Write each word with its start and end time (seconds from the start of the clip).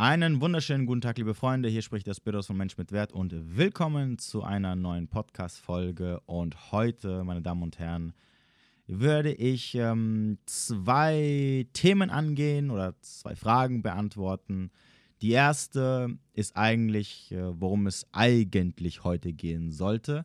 Einen 0.00 0.40
wunderschönen 0.40 0.86
guten 0.86 1.00
Tag, 1.00 1.18
liebe 1.18 1.34
Freunde. 1.34 1.68
Hier 1.68 1.82
spricht 1.82 2.06
der 2.06 2.14
Spiros 2.14 2.46
von 2.46 2.56
Mensch 2.56 2.78
mit 2.78 2.92
Wert 2.92 3.12
und 3.12 3.34
willkommen 3.56 4.16
zu 4.16 4.44
einer 4.44 4.76
neuen 4.76 5.08
Podcast-Folge. 5.08 6.20
Und 6.24 6.70
heute, 6.70 7.24
meine 7.24 7.42
Damen 7.42 7.64
und 7.64 7.80
Herren, 7.80 8.12
würde 8.86 9.32
ich 9.32 9.74
ähm, 9.74 10.38
zwei 10.46 11.66
Themen 11.72 12.10
angehen 12.10 12.70
oder 12.70 12.94
zwei 13.00 13.34
Fragen 13.34 13.82
beantworten. 13.82 14.70
Die 15.20 15.32
erste 15.32 16.16
ist 16.32 16.56
eigentlich, 16.56 17.32
äh, 17.32 17.60
worum 17.60 17.88
es 17.88 18.06
eigentlich 18.12 19.02
heute 19.02 19.32
gehen 19.32 19.72
sollte. 19.72 20.24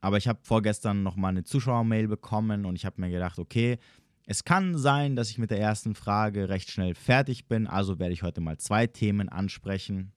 Aber 0.00 0.16
ich 0.16 0.28
habe 0.28 0.38
vorgestern 0.44 1.02
noch 1.02 1.16
mal 1.16 1.28
eine 1.28 1.44
Zuschauermail 1.44 2.08
bekommen 2.08 2.64
und 2.64 2.74
ich 2.74 2.86
habe 2.86 2.98
mir 2.98 3.10
gedacht, 3.10 3.38
okay, 3.38 3.78
es 4.26 4.44
kann 4.44 4.76
sein, 4.76 5.16
dass 5.16 5.30
ich 5.30 5.38
mit 5.38 5.50
der 5.50 5.60
ersten 5.60 5.94
Frage 5.94 6.48
recht 6.48 6.70
schnell 6.70 6.94
fertig 6.94 7.46
bin, 7.46 7.66
also 7.66 7.98
werde 7.98 8.12
ich 8.12 8.22
heute 8.22 8.40
mal 8.40 8.58
zwei 8.58 8.86
Themen 8.86 9.28
ansprechen. 9.28 10.12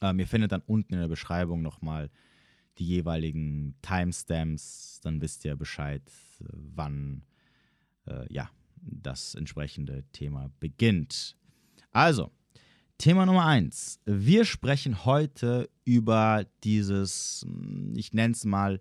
Ähm, 0.00 0.18
ihr 0.18 0.26
findet 0.26 0.52
dann 0.52 0.62
unten 0.66 0.94
in 0.94 1.00
der 1.00 1.08
Beschreibung 1.08 1.62
nochmal 1.62 2.10
die 2.78 2.86
jeweiligen 2.86 3.74
Timestamps, 3.82 5.00
dann 5.02 5.20
wisst 5.20 5.44
ihr 5.44 5.56
Bescheid, 5.56 6.02
wann 6.40 7.22
äh, 8.06 8.32
ja, 8.32 8.50
das 8.76 9.34
entsprechende 9.34 10.04
Thema 10.12 10.50
beginnt. 10.58 11.36
Also, 11.92 12.30
Thema 12.98 13.26
Nummer 13.26 13.46
eins. 13.46 14.00
Wir 14.04 14.44
sprechen 14.44 15.04
heute 15.04 15.68
über 15.84 16.46
dieses, 16.64 17.44
hm, 17.44 17.94
ich 17.96 18.12
nenne 18.12 18.32
es 18.32 18.44
mal, 18.44 18.80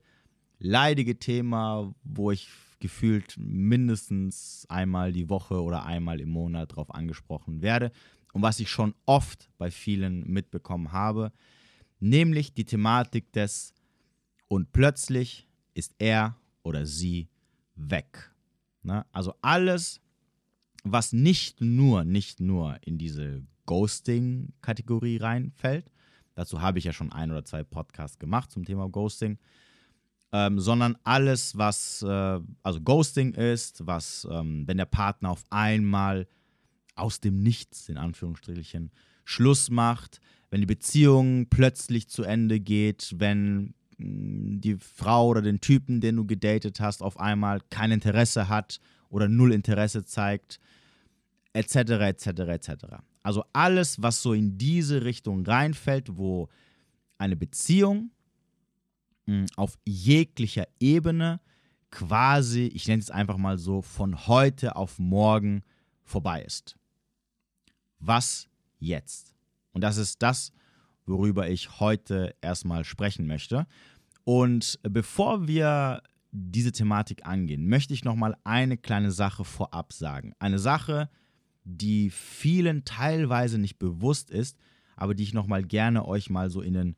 leidige 0.60 1.18
Thema, 1.18 1.94
wo 2.04 2.32
ich 2.32 2.48
gefühlt 2.82 3.36
mindestens 3.38 4.66
einmal 4.68 5.14
die 5.14 5.30
Woche 5.30 5.62
oder 5.62 5.86
einmal 5.86 6.20
im 6.20 6.30
Monat 6.30 6.72
darauf 6.72 6.94
angesprochen 6.94 7.62
werde 7.62 7.92
und 8.34 8.42
was 8.42 8.60
ich 8.60 8.70
schon 8.70 8.94
oft 9.06 9.50
bei 9.58 9.72
vielen 9.72 10.28
mitbekommen 10.28 10.92
habe, 10.92 11.32
nämlich 12.00 12.54
die 12.54 12.66
Thematik 12.66 13.32
des 13.32 13.74
und 14.48 14.74
plötzlich 14.74 15.48
ist 15.74 15.96
er 16.00 16.36
oder 16.64 16.86
sie 16.86 17.30
weg. 17.76 18.32
Na, 18.84 19.06
also 19.12 19.34
alles, 19.42 20.02
was 20.84 21.14
nicht 21.14 21.62
nur, 21.62 22.04
nicht 22.04 22.40
nur 22.40 22.78
in 22.82 22.98
diese 22.98 23.46
Ghosting-Kategorie 23.66 25.18
reinfällt, 25.18 25.92
dazu 26.34 26.62
habe 26.62 26.80
ich 26.80 26.86
ja 26.86 26.94
schon 26.94 27.12
ein 27.12 27.32
oder 27.32 27.46
zwei 27.46 27.64
Podcasts 27.64 28.20
gemacht 28.20 28.52
zum 28.52 28.66
Thema 28.66 28.90
Ghosting, 28.90 29.38
ähm, 30.32 30.60
sondern 30.60 30.98
alles, 31.04 31.58
was 31.58 32.02
äh, 32.04 32.40
also 32.64 32.82
Ghosting 32.82 33.34
ist, 33.34 33.86
was, 33.86 34.28
ähm, 34.32 34.68
wenn 34.68 34.78
der 34.78 34.86
Partner 34.86 35.32
auf 35.32 35.44
einmal 35.50 36.28
aus 36.96 37.20
dem 37.20 37.42
Nichts, 37.42 37.90
in 37.90 37.98
Anführungsstrichen, 37.98 38.92
Schluss 39.26 39.70
macht, 39.70 40.22
wenn 40.50 40.62
die 40.62 40.68
Beziehung 40.68 41.48
plötzlich 41.50 42.10
zu 42.10 42.24
Ende 42.24 42.60
geht, 42.60 43.16
wenn 43.18 43.74
mm, 43.98 44.62
die 44.62 44.78
Frau 44.78 45.28
oder 45.28 45.42
den 45.42 45.62
Typen, 45.62 46.02
den 46.02 46.16
du 46.16 46.26
gedatet 46.26 46.80
hast, 46.80 47.02
auf 47.02 47.20
einmal 47.20 47.62
kein 47.70 47.92
Interesse 47.92 48.48
hat 48.50 48.80
oder 49.10 49.28
null 49.28 49.52
Interesse 49.52 50.06
zeigt, 50.06 50.60
etc., 51.54 51.76
etc., 51.76 52.28
etc. 52.28 52.70
Also 53.24 53.44
alles, 53.54 54.02
was 54.02 54.22
so 54.22 54.34
in 54.34 54.58
diese 54.58 55.04
Richtung 55.04 55.46
reinfällt, 55.46 56.18
wo 56.18 56.50
eine 57.18 57.36
Beziehung 57.36 58.12
auf 59.56 59.78
jeglicher 59.86 60.68
Ebene 60.80 61.40
quasi, 61.90 62.64
ich 62.74 62.88
nenne 62.88 63.02
es 63.02 63.12
einfach 63.12 63.38
mal 63.38 63.58
so, 63.58 63.82
von 63.82 64.28
heute 64.28 64.76
auf 64.76 64.98
morgen 65.00 65.64
vorbei 66.04 66.42
ist. 66.42 66.78
Was 68.00 68.48
jetzt? 68.80 69.36
Und 69.74 69.82
das 69.82 69.98
ist 69.98 70.22
das, 70.22 70.52
worüber 71.06 71.50
ich 71.50 71.80
heute 71.80 72.36
erstmal 72.42 72.84
sprechen 72.84 73.28
möchte. 73.28 73.68
Und 74.24 74.80
bevor 74.84 75.48
wir 75.48 76.02
diese 76.32 76.72
Thematik 76.72 77.26
angehen, 77.26 77.68
möchte 77.68 77.94
ich 77.94 78.06
nochmal 78.06 78.36
eine 78.44 78.78
kleine 78.78 79.12
Sache 79.12 79.44
vorab 79.44 79.94
sagen. 79.94 80.34
Eine 80.40 80.60
Sache, 80.60 81.10
die 81.64 82.10
vielen 82.10 82.86
teilweise 82.86 83.58
nicht 83.58 83.78
bewusst 83.78 84.32
ist, 84.32 84.58
aber 84.96 85.14
die 85.14 85.24
ich 85.24 85.34
nochmal 85.34 85.64
gerne 85.64 86.06
euch 86.06 86.30
mal 86.30 86.50
so 86.50 86.62
in 86.62 86.74
den 86.74 86.96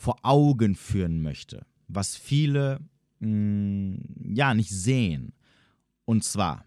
vor 0.00 0.16
Augen 0.22 0.76
führen 0.76 1.20
möchte, 1.20 1.66
was 1.86 2.16
viele 2.16 2.80
mh, 3.18 3.28
mm, 3.28 4.34
ja 4.34 4.54
nicht 4.54 4.70
sehen. 4.70 5.34
Und 6.06 6.24
zwar, 6.24 6.64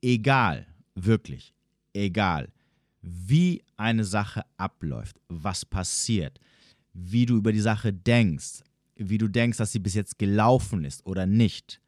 egal, 0.00 0.66
wirklich, 0.94 1.52
egal, 1.92 2.50
wie 3.02 3.62
eine 3.76 4.04
Sache 4.04 4.42
abläuft, 4.56 5.20
was 5.28 5.66
passiert, 5.66 6.40
wie 6.94 7.26
du 7.26 7.36
über 7.36 7.52
die 7.52 7.60
Sache 7.60 7.92
denkst, 7.92 8.62
wie 8.94 9.18
du 9.18 9.28
denkst, 9.28 9.58
dass 9.58 9.72
sie 9.72 9.78
bis 9.78 9.92
jetzt 9.92 10.18
gelaufen 10.18 10.86
ist 10.86 11.04
oder 11.04 11.26
nicht, 11.26 11.82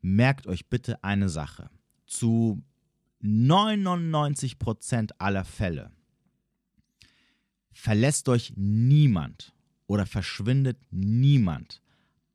merkt 0.00 0.46
euch 0.46 0.70
bitte 0.70 1.04
eine 1.04 1.28
Sache. 1.28 1.68
Zu 2.06 2.62
99% 3.22 5.10
aller 5.18 5.44
Fälle 5.44 5.90
verlässt 7.72 8.30
euch 8.30 8.54
niemand 8.56 9.53
oder 9.86 10.06
verschwindet 10.06 10.78
niemand 10.90 11.80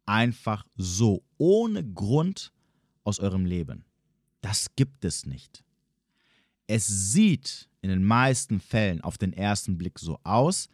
einfach 0.05 0.65
so, 0.75 1.23
ohne 1.37 1.83
Grund 1.83 2.51
aus 3.03 3.19
eurem 3.19 3.45
Leben. 3.45 3.85
Das 4.41 4.75
gibt 4.75 5.05
es 5.05 5.25
nicht. 5.25 5.63
Es 6.67 6.87
sieht 6.87 7.69
in 7.81 7.89
den 7.89 8.03
meisten 8.03 8.59
Fällen 8.59 9.01
auf 9.01 9.17
den 9.17 9.33
ersten 9.33 9.77
Blick 9.77 9.99
so 9.99 10.19
aus, 10.23 10.69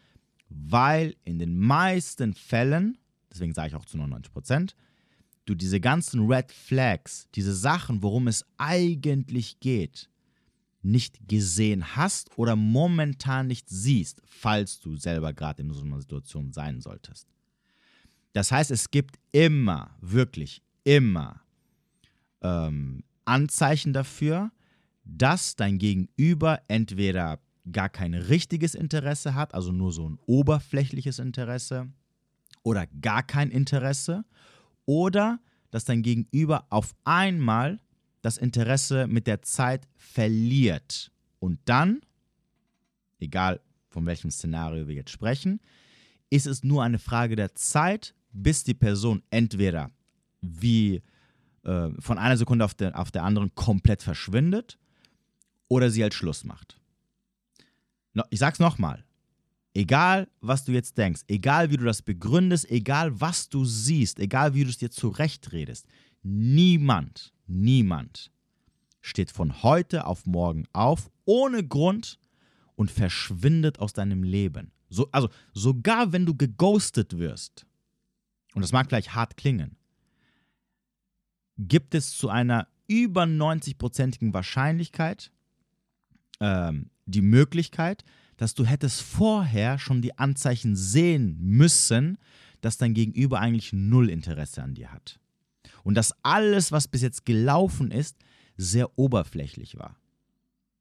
weil 0.50 1.16
in 1.24 1.40
den 1.40 1.58
meisten 1.58 2.34
Fällen, 2.34 2.98
deswegen 3.32 3.54
sage 3.54 3.70
ich 3.70 3.76
auch 3.76 3.86
zu 3.86 3.98
99 3.98 4.32
Prozent, 4.32 4.76
du 5.46 5.56
diese 5.56 5.80
ganzen 5.80 6.28
Red 6.28 6.52
Flags, 6.52 7.28
diese 7.36 7.54
Sachen, 7.54 8.04
worum 8.04 8.28
es 8.28 8.46
eigentlich 8.58 9.60
geht, 9.60 10.10
nicht 10.86 11.28
gesehen 11.28 11.96
hast 11.96 12.30
oder 12.38 12.56
momentan 12.56 13.48
nicht 13.48 13.68
siehst, 13.70 14.22
falls 14.26 14.80
du 14.80 14.96
selber 14.96 15.34
gerade 15.34 15.64
in 15.64 15.74
so 15.74 15.84
einer 15.84 16.00
Situation 16.00 16.52
sein 16.52 16.80
solltest. 16.80 17.28
Das 18.34 18.52
heißt, 18.52 18.70
es 18.72 18.92
gibt 18.92 19.18
immer, 19.32 19.96
wirklich 20.00 20.62
immer 20.84 21.42
ähm, 22.42 23.04
Anzeichen 23.26 23.94
dafür, 23.94 24.52
dass 25.04 25.56
dein 25.56 25.80
Gegenüber 25.80 26.62
entweder 26.68 27.40
gar 27.72 27.90
kein 27.90 28.14
richtiges 28.14 28.76
Interesse 28.76 29.34
hat, 29.34 29.54
also 29.54 29.72
nur 29.72 29.92
so 29.92 30.08
ein 30.08 30.20
oberflächliches 30.28 31.20
Interesse, 31.20 31.90
oder 32.62 32.88
gar 33.02 33.24
kein 33.24 33.50
Interesse, 33.50 34.26
oder 34.86 35.40
dass 35.72 35.86
dein 35.86 36.04
Gegenüber 36.04 36.68
auf 36.70 36.94
einmal 37.04 37.80
das 38.26 38.38
Interesse 38.38 39.06
mit 39.06 39.28
der 39.28 39.44
Zeit 39.44 39.88
verliert. 39.96 41.12
Und 41.38 41.60
dann, 41.66 42.02
egal 43.20 43.62
von 43.90 44.06
welchem 44.08 44.32
Szenario 44.32 44.88
wir 44.88 44.96
jetzt 44.96 45.12
sprechen, 45.12 45.62
ist 46.32 46.48
es 46.48 46.64
nur 46.64 46.84
eine 46.84 46.98
Frage 46.98 47.36
der 47.36 47.54
Zeit, 47.54 48.16
bis 48.32 48.64
die 48.64 48.74
Person 48.74 49.22
entweder 49.30 49.92
wie 50.42 51.04
äh, 51.64 51.90
von 52.00 52.18
einer 52.18 52.36
Sekunde 52.36 52.66
auf 52.66 52.74
der, 52.74 53.00
auf 53.00 53.12
der 53.12 53.24
anderen 53.24 53.54
komplett 53.54 54.02
verschwindet 54.02 54.80
oder 55.68 55.92
sie 55.92 56.02
halt 56.02 56.16
Schluss 56.16 56.44
macht. 56.44 56.82
No, 58.16 58.24
ich 58.32 58.40
sag's 58.40 58.60
nochmal. 58.60 59.06
Egal, 59.76 60.28
was 60.42 60.66
du 60.66 60.72
jetzt 60.72 60.98
denkst, 60.98 61.22
egal 61.28 61.70
wie 61.70 61.78
du 61.78 61.84
das 61.84 62.02
begründest, 62.02 62.72
egal 62.72 63.22
was 63.22 63.50
du 63.50 63.66
siehst, 63.66 64.20
egal 64.20 64.56
wie 64.56 64.64
du 64.64 64.70
es 64.70 64.78
dir 64.78 64.90
zurechtredest, 64.90 65.86
niemand 66.24 67.35
Niemand 67.48 68.32
steht 69.02 69.32
von 69.32 69.64
heute 69.64 70.08
auf 70.08 70.26
morgen 70.26 70.66
auf, 70.74 71.12
ohne 71.26 71.66
Grund 71.66 72.20
und 72.76 72.92
verschwindet 72.92 73.80
aus 73.80 73.94
deinem 73.94 74.24
Leben. 74.24 74.72
So, 74.90 75.10
also 75.12 75.30
sogar 75.54 76.12
wenn 76.12 76.26
du 76.26 76.36
geghostet 76.36 77.18
wirst, 77.18 77.66
und 78.54 78.62
das 78.62 78.72
mag 78.72 78.90
gleich 78.90 79.14
hart 79.14 79.38
klingen, 79.38 79.78
gibt 81.58 81.96
es 81.96 82.12
zu 82.12 82.30
einer 82.30 82.68
über 82.88 83.24
90-prozentigen 83.24 84.34
Wahrscheinlichkeit 84.34 85.32
ähm, 86.40 86.90
die 87.06 87.22
Möglichkeit, 87.22 88.04
dass 88.38 88.54
du 88.54 88.66
hättest 88.66 89.02
vorher 89.02 89.80
schon 89.80 90.02
die 90.02 90.18
Anzeichen 90.18 90.76
sehen 90.76 91.38
müssen, 91.40 92.18
dass 92.62 92.78
dein 92.78 92.94
Gegenüber 92.94 93.40
eigentlich 93.40 93.74
null 93.74 94.10
Interesse 94.10 94.62
an 94.62 94.74
dir 94.74 94.92
hat. 94.92 95.20
Und 95.86 95.94
dass 95.94 96.16
alles, 96.24 96.72
was 96.72 96.88
bis 96.88 97.04
jetzt 97.04 97.26
gelaufen 97.26 97.92
ist, 97.92 98.18
sehr 98.58 98.98
oberflächlich 98.98 99.78
war. 99.78 99.96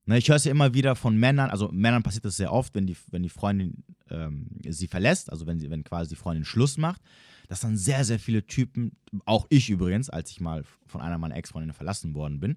Ne, 0.06 0.16
ich 0.18 0.28
höre 0.28 0.36
es 0.36 0.44
ja 0.44 0.50
immer 0.50 0.72
wieder 0.72 0.96
von 0.96 1.16
Männern, 1.16 1.50
also 1.50 1.68
Männern 1.68 2.02
passiert 2.02 2.24
das 2.24 2.38
sehr 2.38 2.52
oft, 2.52 2.74
wenn 2.74 2.86
die, 2.86 2.96
wenn 3.10 3.22
die 3.22 3.28
Freundin 3.28 3.84
ähm, 4.10 4.48
sie 4.66 4.88
verlässt, 4.88 5.30
also 5.30 5.46
wenn, 5.46 5.60
sie, 5.60 5.70
wenn 5.70 5.84
quasi 5.84 6.08
die 6.08 6.16
Freundin 6.16 6.46
Schluss 6.46 6.78
macht, 6.78 7.02
dass 7.48 7.60
dann 7.60 7.76
sehr, 7.76 8.04
sehr 8.04 8.18
viele 8.18 8.46
Typen, 8.46 8.96
auch 9.26 9.46
ich 9.50 9.68
übrigens, 9.68 10.08
als 10.08 10.30
ich 10.30 10.40
mal 10.40 10.64
von 10.86 11.02
einer 11.02 11.18
meiner 11.18 11.36
Ex-Freundinnen 11.36 11.74
verlassen 11.74 12.14
worden 12.14 12.40
bin, 12.40 12.56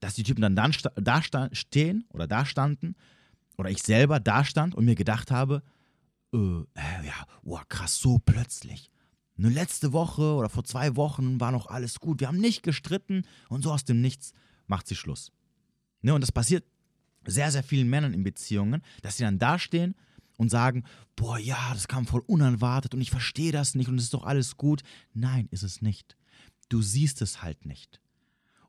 dass 0.00 0.14
die 0.14 0.22
Typen 0.22 0.42
dann, 0.42 0.54
dann 0.54 0.74
da 0.96 1.22
stehen 1.52 2.04
oder 2.10 2.26
da 2.26 2.44
standen 2.44 2.94
oder 3.56 3.70
ich 3.70 3.82
selber 3.82 4.20
da 4.20 4.44
stand 4.44 4.74
und 4.74 4.84
mir 4.84 4.96
gedacht 4.96 5.30
habe, 5.30 5.62
äh, 6.34 6.38
ja, 6.38 7.26
oh, 7.42 7.58
krass, 7.68 7.98
so 7.98 8.18
plötzlich. 8.18 8.90
Eine 9.38 9.50
letzte 9.50 9.92
Woche 9.92 10.34
oder 10.34 10.48
vor 10.48 10.64
zwei 10.64 10.96
Wochen 10.96 11.40
war 11.40 11.52
noch 11.52 11.66
alles 11.66 12.00
gut. 12.00 12.20
Wir 12.20 12.28
haben 12.28 12.38
nicht 12.38 12.62
gestritten 12.62 13.24
und 13.48 13.62
so 13.62 13.72
aus 13.72 13.84
dem 13.84 14.00
Nichts 14.00 14.32
macht 14.66 14.86
sie 14.86 14.96
Schluss. 14.96 15.30
Ne, 16.02 16.14
und 16.14 16.20
das 16.20 16.32
passiert 16.32 16.64
sehr, 17.26 17.50
sehr 17.50 17.62
vielen 17.62 17.88
Männern 17.88 18.14
in 18.14 18.22
Beziehungen, 18.22 18.82
dass 19.02 19.16
sie 19.16 19.24
dann 19.24 19.38
dastehen 19.38 19.94
und 20.38 20.50
sagen, 20.50 20.84
boah, 21.16 21.38
ja, 21.38 21.72
das 21.72 21.88
kam 21.88 22.06
voll 22.06 22.22
unerwartet 22.26 22.94
und 22.94 23.00
ich 23.00 23.10
verstehe 23.10 23.52
das 23.52 23.74
nicht 23.74 23.88
und 23.88 23.98
es 23.98 24.04
ist 24.04 24.14
doch 24.14 24.24
alles 24.24 24.56
gut. 24.56 24.82
Nein, 25.12 25.48
ist 25.50 25.62
es 25.62 25.82
nicht. 25.82 26.16
Du 26.68 26.82
siehst 26.82 27.20
es 27.22 27.42
halt 27.42 27.66
nicht. 27.66 28.00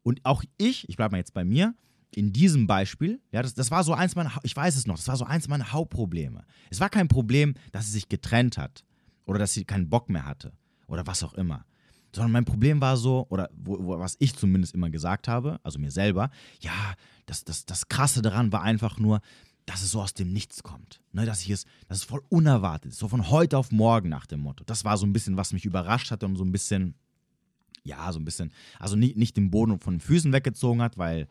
Und 0.03 0.25
auch 0.25 0.43
ich, 0.57 0.87
ich 0.89 0.97
bleibe 0.97 1.13
mal 1.13 1.17
jetzt 1.17 1.33
bei 1.33 1.45
mir, 1.45 1.75
in 2.11 2.33
diesem 2.33 2.67
Beispiel, 2.67 3.21
ja, 3.31 3.41
das, 3.41 3.53
das 3.53 3.69
war 3.69 3.83
so 3.83 3.93
eins 3.93 4.15
meiner, 4.15 4.33
ich 4.43 4.55
weiß 4.55 4.75
es 4.75 4.87
noch, 4.87 4.95
das 4.95 5.07
war 5.07 5.17
so 5.17 5.25
eins 5.25 5.47
meiner 5.47 5.71
Hauptprobleme. 5.71 6.45
Es 6.69 6.79
war 6.79 6.89
kein 6.89 7.07
Problem, 7.07 7.53
dass 7.71 7.85
sie 7.85 7.91
sich 7.91 8.09
getrennt 8.09 8.57
hat 8.57 8.85
oder 9.27 9.38
dass 9.38 9.53
sie 9.53 9.65
keinen 9.65 9.89
Bock 9.89 10.09
mehr 10.09 10.25
hatte 10.25 10.53
oder 10.88 11.06
was 11.06 11.21
auch 11.21 11.35
immer. 11.35 11.65
Sondern 12.15 12.31
mein 12.31 12.45
Problem 12.45 12.81
war 12.81 12.97
so, 12.97 13.27
oder 13.29 13.50
wo, 13.53 13.77
wo, 13.79 14.00
was 14.00 14.15
ich 14.19 14.35
zumindest 14.35 14.74
immer 14.74 14.89
gesagt 14.89 15.27
habe, 15.27 15.59
also 15.62 15.77
mir 15.77 15.91
selber, 15.91 16.31
ja, 16.62 16.95
das, 17.27 17.44
das, 17.44 17.65
das 17.65 17.89
Krasse 17.89 18.21
daran 18.24 18.51
war 18.51 18.63
einfach 18.63 18.97
nur, 18.97 19.21
dass 19.65 19.83
es 19.83 19.91
so 19.91 20.01
aus 20.01 20.13
dem 20.13 20.31
Nichts 20.31 20.63
kommt. 20.63 21.01
Ne, 21.12 21.25
dass 21.25 21.41
ich 21.41 21.50
es, 21.50 21.65
dass 21.89 22.00
es 22.00 22.03
voll 22.06 22.21
unerwartet 22.29 22.94
ist, 22.94 23.00
so 23.00 23.09
von 23.09 23.29
heute 23.29 23.57
auf 23.57 23.71
morgen 23.71 24.09
nach 24.09 24.25
dem 24.25 24.39
Motto. 24.39 24.63
Das 24.63 24.85
war 24.85 24.97
so 24.97 25.06
ein 25.06 25.13
bisschen, 25.13 25.35
was 25.35 25.51
mich 25.51 25.65
überrascht 25.65 26.09
hatte 26.09 26.25
und 26.25 26.38
so 26.38 26.45
ein 26.45 26.53
bisschen, 26.53 26.95
ja, 27.83 28.12
so 28.13 28.19
ein 28.19 28.25
bisschen, 28.25 28.51
also 28.80 28.95
nicht, 28.95 29.18
nicht 29.18 29.35
den 29.35 29.51
Boden 29.51 29.80
von 29.80 29.95
den 29.95 30.00
Füßen 30.00 30.31
weggezogen 30.31 30.81
hat, 30.81 30.97
weil, 30.97 31.27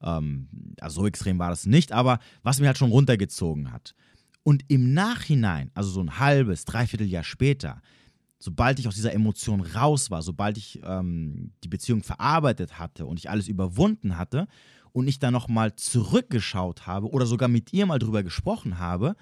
ähm, 0.00 0.48
also 0.80 1.00
so 1.00 1.06
extrem 1.08 1.40
war 1.40 1.50
das 1.50 1.66
nicht, 1.66 1.90
aber 1.90 2.20
was 2.44 2.60
mir 2.60 2.68
halt 2.68 2.78
schon 2.78 2.92
runtergezogen 2.92 3.72
hat. 3.72 3.96
Und 4.44 4.64
im 4.68 4.92
Nachhinein, 4.92 5.70
also 5.74 5.90
so 5.90 6.00
ein 6.00 6.18
halbes, 6.18 6.64
dreiviertel 6.64 7.06
Jahr 7.06 7.24
später, 7.24 7.80
sobald 8.38 8.80
ich 8.80 8.88
aus 8.88 8.96
dieser 8.96 9.12
Emotion 9.12 9.60
raus 9.60 10.10
war, 10.10 10.22
sobald 10.22 10.58
ich 10.58 10.80
ähm, 10.84 11.52
die 11.62 11.68
Beziehung 11.68 12.02
verarbeitet 12.02 12.78
hatte 12.78 13.06
und 13.06 13.18
ich 13.18 13.30
alles 13.30 13.46
überwunden 13.46 14.18
hatte 14.18 14.48
und 14.92 15.06
ich 15.06 15.20
dann 15.20 15.32
nochmal 15.32 15.76
zurückgeschaut 15.76 16.86
habe 16.86 17.08
oder 17.08 17.26
sogar 17.26 17.48
mit 17.48 17.72
ihr 17.72 17.86
mal 17.86 18.00
drüber 18.00 18.24
gesprochen 18.24 18.78
habe, 18.78 19.14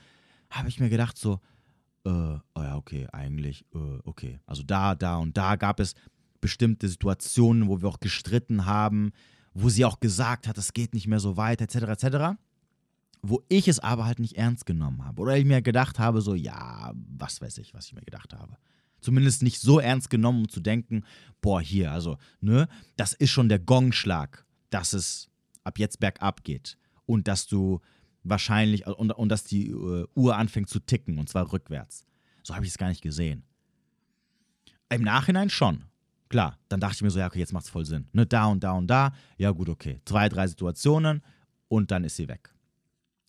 habe 0.48 0.68
ich 0.68 0.80
mir 0.80 0.88
gedacht 0.88 1.18
so, 1.18 1.40
äh, 2.04 2.10
oh 2.10 2.40
ja, 2.56 2.76
okay, 2.76 3.06
eigentlich, 3.12 3.66
äh, 3.74 3.98
okay. 4.04 4.40
Also 4.46 4.62
da, 4.62 4.94
da 4.94 5.16
und 5.16 5.36
da 5.36 5.56
gab 5.56 5.80
es 5.80 5.94
bestimmte 6.40 6.88
Situationen, 6.88 7.68
wo 7.68 7.82
wir 7.82 7.88
auch 7.88 8.00
gestritten 8.00 8.64
haben, 8.64 9.12
wo 9.52 9.68
sie 9.68 9.84
auch 9.84 10.00
gesagt 10.00 10.48
hat, 10.48 10.56
es 10.56 10.72
geht 10.72 10.94
nicht 10.94 11.06
mehr 11.06 11.20
so 11.20 11.36
weit, 11.36 11.60
etc., 11.60 11.76
etc., 11.76 12.38
wo 13.22 13.42
ich 13.48 13.68
es 13.68 13.78
aber 13.78 14.06
halt 14.06 14.18
nicht 14.18 14.36
ernst 14.36 14.66
genommen 14.66 15.04
habe. 15.04 15.20
Oder 15.20 15.36
ich 15.36 15.44
mir 15.44 15.62
gedacht 15.62 15.98
habe, 15.98 16.20
so, 16.20 16.34
ja, 16.34 16.92
was 16.94 17.40
weiß 17.40 17.58
ich, 17.58 17.74
was 17.74 17.86
ich 17.86 17.94
mir 17.94 18.02
gedacht 18.02 18.32
habe. 18.32 18.56
Zumindest 19.00 19.42
nicht 19.42 19.60
so 19.60 19.78
ernst 19.78 20.10
genommen, 20.10 20.40
um 20.40 20.48
zu 20.48 20.60
denken, 20.60 21.04
boah, 21.40 21.60
hier, 21.60 21.92
also, 21.92 22.18
ne, 22.40 22.68
das 22.96 23.12
ist 23.12 23.30
schon 23.30 23.48
der 23.48 23.58
Gongschlag, 23.58 24.44
dass 24.70 24.92
es 24.92 25.30
ab 25.64 25.78
jetzt 25.78 26.00
bergab 26.00 26.44
geht. 26.44 26.78
Und 27.06 27.28
dass 27.28 27.46
du 27.46 27.80
wahrscheinlich, 28.22 28.86
und, 28.86 29.10
und 29.10 29.28
dass 29.28 29.44
die 29.44 29.72
uh, 29.72 30.06
Uhr 30.14 30.36
anfängt 30.36 30.68
zu 30.68 30.80
ticken, 30.80 31.18
und 31.18 31.28
zwar 31.28 31.52
rückwärts. 31.52 32.04
So 32.42 32.54
habe 32.54 32.64
ich 32.64 32.70
es 32.70 32.78
gar 32.78 32.88
nicht 32.88 33.02
gesehen. 33.02 33.42
Im 34.90 35.02
Nachhinein 35.02 35.50
schon. 35.50 35.84
Klar, 36.28 36.58
dann 36.68 36.80
dachte 36.80 36.96
ich 36.96 37.02
mir 37.02 37.10
so, 37.10 37.18
ja, 37.18 37.26
okay, 37.26 37.40
jetzt 37.40 37.52
macht 37.52 37.64
es 37.64 37.70
voll 37.70 37.84
Sinn. 37.84 38.08
Ne, 38.12 38.26
da 38.26 38.46
und 38.46 38.62
da 38.62 38.72
und 38.72 38.86
da, 38.86 39.12
ja 39.36 39.50
gut, 39.50 39.68
okay. 39.68 40.00
Zwei, 40.04 40.28
drei 40.28 40.46
Situationen 40.46 41.22
und 41.68 41.90
dann 41.90 42.04
ist 42.04 42.16
sie 42.16 42.28
weg. 42.28 42.54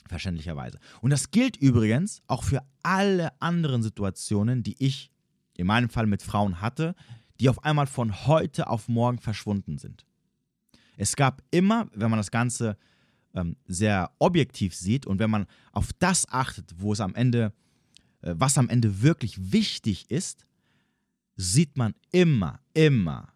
Verständlicherweise. 0.08 0.80
Und 1.02 1.12
das 1.12 1.32
gilt 1.32 1.58
übrigens 1.58 2.22
auch 2.28 2.44
für 2.44 2.64
alle 2.84 3.40
anderen 3.42 3.84
Situationen, 3.84 4.64
die 4.64 4.76
ich 4.80 5.12
in 5.56 5.68
meinem 5.68 5.90
Fall 5.90 6.08
mit 6.08 6.22
Frauen 6.22 6.62
hatte, 6.62 6.96
die 7.40 7.50
auf 7.50 7.64
einmal 7.64 7.88
von 7.88 8.28
heute 8.28 8.68
auf 8.68 8.88
morgen 8.88 9.20
verschwunden 9.20 9.78
sind. 9.78 10.06
Es 10.98 11.16
gab 11.16 11.42
immer, 11.52 11.90
wenn 11.94 12.10
man 12.10 12.18
das 12.20 12.32
Ganze 12.32 12.78
ähm, 13.34 13.56
sehr 13.68 14.12
objektiv 14.20 14.76
sieht 14.76 15.06
und 15.06 15.20
wenn 15.20 15.30
man 15.30 15.48
auf 15.72 15.92
das 16.00 16.28
achtet, 16.30 16.74
wo 16.78 16.94
es 16.94 17.00
am 17.00 17.16
Ende, 17.16 17.54
äh, 18.22 18.36
was 18.38 18.58
am 18.58 18.70
Ende 18.70 19.02
wirklich 19.02 19.52
wichtig 19.52 20.12
ist, 20.12 20.46
sieht 21.36 21.78
man 21.78 21.96
immer, 22.12 22.60
immer, 22.74 23.30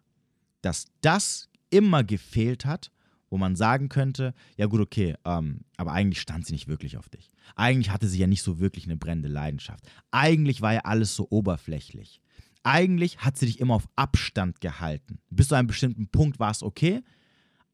dass 0.62 0.86
das 1.00 1.48
immer 1.70 2.04
gefehlt 2.04 2.64
hat, 2.64 2.92
wo 3.30 3.38
man 3.38 3.56
sagen 3.56 3.88
könnte, 3.88 4.34
ja 4.56 4.66
gut, 4.66 4.80
okay, 4.80 5.14
ähm, 5.24 5.60
aber 5.76 5.92
eigentlich 5.92 6.20
stand 6.20 6.46
sie 6.46 6.52
nicht 6.52 6.68
wirklich 6.68 6.96
auf 6.96 7.08
dich. 7.08 7.30
Eigentlich 7.54 7.90
hatte 7.90 8.08
sie 8.08 8.18
ja 8.18 8.26
nicht 8.26 8.42
so 8.42 8.58
wirklich 8.58 8.84
eine 8.84 8.96
brennende 8.96 9.28
Leidenschaft. 9.28 9.84
Eigentlich 10.10 10.62
war 10.62 10.74
ja 10.74 10.80
alles 10.84 11.14
so 11.14 11.26
oberflächlich. 11.30 12.20
Eigentlich 12.62 13.18
hat 13.18 13.36
sie 13.36 13.46
dich 13.46 13.60
immer 13.60 13.74
auf 13.74 13.88
Abstand 13.94 14.60
gehalten. 14.60 15.18
Bis 15.30 15.48
zu 15.48 15.54
einem 15.54 15.68
bestimmten 15.68 16.08
Punkt 16.08 16.38
war 16.38 16.50
es 16.50 16.62
okay, 16.62 17.02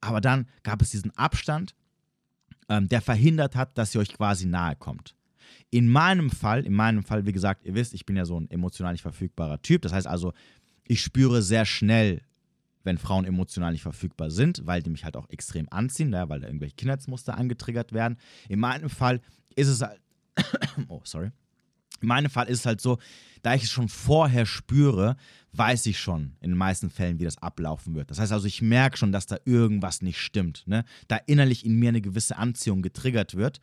aber 0.00 0.20
dann 0.20 0.46
gab 0.62 0.82
es 0.82 0.90
diesen 0.90 1.16
Abstand, 1.16 1.74
ähm, 2.68 2.88
der 2.88 3.00
verhindert 3.00 3.56
hat, 3.56 3.78
dass 3.78 3.94
ihr 3.94 4.00
euch 4.00 4.12
quasi 4.12 4.46
nahe 4.46 4.76
kommt. 4.76 5.14
In 5.70 5.88
meinem 5.88 6.30
Fall, 6.30 6.66
in 6.66 6.74
meinem 6.74 7.04
Fall, 7.04 7.26
wie 7.26 7.32
gesagt, 7.32 7.64
ihr 7.64 7.74
wisst, 7.74 7.94
ich 7.94 8.04
bin 8.04 8.16
ja 8.16 8.24
so 8.24 8.38
ein 8.38 8.50
emotional 8.50 8.92
nicht 8.92 9.02
verfügbarer 9.02 9.62
Typ. 9.62 9.82
Das 9.82 9.92
heißt 9.92 10.06
also, 10.06 10.32
ich 10.86 11.00
spüre 11.00 11.42
sehr 11.42 11.64
schnell, 11.64 12.22
wenn 12.84 12.98
Frauen 12.98 13.24
emotional 13.24 13.72
nicht 13.72 13.82
verfügbar 13.82 14.30
sind, 14.30 14.66
weil 14.66 14.82
die 14.82 14.90
mich 14.90 15.04
halt 15.04 15.16
auch 15.16 15.28
extrem 15.30 15.68
anziehen, 15.70 16.10
ne, 16.10 16.28
weil 16.28 16.40
da 16.40 16.46
irgendwelche 16.46 16.76
Kindheitsmuster 16.76 17.36
angetriggert 17.36 17.92
werden. 17.92 18.16
In 18.48 18.60
meinem 18.60 18.90
Fall 18.90 19.20
ist 19.54 19.68
es 19.68 19.82
halt, 19.82 20.00
oh, 20.88 21.00
sorry. 21.04 21.30
In 22.00 22.08
meinem 22.08 22.30
Fall 22.30 22.48
ist 22.48 22.60
es 22.60 22.66
halt 22.66 22.80
so, 22.80 22.98
da 23.42 23.54
ich 23.54 23.64
es 23.64 23.70
schon 23.70 23.88
vorher 23.88 24.44
spüre, 24.46 25.16
weiß 25.52 25.86
ich 25.86 25.98
schon 25.98 26.32
in 26.40 26.50
den 26.50 26.58
meisten 26.58 26.90
Fällen, 26.90 27.18
wie 27.18 27.24
das 27.24 27.38
ablaufen 27.38 27.94
wird. 27.94 28.10
Das 28.10 28.18
heißt 28.18 28.32
also, 28.32 28.46
ich 28.46 28.62
merke 28.62 28.96
schon, 28.96 29.12
dass 29.12 29.26
da 29.26 29.38
irgendwas 29.44 30.02
nicht 30.02 30.18
stimmt. 30.18 30.64
Ne? 30.66 30.84
Da 31.08 31.16
innerlich 31.26 31.64
in 31.64 31.76
mir 31.76 31.90
eine 31.90 32.00
gewisse 32.00 32.36
Anziehung 32.36 32.82
getriggert 32.82 33.36
wird. 33.36 33.60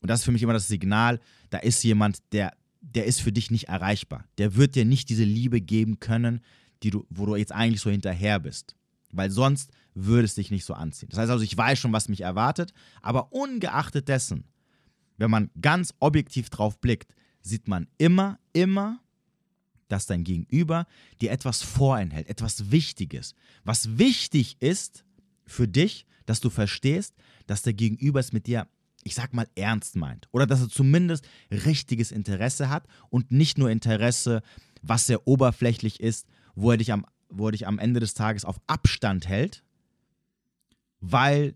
Und 0.00 0.08
das 0.08 0.20
ist 0.20 0.24
für 0.24 0.32
mich 0.32 0.42
immer 0.42 0.52
das 0.52 0.68
Signal, 0.68 1.20
da 1.50 1.58
ist 1.58 1.82
jemand, 1.84 2.20
der, 2.32 2.52
der 2.80 3.04
ist 3.04 3.20
für 3.20 3.32
dich 3.32 3.50
nicht 3.50 3.68
erreichbar. 3.68 4.24
Der 4.38 4.56
wird 4.56 4.74
dir 4.74 4.84
nicht 4.84 5.08
diese 5.10 5.24
Liebe 5.24 5.60
geben 5.60 6.00
können, 6.00 6.40
die 6.82 6.90
du, 6.90 7.06
wo 7.10 7.26
du 7.26 7.36
jetzt 7.36 7.52
eigentlich 7.52 7.80
so 7.80 7.90
hinterher 7.90 8.38
bist. 8.40 8.76
Weil 9.12 9.30
sonst 9.30 9.70
würde 9.94 10.24
es 10.24 10.34
dich 10.34 10.50
nicht 10.50 10.64
so 10.64 10.74
anziehen. 10.74 11.08
Das 11.10 11.18
heißt 11.18 11.30
also, 11.30 11.44
ich 11.44 11.56
weiß 11.56 11.78
schon, 11.78 11.92
was 11.92 12.08
mich 12.08 12.20
erwartet, 12.20 12.72
aber 13.02 13.32
ungeachtet 13.32 14.08
dessen, 14.08 14.44
wenn 15.16 15.30
man 15.30 15.50
ganz 15.60 15.94
objektiv 15.98 16.48
drauf 16.48 16.80
blickt, 16.80 17.14
sieht 17.42 17.68
man 17.68 17.88
immer, 17.98 18.38
immer, 18.52 19.00
dass 19.88 20.06
dein 20.06 20.24
Gegenüber 20.24 20.86
dir 21.20 21.32
etwas 21.32 21.62
vorenthält, 21.62 22.28
etwas 22.28 22.70
Wichtiges. 22.70 23.34
Was 23.64 23.98
wichtig 23.98 24.56
ist 24.60 25.04
für 25.46 25.66
dich, 25.66 26.06
dass 26.26 26.40
du 26.40 26.48
verstehst, 26.48 27.14
dass 27.46 27.62
der 27.62 27.72
Gegenüber 27.72 28.20
es 28.20 28.32
mit 28.32 28.46
dir 28.46 28.68
ich 29.02 29.14
sag 29.14 29.32
mal, 29.32 29.48
ernst 29.54 29.96
meint. 29.96 30.28
Oder 30.32 30.46
dass 30.46 30.60
er 30.60 30.68
zumindest 30.68 31.26
richtiges 31.50 32.12
Interesse 32.12 32.68
hat 32.68 32.86
und 33.08 33.30
nicht 33.30 33.58
nur 33.58 33.70
Interesse, 33.70 34.42
was 34.82 35.06
sehr 35.06 35.26
oberflächlich 35.26 36.00
ist, 36.00 36.26
wo 36.54 36.70
er 36.70 36.76
dich 36.76 36.92
am, 36.92 37.06
wo 37.28 37.48
er 37.48 37.52
dich 37.52 37.66
am 37.66 37.78
Ende 37.78 38.00
des 38.00 38.14
Tages 38.14 38.44
auf 38.44 38.60
Abstand 38.66 39.28
hält, 39.28 39.62
weil 41.00 41.54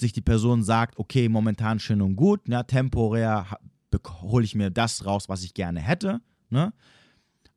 sich 0.00 0.12
die 0.12 0.20
Person 0.20 0.62
sagt, 0.62 0.98
okay, 0.98 1.28
momentan 1.28 1.78
schön 1.78 2.02
und 2.02 2.16
gut, 2.16 2.48
ne, 2.48 2.66
temporär 2.66 3.46
hole 4.22 4.44
ich 4.44 4.54
mir 4.54 4.70
das 4.70 5.06
raus, 5.06 5.28
was 5.28 5.44
ich 5.44 5.54
gerne 5.54 5.80
hätte, 5.80 6.20
ne? 6.50 6.72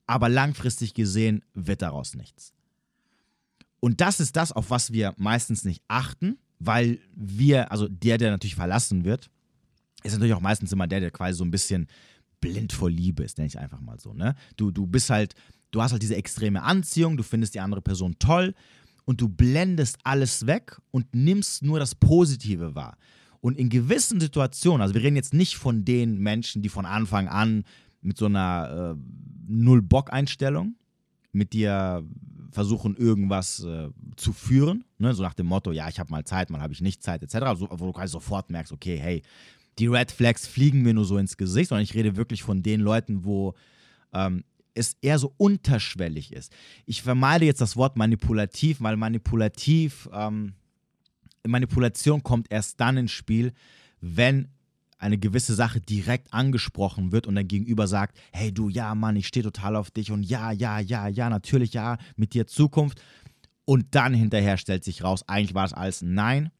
aber 0.05 0.29
langfristig 0.29 0.93
gesehen 0.93 1.43
wird 1.53 1.81
daraus 1.81 2.15
nichts. 2.15 2.53
Und 3.79 4.01
das 4.01 4.19
ist 4.19 4.35
das, 4.35 4.51
auf 4.51 4.69
was 4.69 4.91
wir 4.91 5.13
meistens 5.17 5.63
nicht 5.63 5.83
achten, 5.87 6.37
weil 6.59 6.99
wir, 7.15 7.71
also 7.71 7.87
der, 7.87 8.17
der 8.17 8.31
natürlich 8.31 8.55
verlassen 8.55 9.03
wird, 9.03 9.29
ist 10.03 10.13
natürlich 10.13 10.33
auch 10.33 10.41
meistens 10.41 10.71
immer 10.71 10.87
der, 10.87 10.99
der 10.99 11.11
quasi 11.11 11.37
so 11.37 11.45
ein 11.45 11.51
bisschen 11.51 11.87
blind 12.39 12.73
vor 12.73 12.89
Liebe 12.89 13.23
ist, 13.23 13.37
nenne 13.37 13.47
ich 13.47 13.59
einfach 13.59 13.81
mal 13.81 13.99
so. 13.99 14.13
Ne? 14.13 14.35
Du, 14.55 14.71
du 14.71 14.87
bist 14.87 15.09
halt, 15.09 15.35
du 15.71 15.81
hast 15.81 15.91
halt 15.91 16.01
diese 16.01 16.15
extreme 16.15 16.63
Anziehung, 16.63 17.17
du 17.17 17.23
findest 17.23 17.55
die 17.55 17.59
andere 17.59 17.81
Person 17.81 18.15
toll 18.19 18.53
und 19.05 19.21
du 19.21 19.29
blendest 19.29 19.97
alles 20.03 20.45
weg 20.45 20.77
und 20.91 21.13
nimmst 21.15 21.63
nur 21.63 21.79
das 21.79 21.95
Positive 21.95 22.75
wahr. 22.75 22.97
Und 23.39 23.57
in 23.57 23.69
gewissen 23.69 24.19
Situationen, 24.19 24.81
also 24.81 24.93
wir 24.93 25.03
reden 25.03 25.15
jetzt 25.15 25.33
nicht 25.33 25.57
von 25.57 25.85
den 25.85 26.17
Menschen, 26.19 26.61
die 26.61 26.69
von 26.69 26.85
Anfang 26.85 27.27
an 27.27 27.63
mit 28.01 28.17
so 28.17 28.25
einer 28.25 28.95
äh, 28.95 29.01
Null-Bock-Einstellung 29.47 30.75
mit 31.31 31.53
dir 31.53 32.03
versuchen, 32.51 32.95
irgendwas 32.95 33.63
äh, 33.63 33.89
zu 34.15 34.33
führen. 34.33 34.83
Ne? 34.97 35.13
So 35.13 35.23
nach 35.23 35.33
dem 35.33 35.45
Motto, 35.45 35.71
ja, 35.71 35.87
ich 35.87 35.99
habe 35.99 36.11
mal 36.11 36.25
Zeit, 36.25 36.49
mal 36.49 36.61
habe 36.61 36.73
ich 36.73 36.81
nicht 36.81 37.03
Zeit, 37.03 37.21
etc. 37.21 37.35
Also, 37.35 37.67
wo 37.69 37.85
du 37.85 37.91
quasi 37.91 38.11
sofort 38.11 38.49
merkst, 38.49 38.73
okay, 38.73 38.97
hey, 38.97 39.21
die 39.77 39.87
Red 39.87 40.11
Flags 40.11 40.47
fliegen 40.47 40.81
mir 40.81 40.93
nur 40.93 41.05
so 41.05 41.17
ins 41.17 41.37
Gesicht, 41.37 41.69
sondern 41.69 41.83
ich 41.83 41.93
rede 41.93 42.15
wirklich 42.15 42.41
von 42.43 42.63
den 42.63 42.81
Leuten, 42.81 43.23
wo 43.25 43.53
ähm, 44.13 44.43
es 44.77 44.97
eher 45.01 45.19
so 45.19 45.33
unterschwellig 45.37 46.31
ist. 46.31 46.51
Ich 46.85 47.01
vermeide 47.01 47.45
jetzt 47.45 47.61
das 47.61 47.75
Wort 47.75 47.97
manipulativ, 47.97 48.81
weil 48.81 48.97
manipulativ, 48.97 50.09
ähm, 50.13 50.53
Manipulation 51.45 52.23
kommt 52.23 52.51
erst 52.51 52.79
dann 52.79 52.97
ins 52.97 53.11
Spiel, 53.11 53.53
wenn 54.01 54.49
eine 54.99 55.17
gewisse 55.17 55.53
Sache 55.53 55.79
direkt 55.79 56.33
angesprochen 56.33 57.11
wird 57.11 57.27
und 57.27 57.35
dein 57.35 57.47
Gegenüber 57.47 57.87
sagt, 57.87 58.17
hey 58.31 58.51
du, 58.51 58.69
ja 58.69 58.95
Mann, 58.95 59.15
ich 59.15 59.27
stehe 59.27 59.43
total 59.43 59.75
auf 59.75 59.91
dich 59.91 60.11
und 60.11 60.23
ja, 60.23 60.51
ja, 60.51 60.79
ja, 60.79 61.07
ja, 61.07 61.29
natürlich, 61.29 61.73
ja, 61.73 61.97
mit 62.15 62.33
dir 62.33 62.47
Zukunft. 62.47 63.01
Und 63.65 63.87
dann 63.91 64.13
hinterher 64.13 64.57
stellt 64.57 64.83
sich 64.83 65.03
raus, 65.03 65.27
eigentlich 65.27 65.53
war 65.53 65.63
das 65.63 65.73
alles 65.73 66.01
ein 66.01 66.13
Nein 66.13 66.51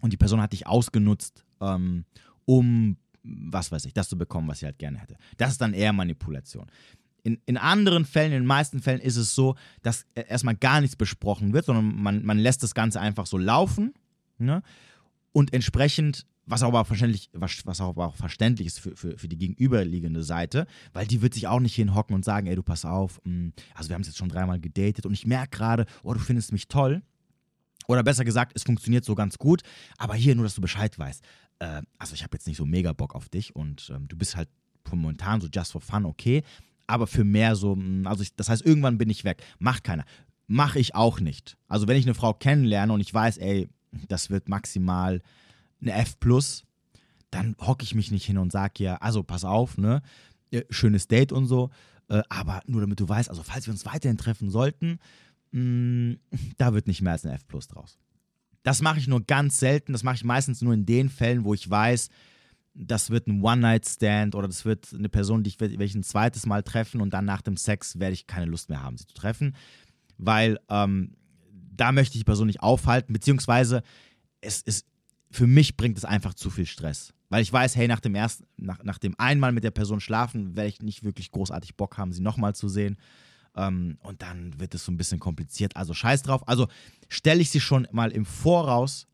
und 0.00 0.12
die 0.12 0.16
Person 0.16 0.40
hat 0.40 0.52
dich 0.52 0.66
ausgenutzt, 0.66 1.44
ähm, 1.60 2.04
um, 2.44 2.96
was 3.22 3.70
weiß 3.70 3.84
ich, 3.84 3.92
das 3.92 4.08
zu 4.08 4.16
bekommen, 4.16 4.48
was 4.48 4.60
sie 4.60 4.66
halt 4.66 4.78
gerne 4.78 4.98
hätte. 4.98 5.16
Das 5.36 5.50
ist 5.50 5.60
dann 5.60 5.74
eher 5.74 5.92
Manipulation. 5.92 6.66
In, 7.22 7.40
in 7.46 7.56
anderen 7.56 8.04
Fällen, 8.04 8.32
in 8.32 8.42
den 8.42 8.46
meisten 8.46 8.80
Fällen 8.80 9.00
ist 9.00 9.16
es 9.16 9.34
so, 9.34 9.56
dass 9.82 10.06
erstmal 10.14 10.56
gar 10.56 10.80
nichts 10.80 10.96
besprochen 10.96 11.52
wird, 11.52 11.66
sondern 11.66 12.00
man, 12.00 12.24
man 12.24 12.38
lässt 12.38 12.62
das 12.62 12.74
Ganze 12.74 13.00
einfach 13.00 13.26
so 13.26 13.38
laufen. 13.38 13.92
Ne? 14.38 14.62
Und 15.32 15.52
entsprechend 15.52 16.26
was 16.48 16.62
aber 16.62 16.84
verständlich, 16.84 17.28
was, 17.32 17.66
was 17.66 17.80
aber 17.80 18.06
auch 18.06 18.16
verständlich 18.16 18.66
ist 18.66 18.80
für, 18.80 18.96
für, 18.96 19.18
für 19.18 19.28
die 19.28 19.36
gegenüberliegende 19.36 20.22
Seite, 20.22 20.66
weil 20.92 21.06
die 21.06 21.20
wird 21.20 21.34
sich 21.34 21.46
auch 21.46 21.60
nicht 21.60 21.74
hinhocken 21.74 22.14
und 22.14 22.24
sagen, 22.24 22.46
ey, 22.46 22.56
du 22.56 22.62
pass 22.62 22.84
auf, 22.84 23.20
mm, 23.24 23.50
also 23.74 23.90
wir 23.90 23.94
haben 23.94 24.00
es 24.00 24.08
jetzt 24.08 24.16
schon 24.16 24.30
dreimal 24.30 24.58
gedatet 24.58 25.04
und 25.04 25.12
ich 25.12 25.26
merke 25.26 25.56
gerade, 25.56 25.86
oh, 26.02 26.14
du 26.14 26.20
findest 26.20 26.52
mich 26.52 26.68
toll. 26.68 27.02
Oder 27.86 28.02
besser 28.02 28.24
gesagt, 28.24 28.52
es 28.54 28.64
funktioniert 28.64 29.04
so 29.04 29.14
ganz 29.14 29.38
gut, 29.38 29.62
aber 29.96 30.14
hier 30.14 30.34
nur, 30.34 30.44
dass 30.44 30.54
du 30.54 30.60
Bescheid 30.60 30.98
weißt. 30.98 31.22
Äh, 31.58 31.82
also 31.98 32.14
ich 32.14 32.22
habe 32.22 32.34
jetzt 32.34 32.46
nicht 32.46 32.56
so 32.56 32.66
mega 32.66 32.92
Bock 32.92 33.14
auf 33.14 33.28
dich 33.28 33.54
und 33.54 33.90
ähm, 33.94 34.08
du 34.08 34.16
bist 34.16 34.36
halt 34.36 34.48
momentan 34.90 35.42
so 35.42 35.48
just 35.52 35.72
for 35.72 35.82
fun 35.82 36.06
okay, 36.06 36.42
aber 36.88 37.06
für 37.06 37.22
mehr 37.22 37.54
so, 37.54 37.76
mm, 37.76 38.06
also 38.06 38.22
ich, 38.22 38.34
das 38.34 38.48
heißt, 38.48 38.66
irgendwann 38.66 38.98
bin 38.98 39.10
ich 39.10 39.22
weg. 39.22 39.44
Macht 39.60 39.84
keiner. 39.84 40.04
Mach 40.48 40.74
ich 40.74 40.94
auch 40.96 41.20
nicht. 41.20 41.56
Also 41.68 41.86
wenn 41.86 41.96
ich 41.96 42.06
eine 42.06 42.14
Frau 42.14 42.32
kennenlerne 42.32 42.92
und 42.92 43.00
ich 43.00 43.14
weiß, 43.14 43.36
ey, 43.38 43.68
das 44.08 44.30
wird 44.30 44.48
maximal 44.48 45.22
eine 45.80 45.92
F+, 45.92 46.16
dann 47.30 47.54
hocke 47.60 47.84
ich 47.84 47.94
mich 47.94 48.10
nicht 48.10 48.24
hin 48.24 48.38
und 48.38 48.50
sage 48.50 48.82
ja, 48.82 48.96
also 48.96 49.22
pass 49.22 49.44
auf, 49.44 49.76
ne, 49.76 50.02
schönes 50.70 51.06
Date 51.06 51.30
und 51.30 51.46
so, 51.46 51.70
äh, 52.08 52.22
aber 52.30 52.62
nur 52.66 52.80
damit 52.80 52.98
du 52.98 53.08
weißt, 53.08 53.28
also 53.28 53.42
falls 53.42 53.66
wir 53.66 53.72
uns 53.72 53.84
weiterhin 53.84 54.16
treffen 54.16 54.50
sollten, 54.50 54.98
mh, 55.52 55.60
mm, 55.60 56.20
da 56.56 56.72
wird 56.72 56.86
nicht 56.86 57.02
mehr 57.02 57.12
als 57.12 57.26
eine 57.26 57.34
F+ 57.34 57.44
draus. 57.68 57.98
Das 58.62 58.80
mache 58.80 58.98
ich 58.98 59.08
nur 59.08 59.22
ganz 59.22 59.58
selten, 59.60 59.92
das 59.92 60.02
mache 60.02 60.16
ich 60.16 60.24
meistens 60.24 60.62
nur 60.62 60.72
in 60.72 60.86
den 60.86 61.10
Fällen, 61.10 61.44
wo 61.44 61.52
ich 61.52 61.68
weiß, 61.68 62.08
das 62.80 63.10
wird 63.10 63.26
ein 63.26 63.42
One-Night-Stand 63.42 64.34
oder 64.34 64.46
das 64.46 64.64
wird 64.64 64.94
eine 64.94 65.08
Person, 65.08 65.42
die 65.42 65.48
ich, 65.48 65.60
werde 65.60 65.82
ich 65.82 65.94
ein 65.94 66.04
zweites 66.04 66.46
Mal 66.46 66.62
treffen 66.62 67.00
und 67.00 67.12
dann 67.12 67.24
nach 67.24 67.42
dem 67.42 67.56
Sex 67.56 67.98
werde 67.98 68.14
ich 68.14 68.26
keine 68.26 68.46
Lust 68.46 68.68
mehr 68.68 68.82
haben, 68.82 68.96
sie 68.96 69.06
zu 69.06 69.14
treffen, 69.14 69.56
weil 70.16 70.58
ähm, 70.68 71.16
da 71.50 71.92
möchte 71.92 72.16
ich 72.16 72.20
die 72.20 72.24
Person 72.24 72.46
nicht 72.46 72.62
aufhalten, 72.62 73.12
beziehungsweise 73.12 73.82
es 74.40 74.62
ist 74.62 74.86
für 75.30 75.46
mich 75.46 75.76
bringt 75.76 75.98
es 75.98 76.04
einfach 76.04 76.34
zu 76.34 76.50
viel 76.50 76.66
Stress. 76.66 77.12
Weil 77.28 77.42
ich 77.42 77.52
weiß, 77.52 77.76
hey, 77.76 77.86
nach 77.86 78.00
dem 78.00 78.14
ersten, 78.14 78.46
nach, 78.56 78.82
nach 78.82 78.98
dem 78.98 79.14
einmal 79.18 79.52
mit 79.52 79.62
der 79.64 79.70
Person 79.70 80.00
schlafen, 80.00 80.56
werde 80.56 80.68
ich 80.68 80.80
nicht 80.80 81.04
wirklich 81.04 81.30
großartig 81.30 81.76
Bock 81.76 81.98
haben, 81.98 82.12
sie 82.12 82.22
nochmal 82.22 82.54
zu 82.54 82.68
sehen. 82.68 82.96
Ähm, 83.54 83.98
und 84.02 84.22
dann 84.22 84.58
wird 84.58 84.74
es 84.74 84.84
so 84.84 84.92
ein 84.92 84.96
bisschen 84.96 85.20
kompliziert. 85.20 85.76
Also 85.76 85.92
scheiß 85.92 86.22
drauf. 86.22 86.48
Also 86.48 86.68
stelle 87.08 87.42
ich 87.42 87.50
sie 87.50 87.60
schon 87.60 87.86
mal 87.92 88.10
im 88.10 88.24
Voraus, 88.24 89.06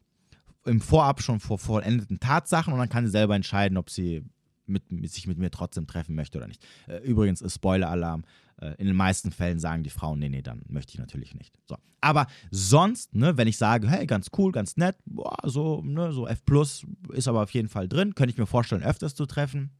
im 0.65 0.81
Vorab 0.81 1.23
schon 1.23 1.41
vor 1.41 1.59
vollendeten 1.59 2.21
Tatsachen 2.21 2.73
und 2.73 2.79
dann 2.79 2.89
kann 2.89 3.05
sie 3.05 3.11
selber 3.11 3.35
entscheiden, 3.35 3.77
ob 3.77 3.91
sie 3.91 4.25
mit, 4.67 4.85
sich 5.11 5.27
mit 5.27 5.39
mir 5.39 5.51
trotzdem 5.51 5.87
treffen 5.87 6.15
möchte 6.15 6.39
oder 6.39 6.49
nicht. 6.49 6.65
Äh, 6.87 6.99
übrigens, 6.99 7.45
Spoiler-Alarm, 7.47 8.25
äh, 8.61 8.75
in 8.79 8.87
den 8.87 8.97
meisten 8.97 9.31
Fällen 9.31 9.59
sagen 9.59 9.83
die 9.83 9.91
Frauen, 9.91 10.19
nee, 10.19 10.29
nee, 10.29 10.43
dann 10.43 10.63
möchte 10.69 10.93
ich 10.93 10.99
natürlich 10.99 11.35
nicht. 11.35 11.59
So. 11.67 11.77
Aber 12.01 12.27
sonst, 12.51 13.15
ne, 13.15 13.37
wenn 13.37 13.49
ich 13.49 13.57
sage, 13.57 13.89
hey, 13.89 14.07
ganz 14.07 14.31
cool, 14.39 14.53
ganz 14.53 14.77
nett, 14.77 14.97
boah, 15.05 15.37
so, 15.45 15.83
ne, 15.83 16.13
so 16.13 16.27
F 16.27 16.45
plus 16.45 16.87
ist 17.13 17.29
aber 17.29 17.43
auf 17.43 17.51
jeden 17.51 17.69
Fall 17.69 17.89
drin, 17.89 18.15
könnte 18.15 18.33
ich 18.33 18.39
mir 18.39 18.47
vorstellen, 18.47 18.83
öfters 18.83 19.15
zu 19.15 19.27
treffen, 19.27 19.71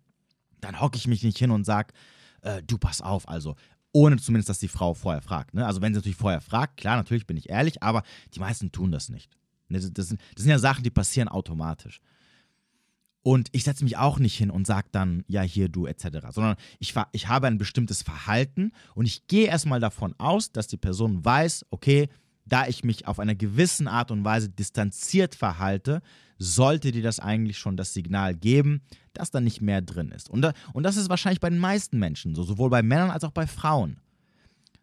dann 0.61 0.81
hocke 0.81 0.97
ich 0.97 1.07
mich 1.07 1.23
nicht 1.23 1.39
hin 1.39 1.51
und 1.51 1.65
sage, 1.65 1.93
äh, 2.43 2.63
du 2.63 2.79
pass 2.79 3.01
auf, 3.01 3.29
also 3.29 3.57
ohne 3.93 4.17
zumindest, 4.17 4.49
dass 4.49 4.59
die 4.59 4.69
Frau 4.69 4.95
vorher 4.95 5.23
fragt. 5.23 5.55
Ne? 5.55 5.65
Also 5.65 5.81
wenn 5.81 5.95
sie 5.95 5.99
natürlich 5.99 6.17
vorher 6.17 6.41
fragt, 6.41 6.79
klar, 6.79 6.97
natürlich 6.97 7.27
bin 7.27 7.37
ich 7.37 7.49
ehrlich, 7.49 7.83
aber 7.83 8.03
die 8.35 8.41
meisten 8.41 8.73
tun 8.73 8.91
das 8.91 9.09
nicht. 9.09 9.31
Das, 9.69 9.93
das, 9.93 10.09
sind, 10.09 10.21
das 10.35 10.43
sind 10.43 10.51
ja 10.51 10.59
Sachen, 10.59 10.85
die 10.85 10.91
passieren 10.91 11.29
automatisch. 11.29 12.01
Und 13.23 13.49
ich 13.53 13.65
setze 13.65 13.85
mich 13.85 13.97
auch 13.97 14.19
nicht 14.19 14.37
hin 14.37 14.51
und 14.51 14.67
sage 14.67 14.89
dann, 14.93 15.25
ja, 15.29 15.41
hier 15.41 15.71
du 15.71 15.87
etc., 15.87 16.19
sondern 16.31 16.57
ich, 16.79 16.95
ich 17.13 17.29
habe 17.29 17.47
ein 17.47 17.57
bestimmtes 17.57 18.03
Verhalten 18.03 18.73
und 18.95 19.07
ich 19.07 19.27
gehe 19.27 19.47
erstmal 19.47 19.81
davon 19.81 20.15
aus, 20.19 20.53
dass 20.53 20.67
die 20.67 20.77
Person 20.77 21.25
weiß, 21.25 21.65
okay, 21.71 22.09
da 22.45 22.67
ich 22.67 22.85
mich 22.85 23.07
auf 23.07 23.19
einer 23.19 23.35
gewissen 23.35 23.89
Art 23.89 24.11
und 24.11 24.25
Weise 24.25 24.51
distanziert 24.51 25.35
verhalte, 25.35 26.03
sollte 26.39 26.93
dir 26.93 27.03
das 27.03 27.19
eigentlich 27.19 27.59
schon 27.59 27.79
das 27.79 27.95
Signal 27.95 28.35
geben, 28.35 28.83
dass 29.15 29.31
da 29.31 29.41
nicht 29.41 29.63
mehr 29.63 29.81
drin 29.81 30.11
ist. 30.11 30.29
Und, 30.29 30.47
und 30.75 30.83
das 30.83 30.97
ist 30.97 31.09
wahrscheinlich 31.09 31.41
bei 31.41 31.49
den 31.49 31.59
meisten 31.59 31.99
Menschen 31.99 32.35
so, 32.35 32.43
sowohl 32.43 32.69
bei 32.69 32.83
Männern 32.83 33.11
als 33.11 33.25
auch 33.25 33.31
bei 33.31 33.47
Frauen. 33.47 34.01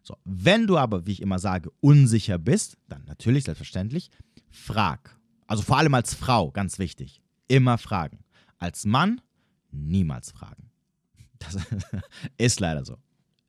So, 0.02 0.16
wenn 0.24 0.66
du 0.66 0.78
aber, 0.78 1.06
wie 1.06 1.12
ich 1.12 1.22
immer 1.22 1.38
sage, 1.38 1.70
unsicher 1.80 2.38
bist, 2.38 2.76
dann 2.88 3.04
natürlich, 3.04 3.44
selbstverständlich, 3.44 4.10
frag. 4.52 5.18
Also 5.46 5.62
vor 5.62 5.78
allem 5.78 5.94
als 5.94 6.14
Frau, 6.14 6.50
ganz 6.50 6.78
wichtig. 6.78 7.20
Immer 7.48 7.78
fragen. 7.78 8.24
Als 8.58 8.84
Mann 8.84 9.20
niemals 9.70 10.30
fragen. 10.30 10.70
Das 11.38 11.56
ist 12.38 12.60
leider 12.60 12.84
so. 12.84 12.98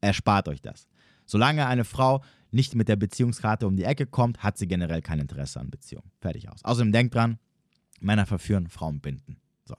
Erspart 0.01 0.47
euch 0.47 0.61
das. 0.61 0.87
Solange 1.25 1.67
eine 1.67 1.85
Frau 1.85 2.23
nicht 2.51 2.75
mit 2.75 2.87
der 2.87 2.95
Beziehungskarte 2.95 3.67
um 3.67 3.75
die 3.75 3.83
Ecke 3.83 4.05
kommt, 4.05 4.43
hat 4.43 4.57
sie 4.57 4.67
generell 4.67 5.01
kein 5.01 5.19
Interesse 5.19 5.59
an 5.59 5.69
Beziehungen. 5.69 6.11
Fertig 6.19 6.49
aus. 6.49 6.63
Außerdem 6.63 6.91
denkt 6.91 7.15
dran, 7.15 7.39
Männer 7.99 8.25
verführen, 8.25 8.67
Frauen 8.67 8.99
binden. 8.99 9.37
So. 9.65 9.75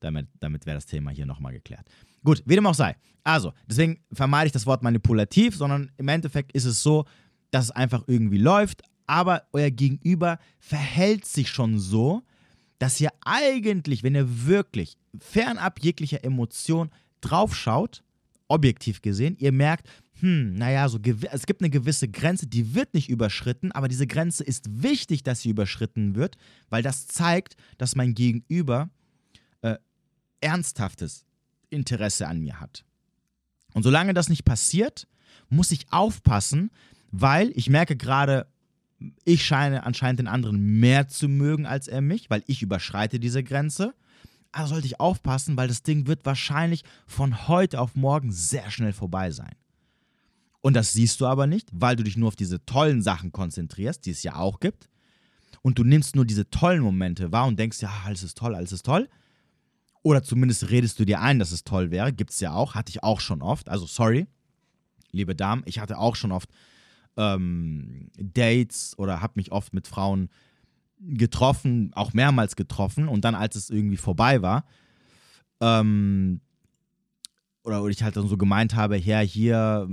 Damit, 0.00 0.28
damit 0.38 0.66
wäre 0.66 0.76
das 0.76 0.86
Thema 0.86 1.10
hier 1.10 1.26
nochmal 1.26 1.52
geklärt. 1.52 1.88
Gut, 2.24 2.42
wie 2.46 2.54
dem 2.54 2.66
auch 2.66 2.74
sei. 2.74 2.96
Also, 3.22 3.52
deswegen 3.66 4.00
vermeide 4.12 4.46
ich 4.46 4.52
das 4.52 4.66
Wort 4.66 4.82
manipulativ, 4.82 5.56
sondern 5.56 5.90
im 5.96 6.08
Endeffekt 6.08 6.52
ist 6.52 6.64
es 6.64 6.82
so, 6.82 7.04
dass 7.50 7.66
es 7.66 7.70
einfach 7.70 8.04
irgendwie 8.06 8.38
läuft, 8.38 8.82
aber 9.10 9.42
euer 9.52 9.72
Gegenüber 9.72 10.38
verhält 10.60 11.26
sich 11.26 11.50
schon 11.50 11.80
so, 11.80 12.22
dass 12.78 13.00
ihr 13.00 13.10
eigentlich, 13.24 14.04
wenn 14.04 14.14
ihr 14.14 14.46
wirklich 14.46 14.96
fernab 15.18 15.80
jeglicher 15.80 16.22
Emotion 16.22 16.90
draufschaut, 17.20 18.04
objektiv 18.46 19.02
gesehen, 19.02 19.36
ihr 19.40 19.50
merkt, 19.50 19.88
hm, 20.20 20.54
naja, 20.54 20.88
so 20.88 21.00
es 21.32 21.46
gibt 21.46 21.60
eine 21.60 21.70
gewisse 21.70 22.06
Grenze, 22.06 22.46
die 22.46 22.76
wird 22.76 22.94
nicht 22.94 23.08
überschritten, 23.08 23.72
aber 23.72 23.88
diese 23.88 24.06
Grenze 24.06 24.44
ist 24.44 24.66
wichtig, 24.80 25.24
dass 25.24 25.42
sie 25.42 25.50
überschritten 25.50 26.14
wird, 26.14 26.36
weil 26.68 26.84
das 26.84 27.08
zeigt, 27.08 27.56
dass 27.78 27.96
mein 27.96 28.14
Gegenüber 28.14 28.90
äh, 29.62 29.74
ernsthaftes 30.40 31.26
Interesse 31.68 32.28
an 32.28 32.38
mir 32.38 32.60
hat. 32.60 32.84
Und 33.74 33.82
solange 33.82 34.14
das 34.14 34.28
nicht 34.28 34.44
passiert, 34.44 35.08
muss 35.48 35.72
ich 35.72 35.92
aufpassen, 35.92 36.70
weil 37.10 37.50
ich 37.56 37.68
merke 37.68 37.96
gerade, 37.96 38.46
ich 39.24 39.44
scheine 39.44 39.84
anscheinend 39.84 40.20
den 40.20 40.28
anderen 40.28 40.80
mehr 40.80 41.08
zu 41.08 41.28
mögen 41.28 41.66
als 41.66 41.88
er 41.88 42.00
mich, 42.00 42.30
weil 42.30 42.42
ich 42.46 42.62
überschreite 42.62 43.18
diese 43.18 43.42
Grenze. 43.42 43.94
Also 44.52 44.74
sollte 44.74 44.86
ich 44.86 45.00
aufpassen, 45.00 45.56
weil 45.56 45.68
das 45.68 45.82
Ding 45.82 46.06
wird 46.06 46.26
wahrscheinlich 46.26 46.82
von 47.06 47.48
heute 47.48 47.80
auf 47.80 47.94
morgen 47.94 48.32
sehr 48.32 48.70
schnell 48.70 48.92
vorbei 48.92 49.30
sein. 49.30 49.54
Und 50.60 50.74
das 50.74 50.92
siehst 50.92 51.20
du 51.20 51.26
aber 51.26 51.46
nicht, 51.46 51.68
weil 51.72 51.96
du 51.96 52.02
dich 52.02 52.16
nur 52.16 52.28
auf 52.28 52.36
diese 52.36 52.64
tollen 52.66 53.00
Sachen 53.00 53.32
konzentrierst, 53.32 54.04
die 54.04 54.10
es 54.10 54.22
ja 54.22 54.36
auch 54.36 54.60
gibt. 54.60 54.88
Und 55.62 55.78
du 55.78 55.84
nimmst 55.84 56.16
nur 56.16 56.26
diese 56.26 56.50
tollen 56.50 56.82
Momente 56.82 57.32
wahr 57.32 57.46
und 57.46 57.58
denkst, 57.58 57.80
ja, 57.80 57.92
alles 58.04 58.22
ist 58.22 58.36
toll, 58.36 58.54
alles 58.54 58.72
ist 58.72 58.84
toll. 58.84 59.08
Oder 60.02 60.22
zumindest 60.22 60.70
redest 60.70 60.98
du 60.98 61.04
dir 61.04 61.20
ein, 61.20 61.38
dass 61.38 61.52
es 61.52 61.64
toll 61.64 61.90
wäre. 61.90 62.12
Gibt 62.12 62.30
es 62.30 62.40
ja 62.40 62.52
auch, 62.52 62.74
hatte 62.74 62.90
ich 62.90 63.02
auch 63.02 63.20
schon 63.20 63.42
oft. 63.42 63.68
Also 63.68 63.86
sorry, 63.86 64.26
liebe 65.12 65.34
Damen, 65.34 65.62
ich 65.66 65.78
hatte 65.78 65.98
auch 65.98 66.16
schon 66.16 66.32
oft 66.32 66.50
ähm, 67.20 68.08
Dates 68.16 68.98
oder 68.98 69.20
habe 69.20 69.34
mich 69.36 69.52
oft 69.52 69.74
mit 69.74 69.86
Frauen 69.86 70.30
getroffen, 70.98 71.92
auch 71.94 72.12
mehrmals 72.12 72.56
getroffen 72.56 73.08
und 73.08 73.24
dann, 73.24 73.34
als 73.34 73.56
es 73.56 73.70
irgendwie 73.70 73.96
vorbei 73.96 74.42
war, 74.42 74.64
ähm, 75.60 76.40
oder, 77.62 77.84
ich 77.86 78.02
halt 78.02 78.16
dann 78.16 78.26
so 78.26 78.38
gemeint 78.38 78.74
habe, 78.74 78.96
ja, 78.96 79.20
hier 79.20 79.86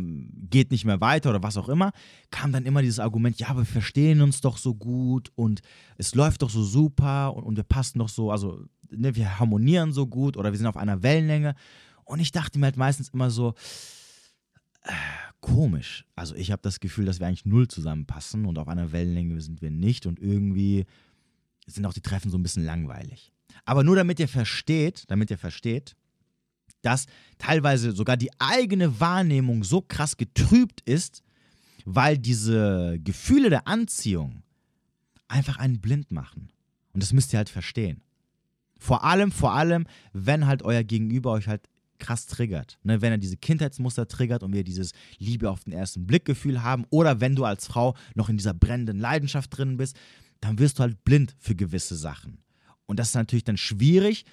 geht 0.49 0.71
nicht 0.71 0.85
mehr 0.85 1.01
weiter 1.01 1.29
oder 1.31 1.43
was 1.43 1.57
auch 1.57 1.67
immer, 1.67 1.91
kam 2.31 2.53
dann 2.53 2.65
immer 2.65 2.81
dieses 2.81 2.99
Argument, 2.99 3.37
ja, 3.39 3.55
wir 3.57 3.65
verstehen 3.65 4.21
uns 4.21 4.39
doch 4.39 4.57
so 4.57 4.73
gut 4.73 5.31
und 5.35 5.61
es 5.97 6.15
läuft 6.15 6.41
doch 6.41 6.49
so 6.49 6.63
super 6.63 7.35
und, 7.35 7.43
und 7.43 7.57
wir 7.57 7.63
passen 7.63 7.99
doch 7.99 8.09
so, 8.09 8.31
also 8.31 8.63
ne, 8.89 9.15
wir 9.15 9.39
harmonieren 9.39 9.91
so 9.91 10.07
gut 10.07 10.37
oder 10.37 10.51
wir 10.51 10.57
sind 10.57 10.67
auf 10.67 10.77
einer 10.77 11.03
Wellenlänge. 11.03 11.55
Und 12.05 12.21
ich 12.21 12.31
dachte 12.31 12.57
mir 12.57 12.67
halt 12.67 12.77
meistens 12.77 13.09
immer 13.09 13.29
so, 13.29 13.53
komisch. 15.41 16.05
Also 16.15 16.35
ich 16.35 16.51
habe 16.51 16.61
das 16.61 16.79
Gefühl, 16.79 17.05
dass 17.05 17.19
wir 17.19 17.27
eigentlich 17.27 17.45
null 17.45 17.67
zusammenpassen 17.67 18.45
und 18.45 18.57
auf 18.57 18.67
einer 18.67 18.91
Wellenlänge 18.91 19.39
sind 19.41 19.61
wir 19.61 19.71
nicht 19.71 20.05
und 20.05 20.19
irgendwie 20.19 20.85
sind 21.65 21.85
auch 21.85 21.93
die 21.93 22.01
Treffen 22.01 22.31
so 22.31 22.37
ein 22.37 22.43
bisschen 22.43 22.65
langweilig. 22.65 23.31
Aber 23.65 23.83
nur 23.83 23.95
damit 23.95 24.19
ihr 24.19 24.27
versteht, 24.27 25.03
damit 25.07 25.29
ihr 25.29 25.37
versteht, 25.37 25.95
dass 26.81 27.05
teilweise 27.37 27.91
sogar 27.91 28.17
die 28.17 28.31
eigene 28.39 28.99
Wahrnehmung 28.99 29.63
so 29.63 29.81
krass 29.81 30.17
getrübt 30.17 30.81
ist, 30.81 31.23
weil 31.85 32.17
diese 32.17 32.99
Gefühle 33.03 33.49
der 33.49 33.67
Anziehung 33.67 34.43
einfach 35.27 35.57
einen 35.57 35.79
blind 35.79 36.11
machen. 36.11 36.49
Und 36.93 37.03
das 37.03 37.13
müsst 37.13 37.33
ihr 37.33 37.37
halt 37.37 37.49
verstehen. 37.49 38.01
Vor 38.79 39.03
allem, 39.03 39.31
vor 39.31 39.53
allem, 39.53 39.85
wenn 40.13 40.45
halt 40.45 40.63
euer 40.63 40.83
Gegenüber 40.83 41.31
euch 41.31 41.47
halt 41.47 41.67
krass 41.99 42.25
triggert. 42.25 42.79
Ne? 42.83 43.01
Wenn 43.01 43.11
er 43.11 43.17
diese 43.17 43.37
Kindheitsmuster 43.37 44.07
triggert 44.07 44.43
und 44.43 44.53
wir 44.53 44.63
dieses 44.63 44.91
Liebe 45.17 45.49
auf 45.49 45.63
den 45.63 45.73
ersten 45.73 46.05
Blick-Gefühl 46.05 46.63
haben 46.63 46.85
oder 46.89 47.21
wenn 47.21 47.35
du 47.35 47.45
als 47.45 47.67
Frau 47.67 47.95
noch 48.15 48.29
in 48.29 48.37
dieser 48.37 48.53
brennenden 48.53 48.99
Leidenschaft 48.99 49.57
drin 49.57 49.77
bist, 49.77 49.97
dann 50.41 50.59
wirst 50.59 50.79
du 50.79 50.83
halt 50.83 51.03
blind 51.03 51.35
für 51.39 51.55
gewisse 51.55 51.95
Sachen. 51.95 52.39
Und 52.85 52.99
das 52.99 53.09
ist 53.09 53.15
natürlich 53.15 53.43
dann 53.43 53.57
schwierig, 53.57 54.25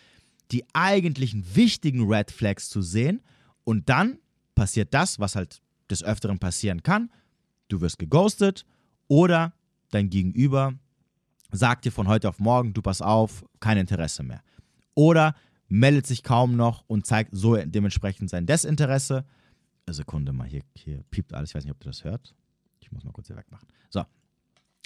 die 0.50 0.64
eigentlichen 0.74 1.44
wichtigen 1.54 2.06
Red 2.06 2.30
Flags 2.30 2.68
zu 2.68 2.82
sehen. 2.82 3.22
Und 3.64 3.88
dann 3.88 4.18
passiert 4.54 4.92
das, 4.92 5.18
was 5.18 5.36
halt 5.36 5.60
des 5.90 6.02
Öfteren 6.02 6.38
passieren 6.38 6.82
kann. 6.82 7.10
Du 7.68 7.80
wirst 7.80 7.98
geghostet 7.98 8.64
oder 9.08 9.54
dein 9.90 10.10
Gegenüber 10.10 10.74
sagt 11.50 11.84
dir 11.84 11.92
von 11.92 12.08
heute 12.08 12.28
auf 12.28 12.38
morgen, 12.38 12.74
du 12.74 12.82
pass 12.82 13.00
auf, 13.00 13.44
kein 13.60 13.78
Interesse 13.78 14.22
mehr. 14.22 14.42
Oder 14.94 15.34
meldet 15.68 16.06
sich 16.06 16.22
kaum 16.22 16.56
noch 16.56 16.84
und 16.86 17.06
zeigt 17.06 17.30
so 17.32 17.56
dementsprechend 17.56 18.30
sein 18.30 18.46
Desinteresse. 18.46 19.24
Sekunde 19.86 20.32
mal, 20.32 20.48
hier, 20.48 20.62
hier 20.74 21.02
piept 21.10 21.34
alles, 21.34 21.50
ich 21.50 21.54
weiß 21.54 21.64
nicht, 21.64 21.72
ob 21.72 21.80
du 21.80 21.88
das 21.88 22.04
hört. 22.04 22.34
Ich 22.80 22.90
muss 22.90 23.04
mal 23.04 23.12
kurz 23.12 23.26
hier 23.26 23.36
wegmachen. 23.36 23.68
So. 23.90 24.04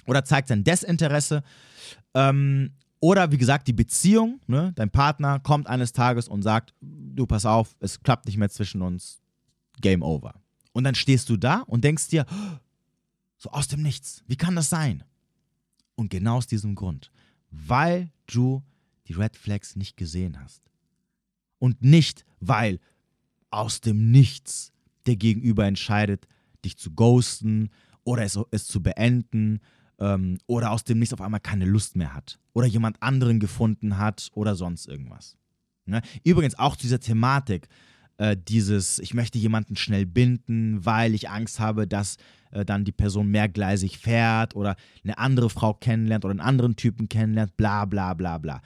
Oder 0.05 0.25
zeigt 0.25 0.47
sein 0.49 0.63
Desinteresse. 0.63 1.43
Ähm, 2.13 2.71
oder 2.99 3.31
wie 3.31 3.37
gesagt, 3.37 3.67
die 3.67 3.73
Beziehung, 3.73 4.41
ne? 4.47 4.73
dein 4.75 4.89
Partner 4.89 5.39
kommt 5.39 5.67
eines 5.67 5.93
Tages 5.93 6.27
und 6.27 6.41
sagt, 6.41 6.73
du 6.81 7.25
pass 7.25 7.45
auf, 7.45 7.75
es 7.79 8.01
klappt 8.01 8.25
nicht 8.25 8.37
mehr 8.37 8.49
zwischen 8.49 8.81
uns, 8.81 9.21
Game 9.81 10.01
over. 10.01 10.33
Und 10.73 10.83
dann 10.83 10.95
stehst 10.95 11.29
du 11.29 11.37
da 11.37 11.61
und 11.61 11.83
denkst 11.83 12.09
dir, 12.09 12.25
so 13.37 13.51
aus 13.51 13.67
dem 13.67 13.81
Nichts, 13.81 14.23
wie 14.27 14.35
kann 14.35 14.55
das 14.55 14.69
sein? 14.69 15.03
Und 15.95 16.09
genau 16.09 16.37
aus 16.37 16.47
diesem 16.47 16.75
Grund, 16.75 17.11
weil 17.51 18.11
du 18.27 18.63
die 19.07 19.13
Red 19.13 19.37
Flags 19.37 19.75
nicht 19.75 19.95
gesehen 19.95 20.39
hast. 20.41 20.68
Und 21.59 21.81
nicht, 21.81 22.25
weil 22.39 22.79
aus 23.51 23.81
dem 23.81 24.11
Nichts 24.11 24.71
der 25.05 25.15
Gegenüber 25.15 25.65
entscheidet, 25.65 26.27
dich 26.65 26.77
zu 26.77 26.91
ghosten 26.91 27.69
oder 28.03 28.23
es, 28.23 28.39
es 28.51 28.65
zu 28.65 28.81
beenden 28.81 29.59
ähm, 29.99 30.37
oder 30.47 30.71
aus 30.71 30.83
dem 30.83 30.99
Nichts 30.99 31.13
auf 31.13 31.21
einmal 31.21 31.39
keine 31.39 31.65
Lust 31.65 31.95
mehr 31.95 32.13
hat 32.13 32.39
oder 32.53 32.67
jemand 32.67 33.01
anderen 33.01 33.39
gefunden 33.39 33.97
hat 33.97 34.29
oder 34.33 34.55
sonst 34.55 34.87
irgendwas. 34.87 35.37
Ne? 35.85 36.01
Übrigens 36.23 36.57
auch 36.57 36.75
zu 36.75 36.83
dieser 36.83 36.99
Thematik, 36.99 37.67
äh, 38.17 38.37
dieses, 38.37 38.99
ich 38.99 39.13
möchte 39.13 39.37
jemanden 39.37 39.75
schnell 39.75 40.05
binden, 40.05 40.85
weil 40.85 41.13
ich 41.13 41.29
Angst 41.29 41.59
habe, 41.59 41.87
dass 41.87 42.17
äh, 42.51 42.65
dann 42.65 42.85
die 42.85 42.91
Person 42.91 43.29
mehrgleisig 43.29 43.97
fährt 43.97 44.55
oder 44.55 44.75
eine 45.03 45.17
andere 45.17 45.49
Frau 45.49 45.73
kennenlernt 45.73 46.25
oder 46.25 46.31
einen 46.31 46.39
anderen 46.41 46.75
Typen 46.75 47.09
kennenlernt, 47.09 47.57
bla 47.57 47.85
bla 47.85 48.13
bla 48.13 48.37
bla. 48.37 48.61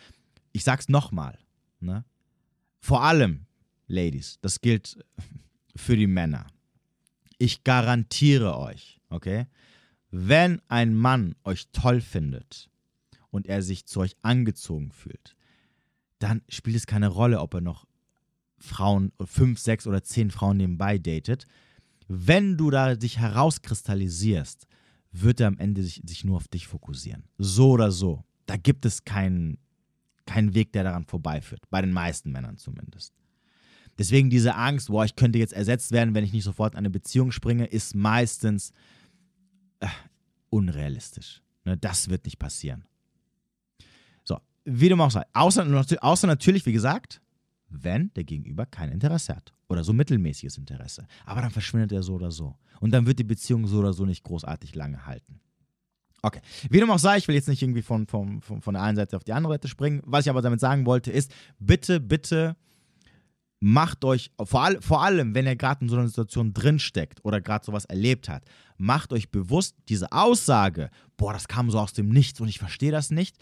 Ich 0.51 0.63
sag's 0.63 0.89
nochmal, 0.89 1.37
ne? 1.79 2.03
Vor 2.83 3.01
allem, 3.01 3.45
Ladies, 3.87 4.39
das 4.41 4.59
gilt 4.59 4.97
für 5.73 5.95
die 5.95 6.05
Männer. 6.05 6.47
Ich 7.37 7.63
garantiere 7.63 8.57
euch, 8.57 8.99
okay, 9.07 9.47
wenn 10.11 10.61
ein 10.67 10.93
Mann 10.93 11.35
euch 11.45 11.69
toll 11.71 12.01
findet 12.01 12.69
und 13.29 13.47
er 13.47 13.61
sich 13.61 13.85
zu 13.85 14.01
euch 14.01 14.17
angezogen 14.21 14.91
fühlt, 14.91 15.37
dann 16.19 16.41
spielt 16.49 16.75
es 16.75 16.85
keine 16.85 17.07
Rolle, 17.07 17.39
ob 17.39 17.53
er 17.53 17.61
noch 17.61 17.87
Frauen, 18.57 19.13
fünf, 19.23 19.59
sechs 19.59 19.87
oder 19.87 20.03
zehn 20.03 20.29
Frauen 20.29 20.57
nebenbei 20.57 20.97
datet. 20.97 21.47
Wenn 22.09 22.57
du 22.57 22.69
da 22.69 22.95
dich 22.95 23.17
herauskristallisierst, 23.17 24.67
wird 25.13 25.39
er 25.39 25.47
am 25.47 25.57
Ende 25.57 25.83
sich, 25.83 26.01
sich 26.05 26.25
nur 26.25 26.35
auf 26.35 26.49
dich 26.49 26.67
fokussieren. 26.67 27.23
So 27.37 27.71
oder 27.71 27.91
so. 27.91 28.25
Da 28.45 28.57
gibt 28.57 28.85
es 28.85 29.05
keinen 29.05 29.57
kein 30.25 30.53
Weg, 30.53 30.71
der 30.73 30.83
daran 30.83 31.05
vorbeiführt. 31.05 31.61
Bei 31.69 31.81
den 31.81 31.91
meisten 31.91 32.31
Männern 32.31 32.57
zumindest. 32.57 33.13
Deswegen 33.97 34.29
diese 34.29 34.55
Angst, 34.55 34.87
boah, 34.87 35.05
ich 35.05 35.15
könnte 35.15 35.39
jetzt 35.39 35.53
ersetzt 35.53 35.91
werden, 35.91 36.15
wenn 36.15 36.23
ich 36.23 36.33
nicht 36.33 36.43
sofort 36.43 36.73
in 36.73 36.79
eine 36.79 36.89
Beziehung 36.89 37.31
springe, 37.31 37.65
ist 37.65 37.95
meistens 37.95 38.71
äh, 39.79 39.87
unrealistisch. 40.49 41.41
Ne, 41.65 41.77
das 41.77 42.09
wird 42.09 42.25
nicht 42.25 42.39
passieren. 42.39 42.85
So, 44.23 44.39
wie 44.65 44.89
du 44.89 44.97
sagst, 45.09 45.29
außer, 45.33 45.85
außer 46.01 46.27
natürlich, 46.27 46.65
wie 46.65 46.73
gesagt, 46.73 47.21
wenn 47.69 48.11
der 48.13 48.23
Gegenüber 48.23 48.65
kein 48.65 48.89
Interesse 48.89 49.35
hat 49.35 49.53
oder 49.67 49.83
so 49.83 49.93
mittelmäßiges 49.93 50.57
Interesse. 50.57 51.07
Aber 51.25 51.41
dann 51.41 51.51
verschwindet 51.51 51.91
er 51.91 52.03
so 52.03 52.13
oder 52.15 52.31
so. 52.31 52.55
Und 52.79 52.91
dann 52.91 53.05
wird 53.05 53.19
die 53.19 53.23
Beziehung 53.23 53.67
so 53.67 53.79
oder 53.79 53.93
so 53.93 54.05
nicht 54.05 54.23
großartig 54.23 54.75
lange 54.75 55.05
halten. 55.05 55.39
Okay. 56.25 56.39
Wie 56.69 56.79
dem 56.79 56.89
auch 56.89 56.99
sei, 56.99 57.17
ich 57.17 57.27
will 57.27 57.35
jetzt 57.35 57.49
nicht 57.49 57.61
irgendwie 57.61 57.81
von, 57.81 58.07
von, 58.07 58.41
von, 58.41 58.61
von 58.61 58.73
der 58.73 58.81
einen 58.81 58.95
Seite 58.95 59.17
auf 59.17 59.25
die 59.25 59.33
andere 59.33 59.53
Seite 59.55 59.67
springen. 59.67 60.01
Was 60.05 60.25
ich 60.25 60.29
aber 60.29 60.41
damit 60.41 60.61
sagen 60.61 60.85
wollte, 60.85 61.11
ist, 61.11 61.33
bitte, 61.59 61.99
bitte 61.99 62.55
macht 63.59 64.05
euch, 64.05 64.31
vor, 64.41 64.63
all, 64.63 64.81
vor 64.81 65.03
allem, 65.03 65.35
wenn 65.35 65.45
ihr 65.45 65.57
gerade 65.57 65.81
in 65.81 65.89
so 65.89 65.97
einer 65.97 66.07
Situation 66.07 66.53
drinsteckt 66.53 67.23
oder 67.25 67.41
gerade 67.41 67.65
sowas 67.65 67.83
erlebt 67.85 68.29
hat, 68.29 68.45
macht 68.77 69.11
euch 69.11 69.31
bewusst, 69.31 69.75
diese 69.89 70.13
Aussage, 70.13 70.89
boah, 71.17 71.33
das 71.33 71.49
kam 71.49 71.69
so 71.69 71.77
aus 71.77 71.91
dem 71.91 72.07
Nichts 72.07 72.39
und 72.39 72.47
ich 72.47 72.57
verstehe 72.57 72.91
das 72.91 73.11
nicht, 73.11 73.35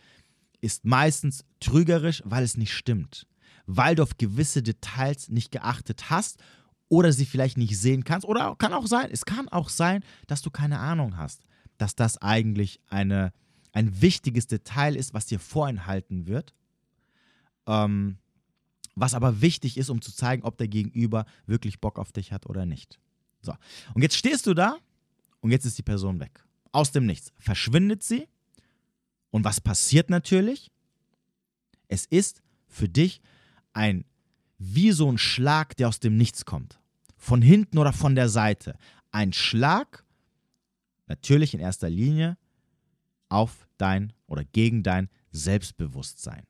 ist 0.59 0.83
meistens 0.83 1.45
trügerisch, 1.59 2.23
weil 2.25 2.43
es 2.43 2.57
nicht 2.57 2.73
stimmt. 2.73 3.27
Weil 3.67 3.93
du 3.93 4.01
auf 4.01 4.17
gewisse 4.17 4.63
Details 4.63 5.29
nicht 5.29 5.51
geachtet 5.51 6.09
hast 6.09 6.39
oder 6.89 7.11
sie 7.11 7.25
vielleicht 7.25 7.57
nicht 7.59 7.77
sehen 7.79 8.03
kannst. 8.03 8.27
Oder 8.27 8.55
kann 8.57 8.73
auch 8.73 8.87
sein, 8.87 9.09
es 9.11 9.25
kann 9.25 9.49
auch 9.49 9.69
sein, 9.69 10.03
dass 10.25 10.41
du 10.41 10.49
keine 10.49 10.79
Ahnung 10.79 11.17
hast 11.17 11.43
dass 11.81 11.95
das 11.95 12.19
eigentlich 12.19 12.79
eine, 12.89 13.33
ein 13.71 14.01
wichtiges 14.01 14.45
Detail 14.45 14.95
ist, 14.95 15.15
was 15.15 15.25
dir 15.25 15.39
vorenthalten 15.39 16.27
wird. 16.27 16.53
Ähm, 17.65 18.19
was 18.95 19.15
aber 19.15 19.41
wichtig 19.41 19.77
ist, 19.77 19.89
um 19.89 20.01
zu 20.01 20.13
zeigen, 20.13 20.43
ob 20.43 20.57
der 20.57 20.67
Gegenüber 20.67 21.25
wirklich 21.47 21.79
Bock 21.79 21.97
auf 21.97 22.11
dich 22.11 22.31
hat 22.31 22.45
oder 22.45 22.67
nicht. 22.67 22.99
So, 23.41 23.55
und 23.95 24.03
jetzt 24.03 24.15
stehst 24.15 24.45
du 24.45 24.53
da 24.53 24.77
und 25.39 25.49
jetzt 25.49 25.65
ist 25.65 25.77
die 25.77 25.83
Person 25.83 26.19
weg. 26.19 26.43
Aus 26.71 26.91
dem 26.91 27.07
Nichts. 27.07 27.33
Verschwindet 27.39 28.03
sie. 28.03 28.27
Und 29.31 29.43
was 29.43 29.59
passiert 29.59 30.09
natürlich? 30.09 30.71
Es 31.87 32.05
ist 32.05 32.43
für 32.67 32.87
dich 32.87 33.21
ein, 33.73 34.05
wie 34.59 34.91
so 34.91 35.11
ein 35.11 35.17
Schlag, 35.17 35.75
der 35.77 35.87
aus 35.87 35.99
dem 35.99 36.15
Nichts 36.15 36.45
kommt. 36.45 36.79
Von 37.17 37.41
hinten 37.41 37.79
oder 37.79 37.91
von 37.91 38.13
der 38.13 38.29
Seite. 38.29 38.77
Ein 39.11 39.33
Schlag, 39.33 40.05
Natürlich 41.11 41.53
in 41.53 41.59
erster 41.59 41.89
Linie 41.89 42.37
auf 43.27 43.67
dein 43.77 44.13
oder 44.27 44.45
gegen 44.45 44.81
dein 44.81 45.09
Selbstbewusstsein. 45.31 46.43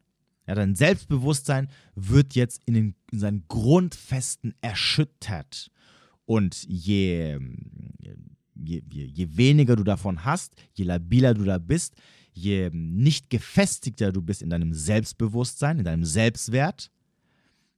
Ja, 0.48 0.54
dein 0.54 0.76
Selbstbewusstsein 0.76 1.68
wird 1.96 2.36
jetzt 2.36 2.62
in, 2.66 2.76
den, 2.76 2.96
in 3.12 3.20
seinen 3.20 3.44
Grundfesten 3.48 4.54
erschüttert. 4.62 5.72
Und 6.26 6.64
je, 6.68 7.40
je, 8.54 8.84
je, 8.92 9.06
je 9.06 9.38
weniger 9.38 9.76
du 9.76 9.84
davon 9.84 10.26
hast, 10.26 10.54
je 10.74 10.86
labiler 10.86 11.34
du 11.34 11.44
da 11.44 11.58
bist, 11.58 11.96
je 12.34 12.70
nicht 12.72 13.32
gefestigter 13.32 14.12
du 14.12 14.22
bist 14.22 14.44
in 14.44 14.52
deinem 14.52 14.74
Selbstbewusstsein, 14.74 15.80
in 15.80 15.86
deinem 15.86 16.06
Selbstwert, 16.06 16.92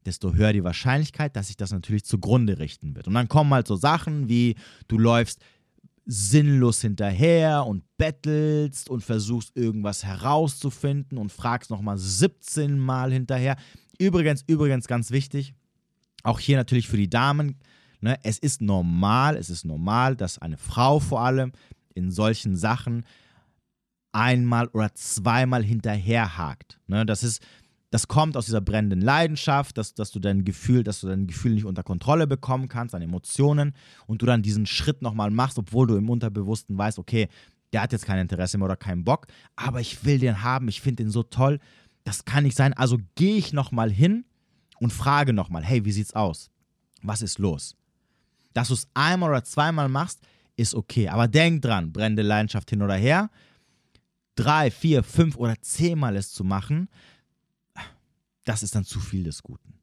desto 0.05 0.33
höher 0.33 0.51
die 0.51 0.65
Wahrscheinlichkeit, 0.65 1.35
dass 1.37 1.47
sich 1.47 1.55
das 1.55 1.71
natürlich 1.71 2.03
zugrunde 2.03 2.59
richten 2.59 2.93
wird. 2.93 3.07
Und 3.07 3.13
dann 3.13 3.29
kommen 3.29 3.53
halt 3.53 3.67
so 3.67 3.77
Sachen 3.77 4.27
wie, 4.27 4.55
du 4.89 4.97
läufst 4.97 5.39
sinnlos 6.05 6.81
hinterher 6.81 7.65
und 7.65 7.83
bettelst 7.97 8.89
und 8.89 9.01
versuchst 9.03 9.55
irgendwas 9.55 10.03
herauszufinden 10.03 11.17
und 11.17 11.31
fragst 11.31 11.69
nochmal 11.69 11.97
17 11.97 12.77
Mal 12.77 13.11
hinterher. 13.11 13.55
Übrigens, 13.97 14.43
übrigens 14.47 14.87
ganz 14.87 15.11
wichtig, 15.11 15.53
auch 16.23 16.39
hier 16.39 16.57
natürlich 16.57 16.87
für 16.87 16.97
die 16.97 17.09
Damen, 17.09 17.59
ne, 18.01 18.17
es 18.23 18.37
ist 18.37 18.61
normal, 18.61 19.37
es 19.37 19.49
ist 19.49 19.65
normal, 19.65 20.15
dass 20.15 20.39
eine 20.39 20.57
Frau 20.57 20.99
vor 20.99 21.21
allem 21.21 21.53
in 21.93 22.11
solchen 22.11 22.55
Sachen 22.55 23.05
einmal 24.11 24.67
oder 24.67 24.93
zweimal 24.93 25.63
hinterherhakt. 25.63 26.79
Ne, 26.87 27.05
das 27.05 27.23
ist 27.23 27.41
das 27.93 28.07
kommt 28.07 28.35
aus 28.37 28.45
dieser 28.45 28.59
brennenden 28.59 29.01
Leidenschaft, 29.01 29.77
dass, 29.77 29.93
dass 29.93 30.09
du 30.09 30.19
dein 30.19 30.45
Gefühl, 30.45 30.83
dass 30.83 31.01
du 31.01 31.07
dein 31.07 31.27
Gefühl 31.27 31.53
nicht 31.53 31.65
unter 31.65 31.83
Kontrolle 31.83 32.25
bekommen 32.25 32.67
kannst, 32.67 32.95
deine 32.95 33.05
Emotionen 33.05 33.75
und 34.07 34.23
du 34.23 34.25
dann 34.25 34.41
diesen 34.41 34.65
Schritt 34.65 35.03
nochmal 35.03 35.29
machst, 35.29 35.59
obwohl 35.59 35.85
du 35.85 35.95
im 35.95 36.09
Unterbewussten 36.09 36.75
weißt, 36.75 36.97
okay, 36.97 37.27
der 37.71 37.83
hat 37.83 37.91
jetzt 37.91 38.07
kein 38.07 38.17
Interesse 38.17 38.57
mehr 38.57 38.65
oder 38.65 38.77
keinen 38.77 39.03
Bock, 39.03 39.27
aber 39.55 39.79
ich 39.79 40.05
will 40.05 40.17
den 40.17 40.41
haben, 40.41 40.69
ich 40.69 40.81
finde 40.81 41.03
den 41.03 41.11
so 41.11 41.21
toll, 41.21 41.59
das 42.03 42.25
kann 42.25 42.45
nicht 42.45 42.57
sein, 42.57 42.73
also 42.73 42.97
gehe 43.13 43.35
ich 43.35 43.53
nochmal 43.53 43.91
hin 43.91 44.25
und 44.79 44.91
frage 44.91 45.31
nochmal, 45.31 45.63
hey, 45.63 45.85
wie 45.85 45.91
sieht's 45.91 46.15
aus? 46.15 46.49
Was 47.03 47.21
ist 47.21 47.37
los? 47.37 47.75
Dass 48.53 48.69
du 48.69 48.73
es 48.73 48.87
einmal 48.95 49.29
oder 49.29 49.43
zweimal 49.43 49.87
machst, 49.87 50.19
ist 50.55 50.73
okay, 50.73 51.09
aber 51.09 51.27
denk 51.27 51.61
dran, 51.61 51.93
brennende 51.93 52.23
Leidenschaft 52.23 52.71
hin 52.71 52.81
oder 52.81 52.95
her, 52.95 53.29
drei, 54.33 54.71
vier, 54.71 55.03
fünf 55.03 55.35
oder 55.35 55.61
zehnmal 55.61 56.15
es 56.15 56.31
zu 56.31 56.43
machen, 56.43 56.89
das 58.43 58.63
ist 58.63 58.75
dann 58.75 58.85
zu 58.85 58.99
viel 58.99 59.23
des 59.23 59.43
Guten. 59.43 59.79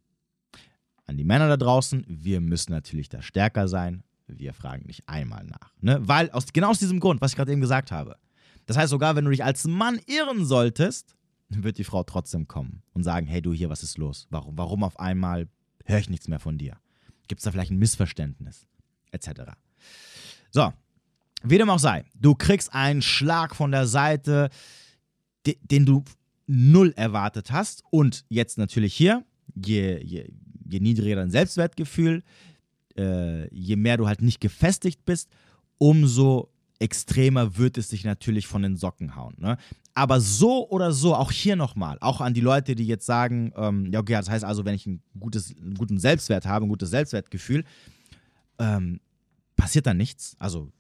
An 1.06 1.16
die 1.16 1.24
Männer 1.24 1.48
da 1.48 1.56
draußen, 1.56 2.04
wir 2.08 2.40
müssen 2.40 2.72
natürlich 2.72 3.08
da 3.08 3.22
stärker 3.22 3.68
sein. 3.68 4.04
Wir 4.26 4.54
fragen 4.54 4.86
nicht 4.86 5.08
einmal 5.08 5.44
nach. 5.44 5.72
Ne? 5.80 5.98
Weil 6.02 6.30
aus, 6.30 6.52
genau 6.52 6.70
aus 6.70 6.78
diesem 6.78 7.00
Grund, 7.00 7.20
was 7.20 7.32
ich 7.32 7.36
gerade 7.36 7.50
eben 7.50 7.60
gesagt 7.60 7.90
habe. 7.90 8.16
Das 8.66 8.76
heißt, 8.76 8.90
sogar 8.90 9.16
wenn 9.16 9.24
du 9.24 9.30
dich 9.30 9.42
als 9.42 9.66
Mann 9.66 9.98
irren 10.06 10.44
solltest, 10.44 11.16
wird 11.48 11.78
die 11.78 11.84
Frau 11.84 12.04
trotzdem 12.04 12.46
kommen 12.46 12.82
und 12.92 13.02
sagen, 13.02 13.26
hey 13.26 13.42
du 13.42 13.52
hier, 13.52 13.70
was 13.70 13.82
ist 13.82 13.98
los? 13.98 14.28
Warum, 14.30 14.56
warum 14.56 14.84
auf 14.84 15.00
einmal 15.00 15.48
höre 15.84 15.98
ich 15.98 16.10
nichts 16.10 16.28
mehr 16.28 16.38
von 16.38 16.58
dir? 16.58 16.76
Gibt 17.26 17.40
es 17.40 17.44
da 17.44 17.50
vielleicht 17.50 17.72
ein 17.72 17.78
Missverständnis? 17.78 18.66
Etc. 19.10 19.30
So, 20.52 20.72
wie 21.42 21.58
dem 21.58 21.70
auch 21.70 21.78
sei, 21.78 22.04
du 22.14 22.34
kriegst 22.34 22.72
einen 22.72 23.02
Schlag 23.02 23.56
von 23.56 23.72
der 23.72 23.86
Seite, 23.86 24.50
den, 25.46 25.54
den 25.62 25.86
du 25.86 26.04
null 26.50 26.92
erwartet 26.96 27.52
hast. 27.52 27.84
Und 27.90 28.24
jetzt 28.28 28.58
natürlich 28.58 28.94
hier, 28.94 29.24
je, 29.54 30.02
je, 30.02 30.32
je 30.68 30.80
niedriger 30.80 31.16
dein 31.16 31.30
Selbstwertgefühl, 31.30 32.22
äh, 32.96 33.52
je 33.54 33.76
mehr 33.76 33.96
du 33.96 34.08
halt 34.08 34.20
nicht 34.20 34.40
gefestigt 34.40 35.04
bist, 35.04 35.30
umso 35.78 36.50
extremer 36.80 37.56
wird 37.56 37.78
es 37.78 37.88
dich 37.88 38.04
natürlich 38.04 38.46
von 38.46 38.62
den 38.62 38.76
Socken 38.76 39.14
hauen. 39.14 39.34
Ne? 39.38 39.58
Aber 39.94 40.20
so 40.20 40.68
oder 40.70 40.92
so, 40.92 41.14
auch 41.14 41.30
hier 41.30 41.54
nochmal, 41.54 41.98
auch 42.00 42.20
an 42.20 42.34
die 42.34 42.40
Leute, 42.40 42.74
die 42.74 42.86
jetzt 42.86 43.06
sagen, 43.06 43.52
ähm, 43.56 43.92
ja, 43.92 44.00
okay, 44.00 44.14
das 44.14 44.28
heißt 44.28 44.44
also, 44.44 44.64
wenn 44.64 44.74
ich 44.74 44.86
ein 44.86 45.02
gutes, 45.18 45.54
einen 45.56 45.74
guten 45.74 45.98
Selbstwert 45.98 46.46
habe, 46.46 46.66
ein 46.66 46.68
gutes 46.68 46.90
Selbstwertgefühl, 46.90 47.64
ähm, 48.58 49.00
passiert 49.56 49.86
dann 49.86 49.98
nichts. 49.98 50.34
Also 50.38 50.72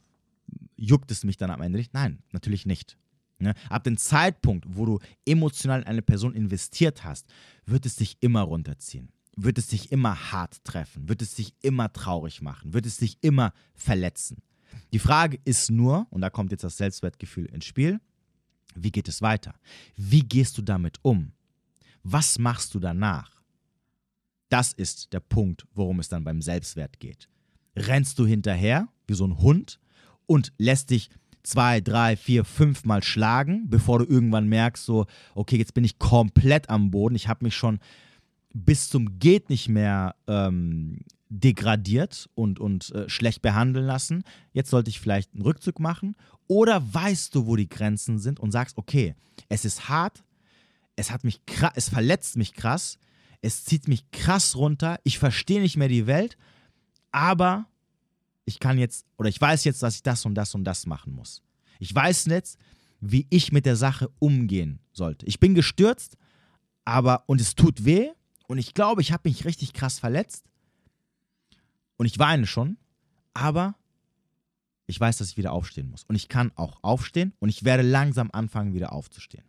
juckt 0.76 1.10
es 1.10 1.22
mich 1.22 1.36
dann 1.36 1.50
am 1.50 1.62
Ende 1.62 1.78
nicht? 1.78 1.94
Nein, 1.94 2.18
natürlich 2.32 2.66
nicht. 2.66 2.96
Ne? 3.40 3.54
Ab 3.68 3.84
dem 3.84 3.96
Zeitpunkt, 3.96 4.66
wo 4.68 4.84
du 4.86 4.98
emotional 5.24 5.80
in 5.80 5.86
eine 5.86 6.02
Person 6.02 6.34
investiert 6.34 7.04
hast, 7.04 7.26
wird 7.66 7.86
es 7.86 7.96
dich 7.96 8.16
immer 8.20 8.42
runterziehen. 8.42 9.10
Wird 9.36 9.58
es 9.58 9.68
dich 9.68 9.90
immer 9.90 10.32
hart 10.32 10.62
treffen, 10.64 11.08
wird 11.08 11.22
es 11.22 11.34
dich 11.34 11.54
immer 11.62 11.92
traurig 11.92 12.42
machen, 12.42 12.74
wird 12.74 12.84
es 12.84 12.98
dich 12.98 13.16
immer 13.22 13.52
verletzen. 13.74 14.42
Die 14.92 14.98
Frage 14.98 15.38
ist 15.44 15.70
nur, 15.70 16.06
und 16.10 16.20
da 16.20 16.30
kommt 16.30 16.50
jetzt 16.50 16.64
das 16.64 16.76
Selbstwertgefühl 16.76 17.46
ins 17.46 17.64
Spiel, 17.64 18.00
wie 18.74 18.90
geht 18.90 19.08
es 19.08 19.22
weiter? 19.22 19.54
Wie 19.96 20.20
gehst 20.20 20.58
du 20.58 20.62
damit 20.62 20.98
um? 21.02 21.32
Was 22.02 22.38
machst 22.38 22.74
du 22.74 22.78
danach? 22.78 23.42
Das 24.48 24.72
ist 24.72 25.12
der 25.12 25.20
Punkt, 25.20 25.66
worum 25.74 26.00
es 26.00 26.08
dann 26.08 26.24
beim 26.24 26.42
Selbstwert 26.42 26.98
geht. 26.98 27.28
Rennst 27.76 28.18
du 28.18 28.26
hinterher 28.26 28.88
wie 29.06 29.14
so 29.14 29.26
ein 29.26 29.38
Hund 29.38 29.80
und 30.26 30.52
lässt 30.58 30.90
dich 30.90 31.08
zwei, 31.42 31.80
drei, 31.80 32.16
vier, 32.16 32.44
fünf 32.44 32.84
Mal 32.84 33.02
schlagen, 33.02 33.68
bevor 33.68 34.00
du 34.00 34.04
irgendwann 34.04 34.48
merkst, 34.48 34.84
so, 34.84 35.06
okay, 35.34 35.56
jetzt 35.56 35.74
bin 35.74 35.84
ich 35.84 35.98
komplett 35.98 36.70
am 36.70 36.90
Boden. 36.90 37.14
Ich 37.14 37.28
habe 37.28 37.44
mich 37.44 37.54
schon 37.54 37.80
bis 38.52 38.88
zum 38.88 39.18
geht 39.18 39.48
nicht 39.48 39.68
mehr 39.68 40.16
ähm, 40.26 41.00
degradiert 41.28 42.28
und, 42.34 42.58
und 42.58 42.92
äh, 42.92 43.08
schlecht 43.08 43.42
behandeln 43.42 43.86
lassen. 43.86 44.24
Jetzt 44.52 44.70
sollte 44.70 44.90
ich 44.90 45.00
vielleicht 45.00 45.32
einen 45.34 45.42
Rückzug 45.42 45.78
machen. 45.78 46.16
Oder 46.48 46.82
weißt 46.92 47.34
du, 47.34 47.46
wo 47.46 47.54
die 47.54 47.68
Grenzen 47.68 48.18
sind 48.18 48.40
und 48.40 48.50
sagst, 48.50 48.76
okay, 48.76 49.14
es 49.48 49.64
ist 49.64 49.88
hart, 49.88 50.24
es 50.96 51.10
hat 51.10 51.24
mich 51.24 51.40
es 51.76 51.88
verletzt 51.88 52.36
mich 52.36 52.54
krass, 52.54 52.98
es 53.40 53.64
zieht 53.64 53.86
mich 53.86 54.10
krass 54.10 54.56
runter, 54.56 54.98
ich 55.04 55.18
verstehe 55.18 55.60
nicht 55.60 55.76
mehr 55.76 55.88
die 55.88 56.08
Welt, 56.08 56.36
aber 57.12 57.66
ich 58.44 58.58
kann 58.58 58.78
jetzt 58.78 59.06
oder 59.16 59.28
ich 59.28 59.40
weiß 59.40 59.64
jetzt, 59.64 59.82
dass 59.82 59.96
ich 59.96 60.02
das 60.02 60.24
und 60.24 60.34
das 60.34 60.54
und 60.54 60.64
das 60.64 60.86
machen 60.86 61.12
muss. 61.12 61.42
Ich 61.78 61.94
weiß 61.94 62.26
jetzt, 62.26 62.58
wie 63.00 63.26
ich 63.30 63.52
mit 63.52 63.66
der 63.66 63.76
Sache 63.76 64.10
umgehen 64.18 64.80
sollte. 64.92 65.26
Ich 65.26 65.40
bin 65.40 65.54
gestürzt, 65.54 66.16
aber 66.84 67.24
und 67.26 67.40
es 67.40 67.54
tut 67.54 67.84
weh 67.84 68.10
und 68.46 68.58
ich 68.58 68.74
glaube, 68.74 69.00
ich 69.00 69.12
habe 69.12 69.28
mich 69.28 69.44
richtig 69.44 69.72
krass 69.72 69.98
verletzt 69.98 70.44
und 71.96 72.06
ich 72.06 72.18
weine 72.18 72.46
schon, 72.46 72.76
aber 73.34 73.74
ich 74.86 74.98
weiß, 75.00 75.18
dass 75.18 75.30
ich 75.30 75.36
wieder 75.36 75.52
aufstehen 75.52 75.90
muss 75.90 76.04
und 76.04 76.16
ich 76.16 76.28
kann 76.28 76.52
auch 76.56 76.82
aufstehen 76.82 77.32
und 77.38 77.48
ich 77.48 77.64
werde 77.64 77.82
langsam 77.82 78.30
anfangen 78.32 78.74
wieder 78.74 78.92
aufzustehen. 78.92 79.44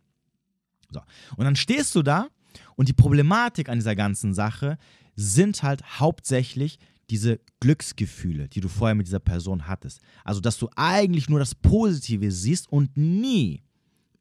So. 0.90 1.00
Und 1.36 1.44
dann 1.44 1.56
stehst 1.56 1.94
du 1.94 2.02
da 2.02 2.28
und 2.76 2.88
die 2.88 2.92
Problematik 2.92 3.68
an 3.68 3.78
dieser 3.78 3.96
ganzen 3.96 4.34
Sache 4.34 4.78
sind 5.14 5.62
halt 5.62 6.00
hauptsächlich 6.00 6.78
diese 7.10 7.40
Glücksgefühle, 7.60 8.48
die 8.48 8.60
du 8.60 8.68
vorher 8.68 8.94
mit 8.94 9.06
dieser 9.06 9.20
Person 9.20 9.66
hattest. 9.66 10.00
Also, 10.24 10.40
dass 10.40 10.58
du 10.58 10.68
eigentlich 10.76 11.28
nur 11.28 11.38
das 11.38 11.54
Positive 11.54 12.30
siehst 12.30 12.70
und 12.70 12.96
nie 12.96 13.62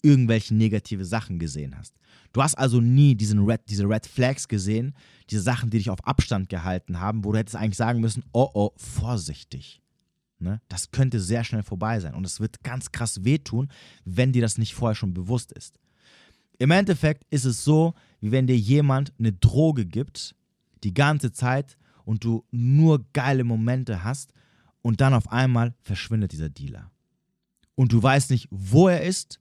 irgendwelche 0.02 0.56
negative 0.56 1.06
Sachen 1.06 1.40
gesehen 1.40 1.78
hast. 1.78 1.96
Du 2.34 2.42
hast 2.42 2.56
also 2.56 2.82
nie 2.82 3.16
diesen 3.16 3.46
Red, 3.46 3.62
diese 3.70 3.88
Red 3.88 4.08
Flags 4.08 4.48
gesehen, 4.48 4.96
diese 5.30 5.42
Sachen, 5.42 5.70
die 5.70 5.78
dich 5.78 5.90
auf 5.90 6.06
Abstand 6.06 6.50
gehalten 6.50 7.00
haben, 7.00 7.24
wo 7.24 7.32
du 7.32 7.38
hättest 7.38 7.56
eigentlich 7.56 7.78
sagen 7.78 8.00
müssen, 8.00 8.24
oh 8.32 8.50
oh, 8.54 8.72
vorsichtig. 8.78 9.82
Ne? 10.40 10.60
Das 10.70 10.92
könnte 10.92 11.20
sehr 11.20 11.44
schnell 11.44 11.64
vorbei 11.64 12.00
sein 12.00 12.16
und 12.16 12.26
es 12.26 12.40
wird 12.40 12.64
ganz 12.64 12.92
krass 12.92 13.24
wehtun, 13.24 13.70
wenn 14.06 14.34
dir 14.34 14.42
das 14.42 14.58
nicht 14.58 14.74
vorher 14.74 14.96
schon 14.96 15.14
bewusst 15.14 15.52
ist. 15.52 15.78
Im 16.58 16.72
Endeffekt 16.72 17.26
ist 17.30 17.46
es 17.46 17.64
so, 17.64 17.94
wie 18.22 18.32
wenn 18.32 18.48
dir 18.48 18.58
jemand 18.58 19.14
eine 19.20 19.34
Droge 19.34 19.86
gibt, 19.86 20.36
die 20.84 20.94
ganze 20.94 21.32
Zeit 21.32 21.78
und 22.12 22.26
du 22.26 22.44
nur 22.52 23.06
geile 23.14 23.46
Momente 23.46 24.04
hast 24.04 24.34
und 24.82 25.00
dann 25.00 25.14
auf 25.14 25.32
einmal 25.32 25.74
verschwindet 25.80 26.34
dieser 26.34 26.50
Dealer. 26.50 26.92
Und 27.76 27.94
du 27.94 28.04
weißt 28.04 28.32
nicht, 28.32 28.50
wo 28.52 28.90
er 28.90 29.04
ist, 29.04 29.40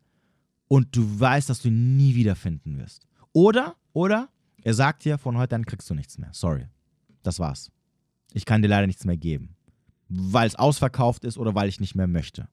und 0.68 0.94
du 0.94 1.18
weißt, 1.18 1.50
dass 1.50 1.62
du 1.62 1.68
ihn 1.68 1.96
nie 1.96 2.14
wiederfinden 2.14 2.78
wirst. 2.78 3.08
Oder, 3.32 3.74
oder, 3.92 4.28
er 4.62 4.72
sagt 4.72 5.04
dir, 5.04 5.18
von 5.18 5.36
heute 5.36 5.56
an 5.56 5.66
kriegst 5.66 5.90
du 5.90 5.94
nichts 5.94 6.16
mehr. 6.16 6.30
Sorry. 6.32 6.68
Das 7.24 7.40
war's. 7.40 7.72
Ich 8.34 8.44
kann 8.44 8.62
dir 8.62 8.68
leider 8.68 8.86
nichts 8.86 9.04
mehr 9.04 9.16
geben. 9.16 9.56
Weil 10.08 10.46
es 10.46 10.54
ausverkauft 10.54 11.24
ist 11.24 11.38
oder 11.38 11.56
weil 11.56 11.68
ich 11.68 11.80
nicht 11.80 11.96
mehr 11.96 12.06
möchte. 12.06 12.48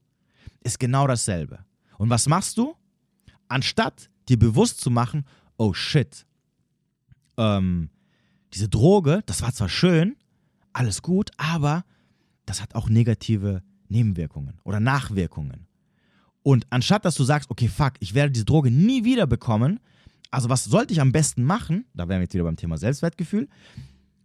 Ist 0.64 0.80
genau 0.80 1.06
dasselbe. 1.06 1.64
Und 1.96 2.10
was 2.10 2.26
machst 2.26 2.58
du? 2.58 2.74
Anstatt 3.46 4.10
dir 4.28 4.36
bewusst 4.36 4.80
zu 4.80 4.90
machen, 4.90 5.24
oh 5.58 5.72
shit, 5.74 6.26
ähm, 7.36 7.90
diese 8.54 8.68
Droge, 8.68 9.22
das 9.26 9.42
war 9.42 9.52
zwar 9.52 9.68
schön, 9.68 10.16
alles 10.72 11.02
gut, 11.02 11.30
aber 11.36 11.84
das 12.46 12.62
hat 12.62 12.74
auch 12.74 12.88
negative 12.88 13.62
Nebenwirkungen 13.88 14.60
oder 14.64 14.80
Nachwirkungen. 14.80 15.66
Und 16.42 16.66
anstatt 16.70 17.04
dass 17.04 17.14
du 17.14 17.24
sagst, 17.24 17.50
okay, 17.50 17.68
fuck, 17.68 17.94
ich 18.00 18.14
werde 18.14 18.32
diese 18.32 18.44
Droge 18.44 18.70
nie 18.70 19.04
wieder 19.04 19.26
bekommen, 19.26 19.80
also 20.30 20.48
was 20.48 20.64
sollte 20.64 20.92
ich 20.92 21.00
am 21.00 21.12
besten 21.12 21.42
machen? 21.42 21.86
Da 21.94 22.08
wären 22.08 22.20
wir 22.20 22.24
jetzt 22.24 22.34
wieder 22.34 22.44
beim 22.44 22.56
Thema 22.56 22.76
Selbstwertgefühl. 22.76 23.48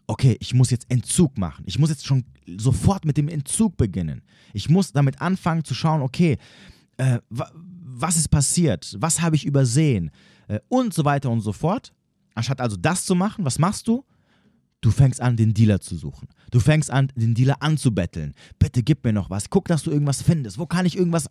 Okay, 0.07 0.35
ich 0.39 0.53
muss 0.53 0.69
jetzt 0.69 0.89
Entzug 0.89 1.37
machen. 1.37 1.63
Ich 1.65 1.79
muss 1.79 1.89
jetzt 1.89 2.05
schon 2.05 2.25
sofort 2.57 3.05
mit 3.05 3.15
dem 3.15 3.29
Entzug 3.29 3.77
beginnen. 3.77 4.21
Ich 4.53 4.69
muss 4.69 4.91
damit 4.91 5.21
anfangen 5.21 5.63
zu 5.63 5.73
schauen, 5.73 6.01
okay, 6.01 6.37
äh, 6.97 7.19
was 7.29 8.17
ist 8.17 8.27
passiert? 8.27 8.95
Was 8.99 9.21
habe 9.21 9.35
ich 9.35 9.45
übersehen? 9.45 10.11
Äh, 10.47 10.59
und 10.67 10.93
so 10.93 11.05
weiter 11.05 11.29
und 11.29 11.39
so 11.39 11.53
fort. 11.53 11.93
Anstatt 12.35 12.59
also 12.59 12.75
das 12.75 13.05
zu 13.05 13.15
machen, 13.15 13.45
was 13.45 13.59
machst 13.59 13.87
du? 13.87 14.03
Du 14.83 14.91
fängst 14.91 15.21
an, 15.21 15.37
den 15.37 15.53
Dealer 15.53 15.79
zu 15.79 15.95
suchen. 15.95 16.27
Du 16.51 16.59
fängst 16.59 16.91
an, 16.91 17.09
den 17.15 17.33
Dealer 17.33 17.61
anzubetteln. 17.61 18.33
Bitte 18.59 18.83
gib 18.83 19.05
mir 19.05 19.13
noch 19.13 19.29
was. 19.29 19.49
Guck, 19.49 19.69
dass 19.69 19.83
du 19.83 19.91
irgendwas 19.91 20.21
findest. 20.21 20.57
Wo 20.57 20.65
kann 20.65 20.85
ich 20.85 20.97
irgendwas 20.97 21.29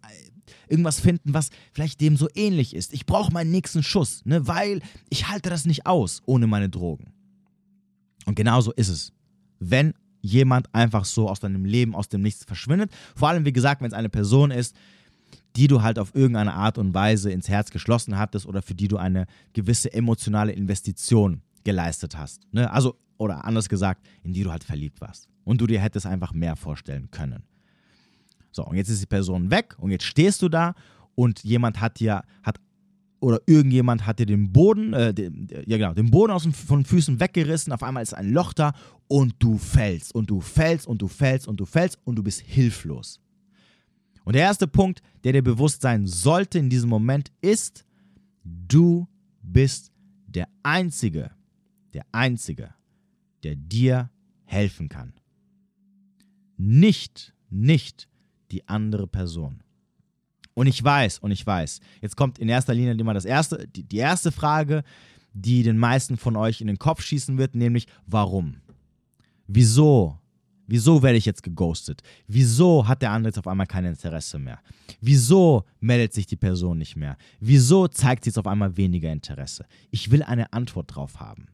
irgendwas 0.68 1.00
finden, 1.00 1.34
was 1.34 1.50
vielleicht 1.72 2.00
dem 2.00 2.16
so 2.16 2.28
ähnlich 2.34 2.74
ist. 2.74 2.92
Ich 2.94 3.06
brauche 3.06 3.32
meinen 3.32 3.50
nächsten 3.50 3.82
Schuss, 3.82 4.24
ne, 4.24 4.46
weil 4.46 4.80
ich 5.10 5.28
halte 5.28 5.50
das 5.50 5.66
nicht 5.66 5.86
aus 5.86 6.22
ohne 6.26 6.46
meine 6.46 6.68
Drogen. 6.68 7.12
Und 8.24 8.36
genauso 8.36 8.72
ist 8.72 8.88
es. 8.88 9.12
Wenn 9.60 9.94
jemand 10.22 10.74
einfach 10.74 11.04
so 11.04 11.28
aus 11.28 11.40
deinem 11.40 11.64
Leben, 11.64 11.94
aus 11.94 12.08
dem 12.08 12.22
Nichts 12.22 12.44
verschwindet, 12.44 12.90
vor 13.14 13.28
allem 13.28 13.44
wie 13.44 13.52
gesagt, 13.52 13.82
wenn 13.82 13.88
es 13.88 13.94
eine 13.94 14.08
Person 14.08 14.50
ist, 14.50 14.74
die 15.56 15.68
du 15.68 15.82
halt 15.82 15.98
auf 15.98 16.14
irgendeine 16.14 16.54
Art 16.54 16.78
und 16.78 16.94
Weise 16.94 17.30
ins 17.30 17.48
Herz 17.48 17.70
geschlossen 17.70 18.18
hattest 18.18 18.46
oder 18.46 18.62
für 18.62 18.74
die 18.74 18.88
du 18.88 18.96
eine 18.96 19.26
gewisse 19.52 19.92
emotionale 19.92 20.52
Investition 20.52 21.42
geleistet 21.64 22.16
hast. 22.16 22.40
Ne? 22.52 22.70
Also, 22.70 22.96
oder 23.22 23.44
anders 23.44 23.68
gesagt, 23.68 24.06
in 24.22 24.32
die 24.32 24.42
du 24.42 24.50
halt 24.50 24.64
verliebt 24.64 25.00
warst. 25.00 25.28
Und 25.44 25.60
du 25.60 25.66
dir 25.66 25.80
hättest 25.80 26.06
einfach 26.06 26.32
mehr 26.32 26.56
vorstellen 26.56 27.10
können. 27.10 27.44
So, 28.50 28.64
und 28.64 28.76
jetzt 28.76 28.90
ist 28.90 29.00
die 29.00 29.06
Person 29.06 29.50
weg 29.50 29.74
und 29.78 29.90
jetzt 29.90 30.04
stehst 30.04 30.42
du 30.42 30.48
da 30.48 30.74
und 31.14 31.42
jemand 31.42 31.80
hat 31.80 32.00
dir, 32.00 32.22
hat 32.42 32.60
oder 33.20 33.40
irgendjemand 33.46 34.04
hat 34.04 34.18
dir 34.18 34.26
den 34.26 34.52
Boden, 34.52 34.92
äh, 34.92 35.14
den, 35.14 35.48
ja 35.66 35.78
genau, 35.78 35.94
den 35.94 36.10
Boden 36.10 36.32
aus 36.32 36.42
den, 36.42 36.52
von 36.52 36.84
Füßen 36.84 37.20
weggerissen, 37.20 37.72
auf 37.72 37.82
einmal 37.82 38.02
ist 38.02 38.14
ein 38.14 38.30
Loch 38.30 38.52
da 38.52 38.72
und 39.08 39.34
du 39.38 39.58
fällst 39.58 40.14
und 40.14 40.28
du 40.28 40.40
fällst 40.40 40.86
und 40.86 41.00
du 41.00 41.08
fällst 41.08 41.46
und 41.46 41.58
du 41.60 41.64
fällst 41.64 41.98
und 42.04 42.16
du 42.16 42.22
bist 42.22 42.40
hilflos. 42.40 43.20
Und 44.24 44.34
der 44.34 44.42
erste 44.42 44.66
Punkt, 44.66 45.02
der 45.24 45.32
dir 45.32 45.42
bewusst 45.42 45.82
sein 45.82 46.06
sollte 46.06 46.58
in 46.58 46.68
diesem 46.68 46.90
Moment, 46.90 47.32
ist, 47.40 47.84
du 48.44 49.08
bist 49.40 49.92
der 50.26 50.48
Einzige, 50.62 51.30
der 51.94 52.04
Einzige, 52.12 52.74
der 53.44 53.56
dir 53.56 54.10
helfen 54.44 54.88
kann. 54.88 55.14
Nicht, 56.56 57.34
nicht 57.50 58.08
die 58.50 58.68
andere 58.68 59.06
Person. 59.06 59.62
Und 60.54 60.66
ich 60.66 60.82
weiß, 60.82 61.18
und 61.20 61.30
ich 61.30 61.46
weiß, 61.46 61.80
jetzt 62.00 62.16
kommt 62.16 62.38
in 62.38 62.48
erster 62.48 62.74
Linie 62.74 62.92
immer 62.94 63.14
das 63.14 63.24
erste, 63.24 63.66
die, 63.66 63.84
die 63.84 63.96
erste 63.96 64.30
Frage, 64.32 64.82
die 65.32 65.62
den 65.62 65.78
meisten 65.78 66.16
von 66.16 66.36
euch 66.36 66.60
in 66.60 66.66
den 66.66 66.78
Kopf 66.78 67.02
schießen 67.02 67.38
wird, 67.38 67.54
nämlich 67.54 67.86
warum? 68.06 68.56
Wieso? 69.46 70.18
Wieso 70.66 71.02
werde 71.02 71.18
ich 71.18 71.24
jetzt 71.24 71.42
geghostet? 71.42 72.02
Wieso 72.26 72.86
hat 72.86 73.02
der 73.02 73.10
andere 73.10 73.30
jetzt 73.30 73.38
auf 73.38 73.48
einmal 73.48 73.66
kein 73.66 73.84
Interesse 73.84 74.38
mehr? 74.38 74.60
Wieso 75.00 75.64
meldet 75.80 76.12
sich 76.12 76.26
die 76.26 76.36
Person 76.36 76.78
nicht 76.78 76.96
mehr? 76.96 77.16
Wieso 77.40 77.88
zeigt 77.88 78.24
sie 78.24 78.28
jetzt 78.28 78.38
auf 78.38 78.46
einmal 78.46 78.76
weniger 78.76 79.10
Interesse? 79.10 79.66
Ich 79.90 80.10
will 80.10 80.22
eine 80.22 80.52
Antwort 80.52 80.94
drauf 80.94 81.18
haben. 81.18 81.48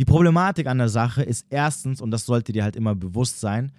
Die 0.00 0.06
Problematik 0.06 0.66
an 0.66 0.78
der 0.78 0.88
Sache 0.88 1.22
ist 1.22 1.44
erstens, 1.50 2.00
und 2.00 2.10
das 2.10 2.24
sollte 2.24 2.52
dir 2.52 2.64
halt 2.64 2.74
immer 2.74 2.94
bewusst 2.94 3.38
sein, 3.38 3.70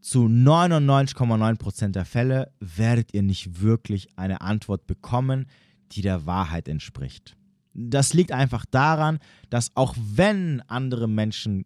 zu 0.00 0.26
99,9% 0.26 1.88
der 1.88 2.04
Fälle 2.04 2.52
werdet 2.60 3.12
ihr 3.14 3.24
nicht 3.24 3.60
wirklich 3.60 4.16
eine 4.16 4.42
Antwort 4.42 4.86
bekommen, 4.86 5.46
die 5.90 6.02
der 6.02 6.24
Wahrheit 6.24 6.68
entspricht. 6.68 7.36
Das 7.72 8.14
liegt 8.14 8.30
einfach 8.30 8.64
daran, 8.64 9.18
dass 9.50 9.72
auch 9.74 9.96
wenn 9.98 10.62
andere 10.68 11.08
Menschen 11.08 11.64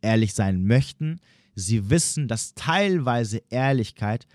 ehrlich 0.00 0.32
sein 0.32 0.64
möchten, 0.64 1.18
sie 1.56 1.90
wissen, 1.90 2.28
dass 2.28 2.54
teilweise 2.54 3.42
Ehrlichkeit 3.50 4.28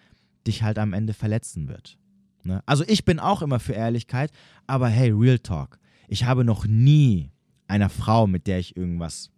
dich 0.45 0.63
halt 0.63 0.77
am 0.77 0.91
Ende 0.91 1.13
verletzen 1.13 1.69
wird. 1.69 1.97
Ne? 2.43 2.61
Also 2.65 2.83
ich 2.85 3.05
bin 3.05 3.21
auch 3.21 3.41
immer 3.41 3.61
für 3.61 3.71
Ehrlichkeit, 3.71 4.29
aber 4.65 4.89
hey, 4.89 5.11
Real 5.11 5.39
Talk. 5.39 5.79
Ich 6.09 6.25
habe 6.25 6.43
noch 6.43 6.65
nie 6.65 7.31
einer 7.67 7.89
Frau, 7.89 8.27
mit 8.27 8.47
der 8.47 8.59
ich 8.59 8.75
irgendwas 8.77 9.31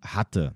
hatte, 0.00 0.54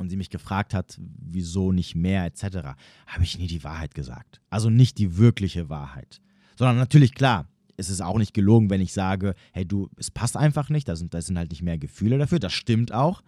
und 0.00 0.08
sie 0.08 0.16
mich 0.16 0.30
gefragt 0.30 0.72
hat, 0.72 0.98
wieso 0.98 1.72
nicht 1.72 1.94
mehr 1.94 2.24
etc., 2.24 2.74
habe 3.06 3.22
ich 3.22 3.38
nie 3.38 3.46
die 3.46 3.62
Wahrheit 3.62 3.94
gesagt. 3.94 4.40
Also 4.48 4.70
nicht 4.70 4.96
die 4.96 5.18
wirkliche 5.18 5.68
Wahrheit. 5.68 6.22
Sondern 6.56 6.76
natürlich 6.76 7.14
klar, 7.14 7.46
es 7.76 7.90
ist 7.90 8.00
auch 8.00 8.18
nicht 8.18 8.32
gelogen, 8.34 8.70
wenn 8.70 8.80
ich 8.80 8.92
sage, 8.92 9.34
hey 9.52 9.66
du, 9.66 9.90
es 9.96 10.10
passt 10.10 10.36
einfach 10.36 10.70
nicht, 10.70 10.88
da 10.88 10.96
sind, 10.96 11.12
da 11.12 11.20
sind 11.20 11.36
halt 11.36 11.50
nicht 11.50 11.62
mehr 11.62 11.78
Gefühle 11.78 12.18
dafür, 12.18 12.38
das 12.38 12.52
stimmt 12.52 12.92
auch. 12.92 13.22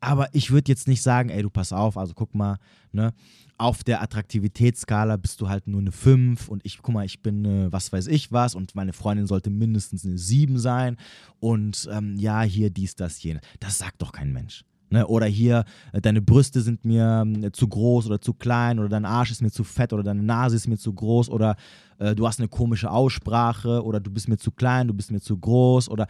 Aber 0.00 0.28
ich 0.32 0.50
würde 0.50 0.70
jetzt 0.70 0.88
nicht 0.88 1.02
sagen, 1.02 1.30
ey, 1.30 1.42
du 1.42 1.50
pass 1.50 1.72
auf, 1.72 1.96
also 1.96 2.14
guck 2.14 2.34
mal, 2.34 2.58
ne, 2.92 3.12
auf 3.58 3.82
der 3.82 4.02
Attraktivitätsskala 4.02 5.16
bist 5.16 5.40
du 5.40 5.48
halt 5.48 5.66
nur 5.66 5.80
eine 5.80 5.92
5 5.92 6.48
und 6.48 6.60
ich, 6.64 6.82
guck 6.82 6.94
mal, 6.94 7.06
ich 7.06 7.22
bin 7.22 7.46
eine, 7.46 7.72
was 7.72 7.92
weiß 7.92 8.06
ich 8.08 8.30
was 8.30 8.54
und 8.54 8.74
meine 8.74 8.92
Freundin 8.92 9.26
sollte 9.26 9.50
mindestens 9.50 10.04
eine 10.04 10.18
7 10.18 10.58
sein 10.58 10.96
und 11.40 11.88
ähm, 11.90 12.16
ja, 12.18 12.42
hier 12.42 12.70
dies, 12.70 12.94
das, 12.94 13.22
jene. 13.22 13.40
Das 13.60 13.78
sagt 13.78 14.02
doch 14.02 14.12
kein 14.12 14.32
Mensch. 14.32 14.64
Ne? 14.90 15.06
Oder 15.06 15.26
hier, 15.26 15.64
äh, 15.92 16.00
deine 16.00 16.22
Brüste 16.22 16.60
sind 16.60 16.84
mir 16.84 17.26
äh, 17.42 17.50
zu 17.50 17.66
groß 17.66 18.06
oder 18.06 18.20
zu 18.20 18.34
klein 18.34 18.78
oder 18.78 18.88
dein 18.88 19.04
Arsch 19.04 19.30
ist 19.30 19.42
mir 19.42 19.50
zu 19.50 19.64
fett 19.64 19.92
oder 19.92 20.02
deine 20.02 20.22
Nase 20.22 20.56
ist 20.56 20.68
mir 20.68 20.78
zu 20.78 20.92
groß 20.92 21.30
oder 21.30 21.56
äh, 21.98 22.14
du 22.14 22.26
hast 22.26 22.38
eine 22.38 22.48
komische 22.48 22.90
Aussprache 22.90 23.82
oder 23.82 23.98
du 23.98 24.10
bist 24.10 24.28
mir 24.28 24.36
zu 24.36 24.52
klein, 24.52 24.88
du 24.88 24.94
bist 24.94 25.10
mir 25.10 25.20
zu 25.20 25.36
groß 25.36 25.88
oder 25.88 26.06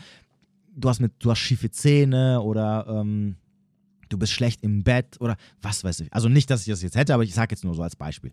du 0.77 0.89
hast, 0.89 1.01
mit, 1.01 1.13
du 1.21 1.31
hast 1.31 1.39
schiefe 1.39 1.71
Zähne 1.71 2.43
oder 2.43 2.87
ähm, 2.89 3.37
du 4.09 4.19
bist 4.19 4.33
schlecht 4.33 4.63
im 4.63 4.83
Bett 4.83 5.21
oder 5.21 5.37
was 5.63 5.85
weiß 5.85 6.01
ich. 6.01 6.13
Also 6.13 6.29
nicht, 6.29 6.51
dass 6.51 6.61
ich 6.61 6.67
das 6.67 6.83
jetzt 6.83 6.97
hätte, 6.97 7.15
aber 7.15 7.25
ich 7.25 7.35
sage 7.35 7.53
jetzt 7.55 7.65
nur 7.65 7.75
so 7.75 7.83
als 7.83 7.97
Beispiel. 7.97 8.33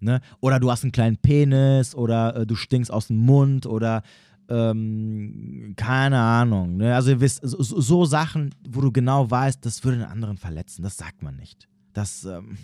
Ne? 0.00 0.20
Oder 0.40 0.60
du 0.60 0.70
hast 0.70 0.84
einen 0.84 0.92
kleinen 0.92 1.16
Penis 1.16 1.94
oder 1.94 2.36
äh, 2.36 2.46
du 2.46 2.54
stinkst 2.54 2.92
aus 2.92 3.08
dem 3.08 3.18
Mund 3.18 3.66
oder 3.66 4.02
ähm, 4.48 5.74
keine 5.76 6.18
Ahnung. 6.18 6.76
Ne? 6.76 6.94
Also 6.94 7.10
ihr 7.10 7.20
wisst, 7.20 7.40
so, 7.42 7.62
so, 7.62 8.04
Sachen, 8.04 8.54
wo 8.68 8.80
du 8.80 8.92
genau 8.92 9.30
weißt, 9.30 9.64
das 9.64 9.84
würde 9.84 9.98
den 9.98 10.06
anderen 10.06 10.38
verletzen, 10.38 10.82
das 10.82 10.96
sagt 10.96 11.22
man 11.22 11.36
nicht. 11.36 11.68
Das, 11.92 12.24
ähm, 12.24 12.56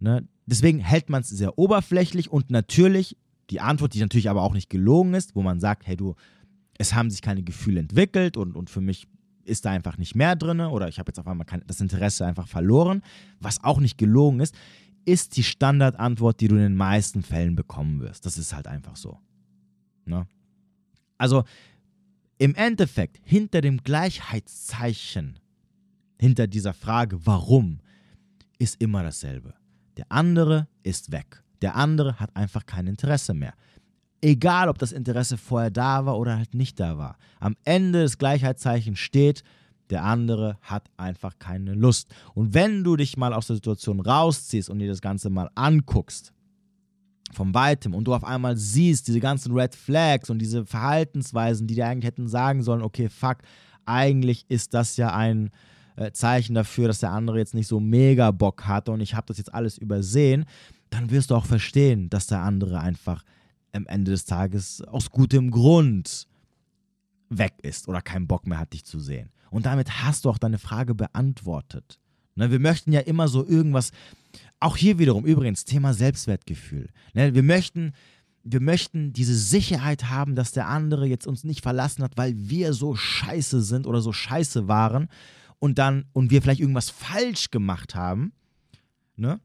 ne? 0.00 0.26
Deswegen 0.46 0.78
hält 0.80 1.08
man 1.08 1.20
es 1.20 1.28
sehr 1.28 1.58
oberflächlich 1.58 2.30
und 2.30 2.50
natürlich, 2.50 3.16
die 3.50 3.60
Antwort, 3.60 3.94
die 3.94 4.00
natürlich 4.00 4.28
aber 4.28 4.42
auch 4.42 4.54
nicht 4.54 4.70
gelogen 4.70 5.14
ist, 5.14 5.34
wo 5.34 5.42
man 5.42 5.60
sagt, 5.60 5.86
hey 5.86 5.96
du, 5.96 6.14
es 6.78 6.94
haben 6.94 7.10
sich 7.10 7.22
keine 7.22 7.42
Gefühle 7.42 7.80
entwickelt 7.80 8.36
und, 8.36 8.56
und 8.56 8.70
für 8.70 8.80
mich 8.80 9.08
ist 9.48 9.64
da 9.64 9.70
einfach 9.70 9.98
nicht 9.98 10.14
mehr 10.14 10.36
drin 10.36 10.60
oder 10.60 10.88
ich 10.88 10.98
habe 10.98 11.10
jetzt 11.10 11.18
auf 11.18 11.26
einmal 11.26 11.46
kein, 11.46 11.62
das 11.66 11.80
Interesse 11.80 12.26
einfach 12.26 12.46
verloren, 12.46 13.02
was 13.40 13.62
auch 13.64 13.80
nicht 13.80 13.98
gelogen 13.98 14.40
ist, 14.40 14.54
ist 15.04 15.36
die 15.36 15.42
Standardantwort, 15.42 16.40
die 16.40 16.48
du 16.48 16.56
in 16.56 16.62
den 16.62 16.76
meisten 16.76 17.22
Fällen 17.22 17.56
bekommen 17.56 18.00
wirst. 18.00 18.26
Das 18.26 18.36
ist 18.36 18.54
halt 18.54 18.66
einfach 18.66 18.96
so. 18.96 19.18
Ne? 20.04 20.26
Also 21.16 21.44
im 22.38 22.54
Endeffekt, 22.54 23.18
hinter 23.24 23.60
dem 23.60 23.78
Gleichheitszeichen, 23.78 25.38
hinter 26.20 26.46
dieser 26.46 26.74
Frage, 26.74 27.26
warum, 27.26 27.80
ist 28.58 28.80
immer 28.80 29.02
dasselbe. 29.02 29.54
Der 29.96 30.06
andere 30.10 30.68
ist 30.82 31.10
weg. 31.10 31.42
Der 31.62 31.74
andere 31.76 32.20
hat 32.20 32.34
einfach 32.36 32.66
kein 32.66 32.86
Interesse 32.86 33.34
mehr. 33.34 33.54
Egal, 34.20 34.68
ob 34.68 34.78
das 34.78 34.92
Interesse 34.92 35.36
vorher 35.36 35.70
da 35.70 36.04
war 36.04 36.18
oder 36.18 36.36
halt 36.36 36.54
nicht 36.54 36.80
da 36.80 36.98
war. 36.98 37.16
Am 37.38 37.54
Ende 37.64 38.02
des 38.02 38.18
Gleichheitszeichens 38.18 38.98
steht, 38.98 39.44
der 39.90 40.04
andere 40.04 40.58
hat 40.60 40.90
einfach 40.96 41.38
keine 41.38 41.74
Lust. 41.74 42.14
Und 42.34 42.52
wenn 42.52 42.84
du 42.84 42.96
dich 42.96 43.16
mal 43.16 43.32
aus 43.32 43.46
der 43.46 43.56
Situation 43.56 44.00
rausziehst 44.00 44.68
und 44.68 44.80
dir 44.80 44.88
das 44.88 45.00
Ganze 45.00 45.30
mal 45.30 45.50
anguckst, 45.54 46.32
von 47.32 47.54
weitem 47.54 47.94
und 47.94 48.04
du 48.04 48.14
auf 48.14 48.24
einmal 48.24 48.56
siehst 48.56 49.08
diese 49.08 49.20
ganzen 49.20 49.52
Red 49.52 49.74
Flags 49.74 50.30
und 50.30 50.38
diese 50.38 50.64
Verhaltensweisen, 50.64 51.66
die 51.66 51.74
dir 51.74 51.86
eigentlich 51.86 52.06
hätten 52.06 52.28
sagen 52.28 52.62
sollen, 52.62 52.82
okay, 52.82 53.08
fuck, 53.08 53.38
eigentlich 53.84 54.46
ist 54.48 54.74
das 54.74 54.96
ja 54.96 55.14
ein 55.14 55.50
äh, 55.96 56.10
Zeichen 56.12 56.54
dafür, 56.54 56.88
dass 56.88 57.00
der 57.00 57.12
andere 57.12 57.38
jetzt 57.38 57.54
nicht 57.54 57.68
so 57.68 57.80
mega 57.80 58.30
Bock 58.30 58.66
hatte 58.66 58.92
und 58.92 59.00
ich 59.00 59.14
habe 59.14 59.26
das 59.26 59.38
jetzt 59.38 59.52
alles 59.52 59.78
übersehen, 59.78 60.44
dann 60.90 61.10
wirst 61.10 61.30
du 61.30 61.34
auch 61.34 61.46
verstehen, 61.46 62.08
dass 62.08 62.26
der 62.26 62.40
andere 62.40 62.80
einfach 62.80 63.24
am 63.72 63.86
Ende 63.86 64.10
des 64.10 64.24
Tages 64.24 64.82
aus 64.82 65.10
gutem 65.10 65.50
Grund 65.50 66.26
weg 67.28 67.54
ist 67.62 67.88
oder 67.88 68.00
keinen 68.00 68.26
Bock 68.26 68.46
mehr 68.46 68.58
hat, 68.58 68.72
dich 68.72 68.84
zu 68.84 68.98
sehen. 69.00 69.30
Und 69.50 69.66
damit 69.66 70.02
hast 70.02 70.24
du 70.24 70.30
auch 70.30 70.38
deine 70.38 70.58
Frage 70.58 70.94
beantwortet. 70.94 71.98
Ne, 72.34 72.50
wir 72.50 72.60
möchten 72.60 72.92
ja 72.92 73.00
immer 73.00 73.28
so 73.28 73.46
irgendwas 73.46 73.90
auch 74.60 74.76
hier 74.76 74.98
wiederum, 74.98 75.24
übrigens, 75.24 75.64
Thema 75.64 75.94
Selbstwertgefühl. 75.94 76.88
Ne, 77.14 77.34
wir, 77.34 77.42
möchten, 77.42 77.92
wir 78.42 78.60
möchten 78.60 79.12
diese 79.12 79.36
Sicherheit 79.36 80.08
haben, 80.10 80.34
dass 80.34 80.52
der 80.52 80.68
andere 80.68 81.06
jetzt 81.06 81.26
uns 81.26 81.44
nicht 81.44 81.62
verlassen 81.62 82.02
hat, 82.02 82.16
weil 82.16 82.34
wir 82.36 82.72
so 82.72 82.94
scheiße 82.94 83.62
sind 83.62 83.86
oder 83.86 84.00
so 84.00 84.12
scheiße 84.12 84.68
waren 84.68 85.08
und 85.58 85.78
dann 85.78 86.06
und 86.12 86.30
wir 86.30 86.42
vielleicht 86.42 86.60
irgendwas 86.60 86.90
falsch 86.90 87.50
gemacht 87.50 87.94
haben. 87.94 88.32
Ne? 89.16 89.40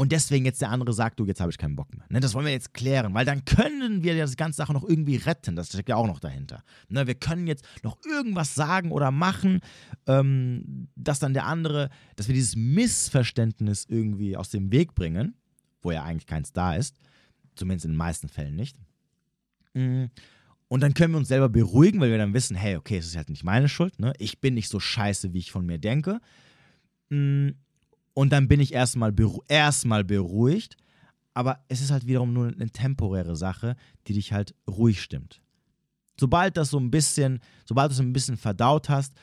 Und 0.00 0.12
deswegen 0.12 0.46
jetzt 0.46 0.62
der 0.62 0.70
andere 0.70 0.94
sagt, 0.94 1.20
du, 1.20 1.26
jetzt 1.26 1.42
habe 1.42 1.50
ich 1.50 1.58
keinen 1.58 1.76
Bock 1.76 1.94
mehr. 1.94 2.06
Ne, 2.08 2.20
das 2.20 2.32
wollen 2.32 2.46
wir 2.46 2.52
jetzt 2.54 2.72
klären, 2.72 3.12
weil 3.12 3.26
dann 3.26 3.44
können 3.44 4.02
wir 4.02 4.16
das 4.16 4.34
ganze 4.38 4.56
Sache 4.56 4.72
noch 4.72 4.82
irgendwie 4.82 5.16
retten. 5.16 5.56
Das 5.56 5.68
steckt 5.68 5.90
ja 5.90 5.96
auch 5.96 6.06
noch 6.06 6.20
dahinter. 6.20 6.64
Ne, 6.88 7.06
wir 7.06 7.16
können 7.16 7.46
jetzt 7.46 7.66
noch 7.82 7.98
irgendwas 8.06 8.54
sagen 8.54 8.92
oder 8.92 9.10
machen, 9.10 9.60
ähm, 10.06 10.88
dass 10.96 11.18
dann 11.18 11.34
der 11.34 11.44
andere, 11.44 11.90
dass 12.16 12.28
wir 12.28 12.34
dieses 12.34 12.56
Missverständnis 12.56 13.84
irgendwie 13.90 14.38
aus 14.38 14.48
dem 14.48 14.72
Weg 14.72 14.94
bringen, 14.94 15.34
wo 15.82 15.90
ja 15.90 16.02
eigentlich 16.02 16.26
keins 16.26 16.54
da 16.54 16.76
ist, 16.76 16.96
zumindest 17.54 17.84
in 17.84 17.90
den 17.90 17.98
meisten 17.98 18.30
Fällen 18.30 18.56
nicht. 18.56 18.78
Mm. 19.74 20.06
Und 20.68 20.80
dann 20.80 20.94
können 20.94 21.12
wir 21.12 21.18
uns 21.18 21.28
selber 21.28 21.50
beruhigen, 21.50 22.00
weil 22.00 22.10
wir 22.10 22.16
dann 22.16 22.32
wissen, 22.32 22.56
hey, 22.56 22.76
okay, 22.76 22.96
es 22.96 23.06
ist 23.06 23.18
halt 23.18 23.28
nicht 23.28 23.44
meine 23.44 23.68
Schuld, 23.68 23.98
ne? 23.98 24.14
ich 24.16 24.40
bin 24.40 24.54
nicht 24.54 24.70
so 24.70 24.80
scheiße, 24.80 25.34
wie 25.34 25.40
ich 25.40 25.52
von 25.52 25.66
mir 25.66 25.76
denke. 25.76 26.22
Mm. 27.10 27.50
Und 28.14 28.30
dann 28.30 28.48
bin 28.48 28.60
ich 28.60 28.72
erstmal 28.72 29.12
beru 29.12 29.42
erstmal 29.48 30.04
beruhigt. 30.04 30.76
Aber 31.32 31.64
es 31.68 31.80
ist 31.80 31.90
halt 31.90 32.06
wiederum 32.06 32.32
nur 32.32 32.48
eine 32.48 32.70
temporäre 32.70 33.36
Sache, 33.36 33.76
die 34.06 34.14
dich 34.14 34.32
halt 34.32 34.54
ruhig 34.68 35.00
stimmt. 35.00 35.40
Sobald 36.18 36.56
das 36.56 36.70
so 36.70 36.78
ein 36.78 36.90
bisschen, 36.90 37.40
sobald 37.64 37.90
du 37.90 37.94
es 37.94 38.00
ein 38.00 38.12
bisschen 38.12 38.36
verdaut 38.36 38.88
hast, 38.88 39.14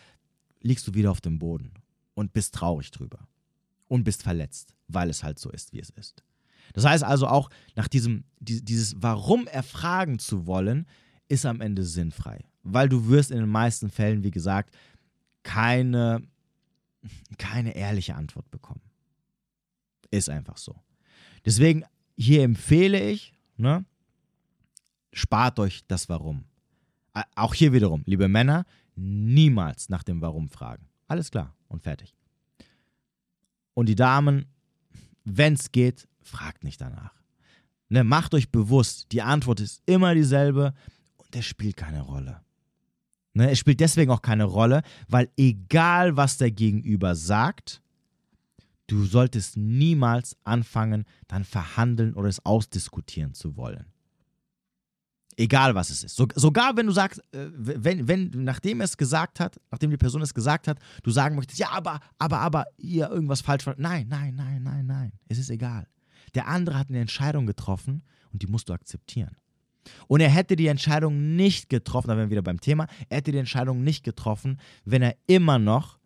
liegst 0.61 0.87
du 0.87 0.93
wieder 0.93 1.11
auf 1.11 1.21
dem 1.21 1.37
Boden 1.37 1.73
und 2.15 2.33
bist 2.33 2.55
traurig 2.55 2.91
drüber. 2.91 3.27
Und 3.87 4.03
bist 4.03 4.23
verletzt, 4.23 4.73
weil 4.87 5.09
es 5.09 5.23
halt 5.23 5.39
so 5.39 5.49
ist, 5.49 5.71
wie 5.73 5.79
es 5.79 5.89
ist. 5.91 6.23
Das 6.73 6.85
heißt 6.85 7.03
also 7.03 7.27
auch, 7.27 7.49
nach 7.75 7.87
diesem, 7.87 8.25
dieses 8.39 8.95
Warum 9.01 9.47
erfragen 9.47 10.19
zu 10.19 10.45
wollen, 10.45 10.85
ist 11.29 11.45
am 11.45 11.61
Ende 11.61 11.83
sinnfrei. 11.83 12.43
Weil 12.63 12.89
du 12.89 13.07
wirst 13.07 13.31
in 13.31 13.37
den 13.37 13.49
meisten 13.49 13.89
Fällen, 13.89 14.23
wie 14.23 14.31
gesagt, 14.31 14.75
keine 15.43 16.21
keine 17.37 17.75
ehrliche 17.75 18.15
Antwort 18.15 18.49
bekommen. 18.51 18.81
Ist 20.11 20.29
einfach 20.29 20.57
so. 20.57 20.75
Deswegen 21.45 21.83
hier 22.17 22.43
empfehle 22.43 22.99
ich, 22.99 23.33
ne, 23.57 23.85
spart 25.13 25.59
euch 25.59 25.85
das 25.87 26.09
Warum. 26.09 26.45
Auch 27.35 27.53
hier 27.53 27.73
wiederum, 27.73 28.03
liebe 28.05 28.27
Männer, 28.27 28.65
niemals 28.95 29.89
nach 29.89 30.03
dem 30.03 30.21
Warum 30.21 30.49
fragen. 30.49 30.87
Alles 31.07 31.31
klar 31.31 31.55
und 31.67 31.83
fertig. 31.83 32.15
Und 33.73 33.87
die 33.87 33.95
Damen, 33.95 34.45
wenn 35.23 35.53
es 35.53 35.71
geht, 35.71 36.07
fragt 36.21 36.63
nicht 36.63 36.81
danach. 36.81 37.13
Ne, 37.89 38.03
macht 38.03 38.33
euch 38.33 38.51
bewusst, 38.51 39.11
die 39.11 39.21
Antwort 39.21 39.59
ist 39.59 39.81
immer 39.85 40.13
dieselbe 40.13 40.73
und 41.17 41.35
es 41.35 41.45
spielt 41.45 41.77
keine 41.77 42.01
Rolle. 42.01 42.41
Ne, 43.37 43.51
es 43.51 43.59
spielt 43.59 43.79
deswegen 43.79 44.09
auch 44.09 44.23
keine 44.23 44.45
Rolle, 44.45 44.81
weil 45.07 45.29
egal 45.37 46.17
was 46.17 46.39
der 46.39 46.49
Gegenüber 46.49 47.15
sagt, 47.15 47.83
du 48.87 49.05
solltest 49.05 49.57
niemals 49.57 50.35
anfangen, 50.43 51.05
dann 51.27 51.43
verhandeln 51.43 52.15
oder 52.15 52.29
es 52.29 52.43
ausdiskutieren 52.43 53.35
zu 53.35 53.55
wollen. 53.55 53.85
Egal 55.35 55.75
was 55.75 55.91
es 55.91 56.03
ist. 56.03 56.15
So, 56.15 56.27
sogar 56.33 56.75
wenn 56.77 56.87
du 56.87 56.91
sagst, 56.91 57.19
äh, 57.31 57.49
wenn, 57.53 58.07
wenn, 58.07 58.31
nachdem 58.43 58.81
es 58.81 58.97
gesagt 58.97 59.39
hat, 59.39 59.61
nachdem 59.69 59.91
die 59.91 59.97
Person 59.97 60.23
es 60.23 60.33
gesagt 60.33 60.67
hat, 60.67 60.79
du 61.03 61.11
sagen 61.11 61.35
möchtest, 61.35 61.59
ja, 61.59 61.69
aber, 61.69 61.99
aber, 62.17 62.39
aber, 62.39 62.65
ihr 62.77 63.07
irgendwas 63.07 63.41
falsch 63.41 63.67
war. 63.67 63.75
Nein, 63.77 64.07
nein, 64.07 64.33
nein, 64.33 64.63
nein, 64.63 64.87
nein. 64.87 65.11
Es 65.27 65.37
ist 65.37 65.51
egal. 65.51 65.85
Der 66.33 66.47
andere 66.47 66.79
hat 66.79 66.89
eine 66.89 67.01
Entscheidung 67.01 67.45
getroffen 67.45 68.01
und 68.33 68.41
die 68.41 68.47
musst 68.47 68.69
du 68.69 68.73
akzeptieren. 68.73 69.37
Und 70.07 70.21
er 70.21 70.29
hätte 70.29 70.55
die 70.55 70.67
Entscheidung 70.67 71.35
nicht 71.35 71.69
getroffen, 71.69 72.07
da 72.07 72.17
wären 72.17 72.27
wir 72.27 72.31
wieder 72.31 72.41
beim 72.41 72.61
Thema, 72.61 72.87
er 73.09 73.17
hätte 73.17 73.31
die 73.31 73.37
Entscheidung 73.37 73.83
nicht 73.83 74.03
getroffen, 74.03 74.59
wenn 74.85 75.01
er 75.01 75.15
immer 75.27 75.59
noch 75.59 75.97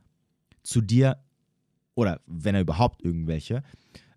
zu 0.63 0.81
dir 0.81 1.17
oder 1.95 2.21
wenn 2.25 2.55
er 2.55 2.61
überhaupt 2.61 3.03
irgendwelche 3.03 3.63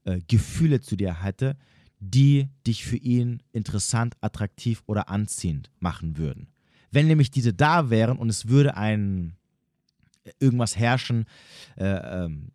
äh, 0.05 0.21
Gefühle 0.29 0.81
zu 0.81 0.97
dir 0.97 1.23
hätte, 1.23 1.57
die 2.01 2.49
dich 2.67 2.85
für 2.85 2.97
ihn 2.97 3.43
interessant, 3.53 4.17
attraktiv 4.21 4.83
oder 4.87 5.09
anziehend 5.09 5.71
machen 5.81 6.19
würden. 6.19 6.49
Wenn 6.91 7.07
nämlich 7.07 7.31
diese 7.31 7.55
da 7.55 7.91
wären 7.91 8.19
und 8.19 8.29
es 8.29 8.49
würde 8.49 8.77
ein 8.77 9.37
irgendwas 10.39 10.77
herrschen, 10.77 11.27
äh, 11.77 11.85
ähm, 11.85 12.53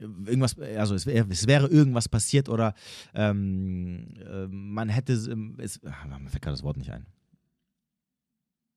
irgendwas, 0.00 0.58
also 0.58 0.94
es, 0.94 1.06
es, 1.06 1.46
wäre 1.46 1.68
irgendwas 1.68 2.08
passiert 2.08 2.48
oder 2.48 2.74
ähm, 3.14 4.14
äh, 4.18 4.46
man 4.48 4.88
hätte, 4.88 5.12
es, 5.12 5.80
ach, 5.86 6.06
mir 6.06 6.30
fällt 6.30 6.42
gerade 6.42 6.56
das 6.56 6.62
Wort 6.62 6.76
nicht 6.76 6.90
ein. 6.90 7.06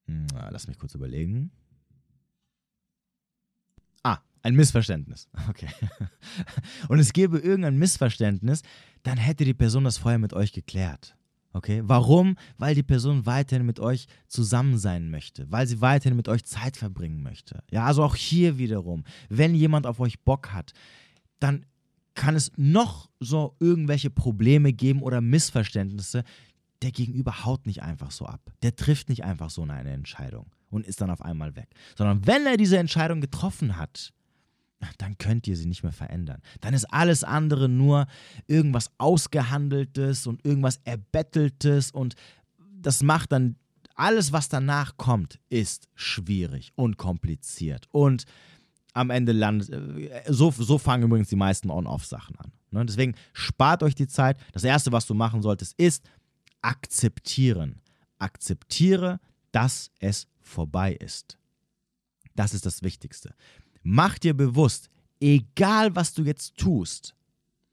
Hm, 0.07 0.27
lass 0.51 0.67
mich 0.67 0.77
kurz 0.77 0.95
überlegen. 0.95 1.51
Ah, 4.03 4.19
ein 4.41 4.55
Missverständnis. 4.55 5.29
Okay. 5.49 5.69
Und 6.87 6.99
es 6.99 7.13
gäbe 7.13 7.37
irgendein 7.37 7.77
Missverständnis, 7.77 8.61
dann 9.03 9.17
hätte 9.17 9.45
die 9.45 9.53
Person 9.53 9.83
das 9.83 9.97
vorher 9.97 10.19
mit 10.19 10.33
euch 10.33 10.51
geklärt. 10.51 11.15
Okay? 11.53 11.81
Warum? 11.85 12.35
Weil 12.57 12.75
die 12.75 12.83
Person 12.83 13.25
weiterhin 13.25 13.65
mit 13.65 13.79
euch 13.79 14.07
zusammen 14.27 14.77
sein 14.77 15.09
möchte, 15.09 15.49
weil 15.51 15.67
sie 15.67 15.81
weiterhin 15.81 16.17
mit 16.17 16.27
euch 16.27 16.43
Zeit 16.43 16.75
verbringen 16.75 17.21
möchte. 17.21 17.63
Ja, 17.71 17.85
also 17.85 18.03
auch 18.03 18.15
hier 18.15 18.57
wiederum, 18.57 19.03
wenn 19.29 19.53
jemand 19.53 19.85
auf 19.85 19.99
euch 19.99 20.19
Bock 20.21 20.51
hat, 20.51 20.73
dann 21.43 21.65
kann 22.15 22.35
es 22.35 22.51
noch 22.55 23.09
so 23.19 23.55
irgendwelche 23.59 24.09
Probleme 24.09 24.71
geben 24.73 25.01
oder 25.01 25.21
Missverständnisse. 25.21 26.23
Der 26.81 26.91
Gegenüber 26.91 27.45
haut 27.45 27.65
nicht 27.65 27.81
einfach 27.81 28.11
so 28.11 28.25
ab. 28.25 28.51
Der 28.61 28.75
trifft 28.75 29.09
nicht 29.09 29.23
einfach 29.23 29.49
so 29.49 29.63
eine 29.63 29.89
Entscheidung 29.89 30.47
und 30.69 30.85
ist 30.85 31.01
dann 31.01 31.09
auf 31.09 31.21
einmal 31.21 31.55
weg. 31.55 31.69
Sondern 31.97 32.25
wenn 32.27 32.45
er 32.45 32.57
diese 32.57 32.77
Entscheidung 32.77 33.21
getroffen 33.21 33.77
hat, 33.77 34.13
dann 34.97 35.17
könnt 35.17 35.47
ihr 35.47 35.55
sie 35.55 35.65
nicht 35.65 35.83
mehr 35.83 35.93
verändern. 35.93 36.41
Dann 36.59 36.73
ist 36.73 36.85
alles 36.85 37.23
andere 37.23 37.69
nur 37.69 38.05
irgendwas 38.47 38.91
Ausgehandeltes 38.97 40.27
und 40.27 40.45
irgendwas 40.45 40.81
Erbetteltes 40.83 41.91
und 41.91 42.15
das 42.81 43.01
macht 43.01 43.31
dann 43.31 43.55
alles, 43.95 44.33
was 44.33 44.49
danach 44.49 44.97
kommt, 44.97 45.39
ist 45.49 45.87
schwierig 45.93 46.73
und 46.75 46.97
kompliziert 46.97 47.87
und 47.91 48.25
am 48.93 49.09
Ende 49.09 49.31
landet, 49.31 49.69
äh, 49.69 50.23
so, 50.27 50.51
so 50.51 50.77
fangen 50.77 51.03
übrigens 51.03 51.29
die 51.29 51.35
meisten 51.35 51.69
On-Off-Sachen 51.69 52.35
an. 52.37 52.51
Ne? 52.71 52.85
Deswegen 52.85 53.15
spart 53.33 53.83
euch 53.83 53.95
die 53.95 54.07
Zeit. 54.07 54.37
Das 54.51 54.63
Erste, 54.63 54.91
was 54.91 55.05
du 55.05 55.13
machen 55.13 55.41
solltest, 55.41 55.73
ist 55.77 56.03
akzeptieren. 56.61 57.81
Akzeptiere, 58.19 59.19
dass 59.51 59.91
es 59.99 60.27
vorbei 60.41 60.93
ist. 60.93 61.37
Das 62.35 62.53
ist 62.53 62.65
das 62.65 62.83
Wichtigste. 62.83 63.35
Mach 63.83 64.17
dir 64.17 64.33
bewusst, 64.33 64.89
egal 65.19 65.95
was 65.95 66.13
du 66.13 66.23
jetzt 66.23 66.57
tust, 66.57 67.15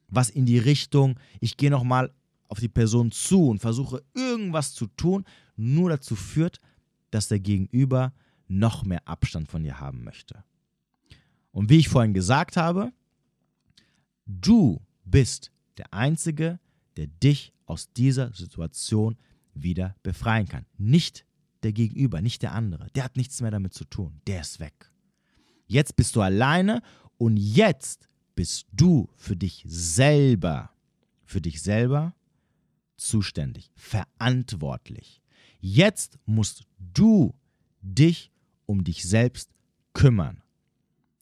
was 0.09 0.28
in 0.28 0.44
die 0.44 0.59
Richtung, 0.59 1.18
ich 1.40 1.56
gehe 1.56 1.70
nochmal 1.70 2.12
auf 2.48 2.59
die 2.59 2.68
Person 2.68 3.12
zu 3.12 3.48
und 3.48 3.61
versuche 3.61 4.02
irgendwas 4.14 4.74
zu 4.74 4.87
tun, 4.87 5.24
nur 5.56 5.90
dazu 5.90 6.16
führt, 6.16 6.59
dass 7.11 7.28
der 7.28 7.38
Gegenüber 7.38 8.12
noch 8.48 8.85
mehr 8.85 9.06
Abstand 9.06 9.48
von 9.48 9.62
dir 9.62 9.78
haben 9.78 10.02
möchte. 10.02 10.42
Und 11.52 11.70
wie 11.70 11.78
ich 11.78 11.88
vorhin 11.88 12.14
gesagt 12.14 12.56
habe, 12.56 12.92
du 14.26 14.80
bist 15.04 15.50
der 15.76 15.92
Einzige, 15.92 16.60
der 16.96 17.06
dich 17.06 17.52
aus 17.66 17.92
dieser 17.92 18.32
Situation 18.32 19.16
wieder 19.54 19.96
befreien 20.02 20.48
kann. 20.48 20.66
Nicht 20.78 21.24
der 21.62 21.72
Gegenüber, 21.72 22.20
nicht 22.20 22.42
der 22.42 22.52
andere. 22.52 22.88
Der 22.94 23.04
hat 23.04 23.16
nichts 23.16 23.40
mehr 23.40 23.50
damit 23.50 23.74
zu 23.74 23.84
tun. 23.84 24.20
Der 24.26 24.40
ist 24.40 24.60
weg. 24.60 24.90
Jetzt 25.66 25.96
bist 25.96 26.16
du 26.16 26.20
alleine 26.20 26.82
und 27.16 27.36
jetzt 27.36 28.08
bist 28.34 28.66
du 28.72 29.08
für 29.16 29.36
dich 29.36 29.64
selber, 29.66 30.70
für 31.24 31.40
dich 31.40 31.62
selber 31.62 32.14
zuständig, 32.96 33.70
verantwortlich. 33.74 35.20
Jetzt 35.60 36.18
musst 36.26 36.64
du 36.78 37.34
dich 37.82 38.30
um 38.66 38.84
dich 38.84 39.04
selbst 39.04 39.50
kümmern. 39.92 40.42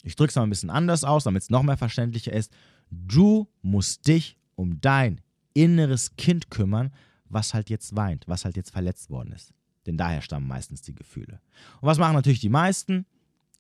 Ich 0.02 0.16
drücke 0.16 0.30
es 0.30 0.37
mal 0.37 0.42
ein 0.42 0.50
bisschen 0.50 0.70
anders 0.70 1.04
aus, 1.04 1.24
damit 1.24 1.42
es 1.42 1.50
noch 1.50 1.62
mehr 1.62 1.76
verständlicher 1.76 2.32
ist. 2.32 2.52
Du 2.90 3.48
musst 3.62 4.06
dich 4.06 4.38
um 4.54 4.80
dein 4.80 5.20
inneres 5.54 6.16
Kind 6.16 6.50
kümmern, 6.50 6.92
was 7.28 7.52
halt 7.52 7.68
jetzt 7.68 7.94
weint, 7.96 8.26
was 8.26 8.44
halt 8.44 8.56
jetzt 8.56 8.70
verletzt 8.70 9.11
worden 9.11 9.32
ist. 9.32 9.52
Denn 9.87 9.96
daher 9.96 10.22
stammen 10.22 10.46
meistens 10.46 10.82
die 10.82 10.94
Gefühle. 10.94 11.40
Und 11.80 11.87
was 11.87 11.98
machen 11.98 12.14
natürlich 12.14 12.40
die 12.40 12.48
meisten? 12.48 13.06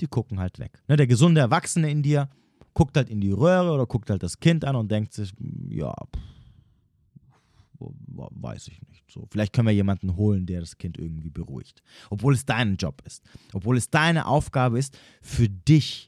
die 0.00 0.06
gucken 0.06 0.38
halt 0.38 0.58
weg. 0.58 0.82
Ne, 0.88 0.96
der 0.96 1.06
gesunde 1.06 1.40
Erwachsene 1.40 1.90
in 1.90 2.02
dir 2.02 2.28
guckt 2.74 2.96
halt 2.96 3.10
in 3.10 3.20
die 3.20 3.32
Röhre 3.32 3.72
oder 3.72 3.86
guckt 3.86 4.10
halt 4.10 4.22
das 4.22 4.38
Kind 4.38 4.64
an 4.64 4.76
und 4.76 4.90
denkt 4.90 5.12
sich, 5.12 5.32
ja, 5.68 5.92
pff, 5.92 6.22
weiß 8.10 8.68
ich 8.68 8.80
nicht. 8.82 9.10
So, 9.10 9.26
vielleicht 9.30 9.52
können 9.52 9.66
wir 9.66 9.74
jemanden 9.74 10.16
holen, 10.16 10.46
der 10.46 10.60
das 10.60 10.78
Kind 10.78 10.98
irgendwie 10.98 11.30
beruhigt. 11.30 11.82
Obwohl 12.10 12.34
es 12.34 12.44
dein 12.44 12.76
Job 12.76 13.02
ist. 13.04 13.24
Obwohl 13.52 13.76
es 13.76 13.90
deine 13.90 14.26
Aufgabe 14.26 14.78
ist, 14.78 14.96
für 15.22 15.48
dich 15.48 16.07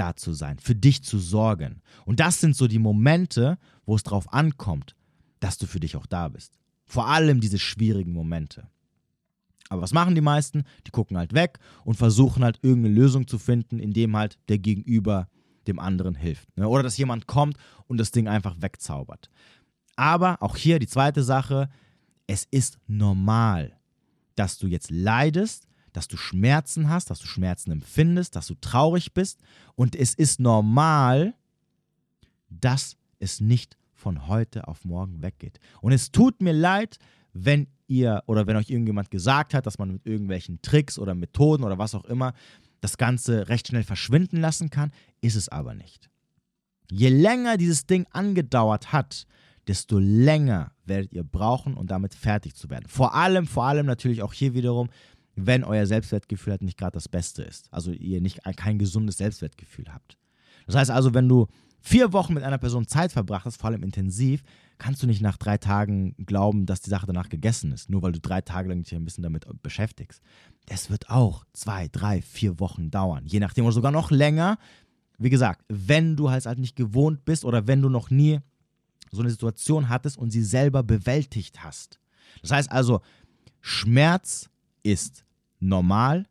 da 0.00 0.16
zu 0.16 0.32
sein, 0.32 0.58
für 0.58 0.74
dich 0.74 1.02
zu 1.02 1.18
sorgen. 1.18 1.82
Und 2.06 2.20
das 2.20 2.40
sind 2.40 2.56
so 2.56 2.66
die 2.66 2.78
Momente, 2.78 3.58
wo 3.84 3.94
es 3.94 4.02
drauf 4.02 4.32
ankommt, 4.32 4.96
dass 5.40 5.58
du 5.58 5.66
für 5.66 5.78
dich 5.78 5.96
auch 5.96 6.06
da 6.06 6.28
bist. 6.28 6.58
Vor 6.86 7.06
allem 7.06 7.40
diese 7.40 7.58
schwierigen 7.58 8.12
Momente. 8.12 8.66
Aber 9.68 9.82
was 9.82 9.92
machen 9.92 10.14
die 10.14 10.22
meisten? 10.22 10.64
Die 10.86 10.90
gucken 10.90 11.18
halt 11.18 11.34
weg 11.34 11.58
und 11.84 11.94
versuchen 11.96 12.42
halt 12.42 12.58
irgendeine 12.62 12.94
Lösung 12.94 13.28
zu 13.28 13.38
finden, 13.38 13.78
indem 13.78 14.16
halt 14.16 14.38
der 14.48 14.58
Gegenüber 14.58 15.28
dem 15.66 15.78
anderen 15.78 16.14
hilft. 16.14 16.56
Ne? 16.56 16.66
Oder 16.66 16.82
dass 16.82 16.96
jemand 16.96 17.26
kommt 17.26 17.56
und 17.86 17.98
das 17.98 18.10
Ding 18.10 18.26
einfach 18.26 18.56
wegzaubert. 18.60 19.30
Aber 19.96 20.42
auch 20.42 20.56
hier 20.56 20.78
die 20.78 20.88
zweite 20.88 21.22
Sache, 21.22 21.68
es 22.26 22.46
ist 22.50 22.78
normal, 22.86 23.78
dass 24.34 24.56
du 24.56 24.66
jetzt 24.66 24.90
leidest, 24.90 25.68
dass 25.92 26.08
du 26.08 26.16
Schmerzen 26.16 26.88
hast, 26.88 27.10
dass 27.10 27.20
du 27.20 27.26
Schmerzen 27.26 27.72
empfindest, 27.72 28.36
dass 28.36 28.46
du 28.46 28.54
traurig 28.54 29.12
bist. 29.12 29.40
Und 29.74 29.96
es 29.96 30.14
ist 30.14 30.40
normal, 30.40 31.34
dass 32.48 32.96
es 33.18 33.40
nicht 33.40 33.76
von 33.94 34.26
heute 34.28 34.66
auf 34.66 34.84
morgen 34.84 35.22
weggeht. 35.22 35.60
Und 35.80 35.92
es 35.92 36.10
tut 36.10 36.40
mir 36.40 36.52
leid, 36.52 36.98
wenn 37.32 37.68
ihr 37.86 38.22
oder 38.26 38.46
wenn 38.46 38.56
euch 38.56 38.70
irgendjemand 38.70 39.10
gesagt 39.10 39.54
hat, 39.54 39.66
dass 39.66 39.78
man 39.78 39.92
mit 39.92 40.06
irgendwelchen 40.06 40.62
Tricks 40.62 40.98
oder 40.98 41.14
Methoden 41.14 41.64
oder 41.64 41.78
was 41.78 41.94
auch 41.94 42.04
immer 42.04 42.32
das 42.80 42.96
Ganze 42.96 43.48
recht 43.48 43.68
schnell 43.68 43.84
verschwinden 43.84 44.38
lassen 44.40 44.70
kann, 44.70 44.90
ist 45.20 45.36
es 45.36 45.48
aber 45.48 45.74
nicht. 45.74 46.08
Je 46.90 47.08
länger 47.08 47.56
dieses 47.56 47.86
Ding 47.86 48.06
angedauert 48.10 48.92
hat, 48.92 49.26
desto 49.68 49.98
länger 49.98 50.72
werdet 50.84 51.12
ihr 51.12 51.22
brauchen, 51.22 51.74
um 51.74 51.86
damit 51.86 52.14
fertig 52.14 52.54
zu 52.54 52.70
werden. 52.70 52.86
Vor 52.88 53.14
allem, 53.14 53.46
vor 53.46 53.64
allem 53.64 53.86
natürlich 53.86 54.22
auch 54.22 54.32
hier 54.32 54.54
wiederum, 54.54 54.88
wenn 55.46 55.64
euer 55.64 55.86
Selbstwertgefühl 55.86 56.52
halt 56.52 56.62
nicht 56.62 56.78
gerade 56.78 56.92
das 56.92 57.08
Beste 57.08 57.42
ist. 57.42 57.68
Also 57.72 57.92
ihr 57.92 58.20
nicht 58.20 58.40
kein 58.56 58.78
gesundes 58.78 59.18
Selbstwertgefühl 59.18 59.86
habt. 59.92 60.16
Das 60.66 60.76
heißt 60.76 60.90
also, 60.90 61.14
wenn 61.14 61.28
du 61.28 61.46
vier 61.80 62.12
Wochen 62.12 62.34
mit 62.34 62.42
einer 62.42 62.58
Person 62.58 62.86
Zeit 62.86 63.12
verbracht 63.12 63.44
hast, 63.44 63.56
vor 63.56 63.70
allem 63.70 63.82
intensiv, 63.82 64.42
kannst 64.78 65.02
du 65.02 65.06
nicht 65.06 65.22
nach 65.22 65.36
drei 65.36 65.58
Tagen 65.58 66.14
glauben, 66.26 66.66
dass 66.66 66.80
die 66.80 66.90
Sache 66.90 67.06
danach 67.06 67.28
gegessen 67.28 67.72
ist, 67.72 67.90
nur 67.90 68.02
weil 68.02 68.12
du 68.12 68.20
drei 68.20 68.40
Tage 68.40 68.68
lang 68.68 68.82
dich 68.82 68.94
ein 68.94 69.04
bisschen 69.04 69.22
damit 69.22 69.46
beschäftigst. 69.62 70.20
Es 70.68 70.90
wird 70.90 71.10
auch 71.10 71.44
zwei, 71.52 71.88
drei, 71.88 72.22
vier 72.22 72.60
Wochen 72.60 72.90
dauern, 72.90 73.24
je 73.26 73.40
nachdem 73.40 73.64
oder 73.64 73.72
sogar 73.72 73.92
noch 73.92 74.10
länger. 74.10 74.58
Wie 75.18 75.30
gesagt, 75.30 75.64
wenn 75.68 76.16
du 76.16 76.30
halt, 76.30 76.46
halt 76.46 76.58
nicht 76.58 76.76
gewohnt 76.76 77.24
bist 77.24 77.44
oder 77.44 77.66
wenn 77.66 77.82
du 77.82 77.88
noch 77.88 78.10
nie 78.10 78.40
so 79.10 79.20
eine 79.20 79.30
Situation 79.30 79.88
hattest 79.88 80.16
und 80.16 80.30
sie 80.30 80.42
selber 80.42 80.82
bewältigt 80.82 81.62
hast. 81.62 81.98
Das 82.42 82.52
heißt 82.52 82.70
also, 82.70 83.00
Schmerz 83.60 84.48
ist 84.82 85.24
normal, 85.60 86.26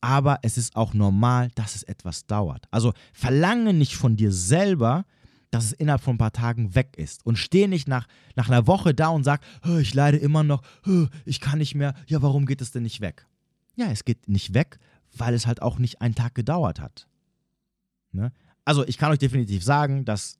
aber 0.00 0.38
es 0.42 0.58
ist 0.58 0.76
auch 0.76 0.94
normal, 0.94 1.50
dass 1.54 1.74
es 1.74 1.82
etwas 1.82 2.26
dauert. 2.26 2.66
Also 2.70 2.92
verlange 3.12 3.72
nicht 3.72 3.96
von 3.96 4.16
dir 4.16 4.32
selber, 4.32 5.04
dass 5.50 5.64
es 5.64 5.72
innerhalb 5.72 6.02
von 6.02 6.16
ein 6.16 6.18
paar 6.18 6.32
Tagen 6.32 6.74
weg 6.74 6.96
ist. 6.96 7.24
Und 7.24 7.36
steh 7.36 7.66
nicht 7.66 7.88
nach, 7.88 8.06
nach 8.34 8.48
einer 8.48 8.66
Woche 8.66 8.94
da 8.94 9.08
und 9.08 9.24
sag, 9.24 9.40
ich 9.80 9.94
leide 9.94 10.18
immer 10.18 10.42
noch, 10.42 10.62
ich 11.24 11.40
kann 11.40 11.58
nicht 11.58 11.74
mehr, 11.74 11.94
ja, 12.06 12.20
warum 12.22 12.46
geht 12.46 12.60
es 12.60 12.72
denn 12.72 12.82
nicht 12.82 13.00
weg? 13.00 13.26
Ja, 13.74 13.86
es 13.90 14.04
geht 14.04 14.28
nicht 14.28 14.54
weg, 14.54 14.78
weil 15.16 15.34
es 15.34 15.46
halt 15.46 15.62
auch 15.62 15.78
nicht 15.78 16.00
einen 16.00 16.14
Tag 16.14 16.34
gedauert 16.34 16.80
hat. 16.80 17.06
Ne? 18.12 18.32
Also 18.64 18.86
ich 18.86 18.98
kann 18.98 19.12
euch 19.12 19.18
definitiv 19.18 19.64
sagen, 19.64 20.04
dass 20.04 20.38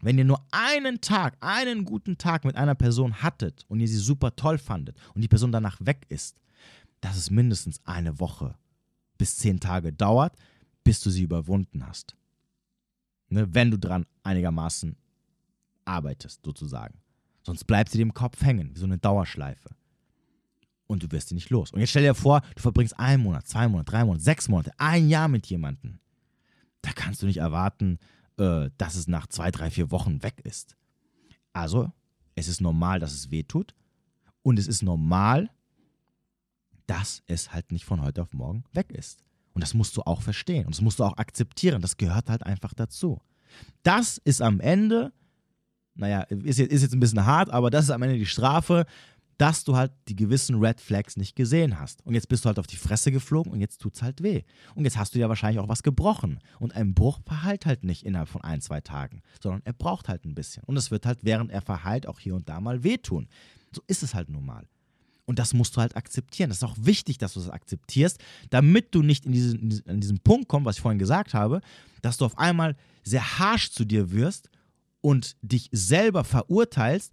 wenn 0.00 0.18
ihr 0.18 0.24
nur 0.24 0.44
einen 0.52 1.00
Tag, 1.00 1.36
einen 1.40 1.84
guten 1.84 2.18
Tag 2.18 2.44
mit 2.44 2.56
einer 2.56 2.74
Person 2.74 3.22
hattet 3.22 3.64
und 3.68 3.80
ihr 3.80 3.88
sie 3.88 3.96
super 3.96 4.36
toll 4.36 4.58
fandet 4.58 4.96
und 5.14 5.22
die 5.22 5.28
Person 5.28 5.52
danach 5.52 5.76
weg 5.80 6.06
ist, 6.08 6.40
dass 7.00 7.16
es 7.16 7.30
mindestens 7.30 7.80
eine 7.84 8.18
Woche 8.20 8.56
bis 9.16 9.36
zehn 9.36 9.60
Tage 9.60 9.92
dauert, 9.92 10.36
bis 10.84 11.00
du 11.00 11.10
sie 11.10 11.22
überwunden 11.22 11.86
hast. 11.86 12.16
Ne, 13.28 13.52
wenn 13.54 13.70
du 13.70 13.78
dran 13.78 14.06
einigermaßen 14.22 14.96
arbeitest, 15.84 16.44
sozusagen. 16.44 17.00
Sonst 17.42 17.64
bleibt 17.64 17.90
sie 17.90 17.98
dir 17.98 18.02
im 18.02 18.14
Kopf 18.14 18.42
hängen, 18.42 18.74
wie 18.74 18.78
so 18.78 18.86
eine 18.86 18.98
Dauerschleife. 18.98 19.70
Und 20.86 21.02
du 21.02 21.10
wirst 21.10 21.28
sie 21.28 21.34
nicht 21.34 21.50
los. 21.50 21.70
Und 21.70 21.80
jetzt 21.80 21.90
stell 21.90 22.02
dir 22.02 22.14
vor, 22.14 22.40
du 22.54 22.62
verbringst 22.62 22.98
einen 22.98 23.22
Monat, 23.22 23.46
zwei 23.46 23.68
Monate, 23.68 23.90
drei 23.90 24.04
Monate, 24.04 24.24
sechs 24.24 24.48
Monate, 24.48 24.72
ein 24.78 25.08
Jahr 25.08 25.28
mit 25.28 25.46
jemandem. 25.46 25.98
Da 26.80 26.92
kannst 26.92 27.22
du 27.22 27.26
nicht 27.26 27.38
erwarten, 27.38 27.98
äh, 28.38 28.70
dass 28.78 28.94
es 28.94 29.08
nach 29.08 29.26
zwei, 29.26 29.50
drei, 29.50 29.70
vier 29.70 29.90
Wochen 29.90 30.22
weg 30.22 30.40
ist. 30.44 30.76
Also, 31.52 31.92
es 32.34 32.48
ist 32.48 32.60
normal, 32.60 33.00
dass 33.00 33.12
es 33.12 33.30
weh 33.30 33.42
tut. 33.42 33.74
Und 34.42 34.58
es 34.58 34.66
ist 34.66 34.82
normal, 34.82 35.50
dass 36.88 37.22
es 37.26 37.52
halt 37.52 37.70
nicht 37.70 37.84
von 37.84 38.02
heute 38.02 38.22
auf 38.22 38.32
morgen 38.32 38.64
weg 38.72 38.90
ist. 38.90 39.22
Und 39.54 39.62
das 39.62 39.74
musst 39.74 39.96
du 39.96 40.02
auch 40.02 40.22
verstehen. 40.22 40.66
Und 40.66 40.74
das 40.74 40.80
musst 40.80 40.98
du 40.98 41.04
auch 41.04 41.16
akzeptieren. 41.16 41.82
Das 41.82 41.96
gehört 41.96 42.28
halt 42.30 42.44
einfach 42.44 42.74
dazu. 42.74 43.20
Das 43.82 44.18
ist 44.18 44.42
am 44.42 44.60
Ende, 44.60 45.12
naja, 45.94 46.22
ist 46.22 46.58
jetzt, 46.58 46.72
ist 46.72 46.82
jetzt 46.82 46.94
ein 46.94 47.00
bisschen 47.00 47.26
hart, 47.26 47.50
aber 47.50 47.70
das 47.70 47.84
ist 47.84 47.90
am 47.90 48.02
Ende 48.02 48.18
die 48.18 48.26
Strafe, 48.26 48.86
dass 49.36 49.64
du 49.64 49.76
halt 49.76 49.92
die 50.08 50.16
gewissen 50.16 50.56
Red 50.56 50.80
Flags 50.80 51.16
nicht 51.16 51.36
gesehen 51.36 51.78
hast. 51.78 52.04
Und 52.04 52.14
jetzt 52.14 52.28
bist 52.28 52.44
du 52.44 52.48
halt 52.48 52.58
auf 52.58 52.66
die 52.66 52.76
Fresse 52.76 53.12
geflogen 53.12 53.52
und 53.52 53.60
jetzt 53.60 53.78
tut 53.80 53.94
es 53.94 54.02
halt 54.02 54.22
weh. 54.22 54.42
Und 54.74 54.84
jetzt 54.84 54.96
hast 54.96 55.14
du 55.14 55.18
ja 55.18 55.28
wahrscheinlich 55.28 55.60
auch 55.60 55.68
was 55.68 55.82
gebrochen. 55.82 56.40
Und 56.58 56.74
ein 56.74 56.94
Bruch 56.94 57.20
verheilt 57.24 57.64
halt 57.64 57.84
nicht 57.84 58.04
innerhalb 58.04 58.28
von 58.28 58.42
ein, 58.42 58.60
zwei 58.60 58.80
Tagen, 58.80 59.22
sondern 59.40 59.62
er 59.64 59.74
braucht 59.74 60.08
halt 60.08 60.24
ein 60.24 60.34
bisschen. 60.34 60.64
Und 60.64 60.76
es 60.76 60.90
wird 60.90 61.06
halt, 61.06 61.20
während 61.22 61.52
er 61.52 61.62
verheilt, 61.62 62.06
auch 62.06 62.18
hier 62.18 62.34
und 62.34 62.48
da 62.48 62.60
mal 62.60 62.82
wehtun. 62.82 63.28
So 63.72 63.82
ist 63.86 64.02
es 64.02 64.14
halt 64.14 64.28
nun 64.28 64.44
mal. 64.44 64.66
Und 65.28 65.38
das 65.38 65.52
musst 65.52 65.76
du 65.76 65.82
halt 65.82 65.94
akzeptieren. 65.94 66.48
Das 66.48 66.56
ist 66.58 66.64
auch 66.64 66.76
wichtig, 66.80 67.18
dass 67.18 67.34
du 67.34 67.40
das 67.40 67.50
akzeptierst, 67.50 68.18
damit 68.48 68.94
du 68.94 69.02
nicht 69.02 69.26
in 69.26 69.32
diesen, 69.32 69.82
in 69.84 70.00
diesen 70.00 70.20
Punkt 70.20 70.48
kommst, 70.48 70.64
was 70.64 70.76
ich 70.76 70.80
vorhin 70.80 70.98
gesagt 70.98 71.34
habe, 71.34 71.60
dass 72.00 72.16
du 72.16 72.24
auf 72.24 72.38
einmal 72.38 72.76
sehr 73.02 73.38
harsh 73.38 73.70
zu 73.70 73.84
dir 73.84 74.10
wirst 74.10 74.48
und 75.02 75.36
dich 75.42 75.68
selber 75.70 76.24
verurteilst, 76.24 77.12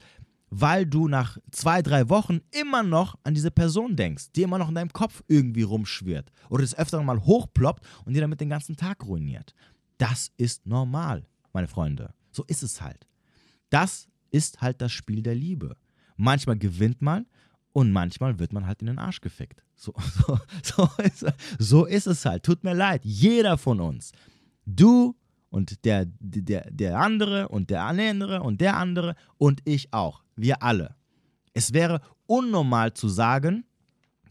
weil 0.49 0.85
du 0.85 1.09
nach 1.09 1.37
zwei, 1.51 1.81
drei 1.81 2.07
Wochen 2.07 2.39
immer 2.51 2.83
noch 2.83 3.17
an 3.23 3.33
diese 3.33 3.51
Person 3.51 3.97
denkst, 3.97 4.31
die 4.33 4.43
immer 4.43 4.59
noch 4.59 4.69
in 4.69 4.75
deinem 4.75 4.93
Kopf 4.93 5.21
irgendwie 5.27 5.63
rumschwirrt 5.63 6.31
oder 6.49 6.61
das 6.61 6.73
öfter 6.73 7.03
mal 7.03 7.19
hochploppt 7.19 7.85
und 8.05 8.13
dir 8.13 8.21
damit 8.21 8.39
den 8.39 8.49
ganzen 8.49 8.77
Tag 8.77 9.05
ruiniert. 9.05 9.53
Das 9.97 10.31
ist 10.37 10.65
normal, 10.65 11.25
meine 11.51 11.67
Freunde. 11.67 12.13
So 12.31 12.45
ist 12.47 12.63
es 12.63 12.81
halt. 12.81 13.05
Das 13.69 14.07
ist 14.31 14.61
halt 14.61 14.79
das 14.79 14.93
Spiel 14.93 15.21
der 15.21 15.35
Liebe. 15.35 15.75
Manchmal 16.15 16.57
gewinnt 16.57 17.01
man 17.01 17.25
und 17.75 17.91
manchmal 17.91 18.39
wird 18.39 18.53
man 18.53 18.65
halt 18.65 18.79
in 18.79 18.87
den 18.87 18.99
Arsch 18.99 19.19
gefickt. 19.19 19.61
So, 19.75 19.93
so, 20.23 20.39
so, 20.63 20.89
ist, 21.03 21.25
so 21.59 21.85
ist 21.85 22.07
es 22.07 22.23
halt. 22.23 22.43
Tut 22.43 22.63
mir 22.63 22.73
leid. 22.73 23.03
Jeder 23.03 23.57
von 23.57 23.81
uns. 23.81 24.13
Du 24.65 25.13
und 25.49 25.83
der, 25.83 26.05
der, 26.21 26.71
der 26.71 26.97
andere 26.97 27.49
und 27.49 27.69
der 27.69 27.83
andere 27.83 28.41
und 28.43 28.61
der 28.61 28.77
andere 28.77 29.15
und 29.37 29.59
ich 29.65 29.93
auch. 29.93 30.23
Wir 30.37 30.63
alle. 30.63 30.95
Es 31.53 31.73
wäre 31.73 31.99
unnormal 32.27 32.93
zu 32.93 33.09
sagen, 33.09 33.65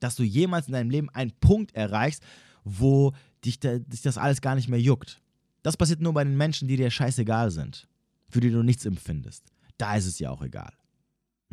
dass 0.00 0.16
du 0.16 0.22
jemals 0.22 0.68
in 0.68 0.72
deinem 0.72 0.88
Leben 0.88 1.10
einen 1.10 1.32
Punkt 1.32 1.74
erreichst, 1.74 2.22
wo 2.64 3.12
dich, 3.44 3.60
dich 3.60 4.00
das 4.00 4.16
alles 4.16 4.40
gar 4.40 4.54
nicht 4.54 4.70
mehr 4.70 4.80
juckt. 4.80 5.20
Das 5.62 5.76
passiert 5.76 6.00
nur 6.00 6.14
bei 6.14 6.24
den 6.24 6.38
Menschen, 6.38 6.66
die 6.66 6.78
dir 6.78 6.90
scheißegal 6.90 7.50
sind, 7.50 7.88
für 8.26 8.40
die 8.40 8.50
du 8.50 8.62
nichts 8.62 8.86
empfindest. 8.86 9.44
Da 9.76 9.96
ist 9.96 10.06
es 10.06 10.18
ja 10.18 10.30
auch 10.30 10.40
egal. 10.40 10.72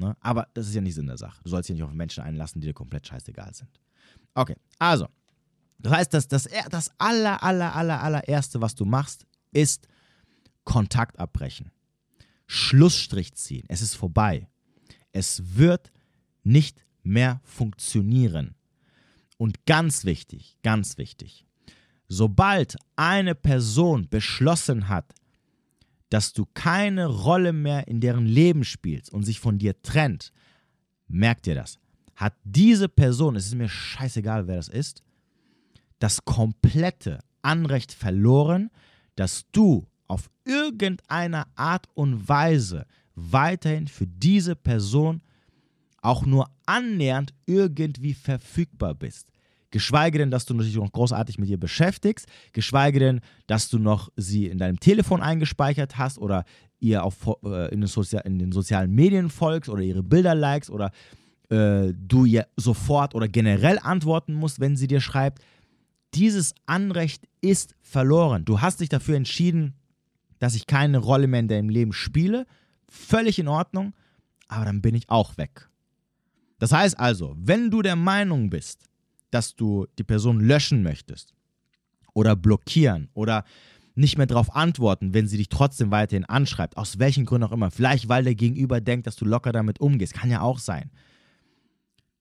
Ne? 0.01 0.17
Aber 0.19 0.47
das 0.55 0.67
ist 0.67 0.73
ja 0.73 0.81
nicht 0.81 0.95
Sinn 0.95 1.05
der 1.05 1.17
Sache. 1.17 1.39
Du 1.43 1.49
sollst 1.51 1.69
dich 1.69 1.75
nicht 1.75 1.83
auf 1.83 1.93
Menschen 1.93 2.23
einlassen, 2.23 2.59
die 2.59 2.67
dir 2.67 2.73
komplett 2.73 3.05
scheißegal 3.07 3.53
sind. 3.53 3.69
Okay, 4.33 4.55
also. 4.79 5.07
Das 5.77 5.93
heißt, 5.93 6.13
das, 6.13 6.27
das, 6.27 6.47
das 6.69 6.91
aller, 6.97 7.41
aller, 7.43 7.75
aller, 7.75 8.01
allererste, 8.01 8.61
was 8.61 8.75
du 8.75 8.85
machst, 8.85 9.25
ist 9.51 9.87
Kontakt 10.63 11.19
abbrechen. 11.19 11.71
Schlussstrich 12.47 13.33
ziehen. 13.35 13.65
Es 13.67 13.81
ist 13.81 13.95
vorbei. 13.95 14.47
Es 15.11 15.55
wird 15.55 15.91
nicht 16.43 16.83
mehr 17.03 17.41
funktionieren. 17.43 18.55
Und 19.37 19.65
ganz 19.65 20.05
wichtig, 20.05 20.57
ganz 20.63 20.97
wichtig, 20.97 21.45
sobald 22.07 22.77
eine 22.95 23.35
Person 23.35 24.07
beschlossen 24.09 24.87
hat, 24.87 25.13
dass 26.11 26.33
du 26.33 26.45
keine 26.53 27.07
Rolle 27.07 27.53
mehr 27.53 27.87
in 27.87 28.01
deren 28.01 28.25
Leben 28.25 28.65
spielst 28.65 29.11
und 29.13 29.23
sich 29.23 29.39
von 29.39 29.57
dir 29.57 29.81
trennt, 29.81 30.33
merkt 31.07 31.45
dir 31.45 31.55
das, 31.55 31.79
hat 32.15 32.33
diese 32.43 32.89
Person, 32.89 33.37
es 33.37 33.47
ist 33.47 33.55
mir 33.55 33.69
scheißegal, 33.69 34.45
wer 34.45 34.57
das 34.57 34.67
ist, 34.67 35.03
das 35.99 36.25
komplette 36.25 37.19
Anrecht 37.41 37.93
verloren, 37.93 38.71
dass 39.15 39.45
du 39.53 39.87
auf 40.07 40.29
irgendeine 40.43 41.45
Art 41.55 41.87
und 41.93 42.27
Weise 42.27 42.85
weiterhin 43.15 43.87
für 43.87 44.05
diese 44.05 44.57
Person 44.57 45.21
auch 46.01 46.25
nur 46.25 46.49
annähernd 46.65 47.33
irgendwie 47.45 48.13
verfügbar 48.13 48.95
bist. 48.95 49.31
Geschweige 49.71 50.17
denn, 50.17 50.31
dass 50.31 50.45
du 50.45 50.53
dich 50.53 50.75
noch 50.75 50.91
großartig 50.91 51.37
mit 51.37 51.49
ihr 51.49 51.59
beschäftigst, 51.59 52.27
geschweige 52.53 52.99
denn, 52.99 53.21
dass 53.47 53.69
du 53.69 53.79
noch 53.79 54.09
sie 54.15 54.47
in 54.47 54.57
deinem 54.57 54.79
Telefon 54.79 55.21
eingespeichert 55.21 55.97
hast 55.97 56.17
oder 56.17 56.43
ihr 56.79 57.03
auf, 57.03 57.27
äh, 57.43 57.73
in, 57.73 57.81
den 57.81 58.19
in, 58.25 58.39
den 58.39 58.51
sozialen 58.51 58.93
Medien 58.93 59.29
folgst 59.29 59.69
oder 59.69 59.81
ihre 59.81 60.03
Bilder 60.03 60.35
likest 60.35 60.69
oder 60.69 60.91
äh, 61.49 61.93
du 61.95 62.25
ihr 62.25 62.47
sofort 62.57 63.15
oder 63.15 63.27
generell 63.27 63.79
antworten 63.79 64.33
musst, 64.33 64.59
wenn 64.59 64.75
sie 64.75 64.87
dir 64.87 65.01
schreibt 65.01 65.41
dieses 66.13 66.53
Anrecht 66.65 67.27
ist 67.41 67.75
verloren. 67.81 68.45
Du 68.45 68.61
hast 68.61 68.81
dich 68.81 68.89
dafür 68.89 69.15
entschieden, 69.15 69.75
dass 70.39 70.55
ich 70.55 70.67
keine 70.67 70.97
Rolle 70.97 71.27
mehr 71.27 71.39
in 71.39 71.47
deinem 71.47 71.69
Leben 71.69 71.93
spiele. 71.93 72.45
Völlig 72.89 73.39
in 73.39 73.47
Ordnung, 73.47 73.93
aber 74.47 74.65
dann 74.65 74.81
bin 74.81 74.95
ich 74.95 75.09
auch 75.09 75.37
weg. 75.37 75.69
Das 76.59 76.71
heißt 76.71 76.99
also, 76.99 77.35
wenn 77.37 77.71
du 77.71 77.81
der 77.81 77.95
Meinung 77.95 78.49
bist, 78.49 78.89
dass 79.31 79.55
du 79.55 79.87
die 79.97 80.03
Person 80.03 80.39
löschen 80.39 80.83
möchtest 80.83 81.33
oder 82.13 82.35
blockieren 82.35 83.09
oder 83.13 83.43
nicht 83.95 84.17
mehr 84.17 84.27
darauf 84.27 84.55
antworten, 84.55 85.13
wenn 85.13 85.27
sie 85.27 85.37
dich 85.37 85.49
trotzdem 85.49 85.91
weiterhin 85.91 86.25
anschreibt, 86.25 86.77
aus 86.77 86.99
welchen 86.99 87.25
Gründen 87.25 87.47
auch 87.47 87.51
immer, 87.51 87.71
vielleicht 87.71 88.07
weil 88.09 88.23
der 88.23 88.35
Gegenüber 88.35 88.79
denkt, 88.79 89.07
dass 89.07 89.15
du 89.15 89.25
locker 89.25 89.51
damit 89.51 89.81
umgehst, 89.81 90.13
kann 90.13 90.31
ja 90.31 90.41
auch 90.41 90.59
sein, 90.59 90.91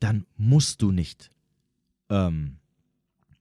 dann 0.00 0.26
musst 0.36 0.82
du 0.82 0.90
nicht 0.90 1.30
ähm, 2.08 2.56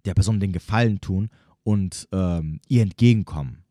der 0.05 0.13
Person 0.13 0.39
den 0.39 0.51
Gefallen 0.51 1.01
tun 1.01 1.30
und 1.63 2.07
ähm, 2.11 2.59
ihr 2.67 2.84
entgegenkommen. 2.84 3.63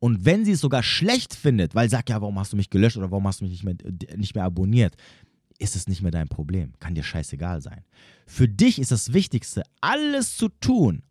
Und 0.00 0.24
wenn 0.24 0.44
sie 0.44 0.52
es 0.52 0.60
sogar 0.60 0.82
schlecht 0.82 1.34
findet, 1.34 1.74
weil 1.74 1.90
sagt, 1.90 2.08
ja, 2.08 2.20
warum 2.20 2.38
hast 2.38 2.52
du 2.52 2.56
mich 2.56 2.70
gelöscht 2.70 2.96
oder 2.96 3.10
warum 3.10 3.26
hast 3.26 3.40
du 3.40 3.44
mich 3.44 3.52
nicht 3.52 3.64
mehr, 3.64 3.76
nicht 4.16 4.34
mehr 4.34 4.44
abonniert, 4.44 4.96
ist 5.58 5.76
es 5.76 5.88
nicht 5.88 6.02
mehr 6.02 6.10
dein 6.10 6.28
Problem. 6.28 6.72
Kann 6.78 6.94
dir 6.94 7.02
scheißegal 7.02 7.60
sein. 7.60 7.84
Für 8.26 8.48
dich 8.48 8.78
ist 8.78 8.92
das 8.92 9.12
Wichtigste, 9.12 9.62
alles 9.80 10.36
zu 10.36 10.48
tun, 10.48 11.02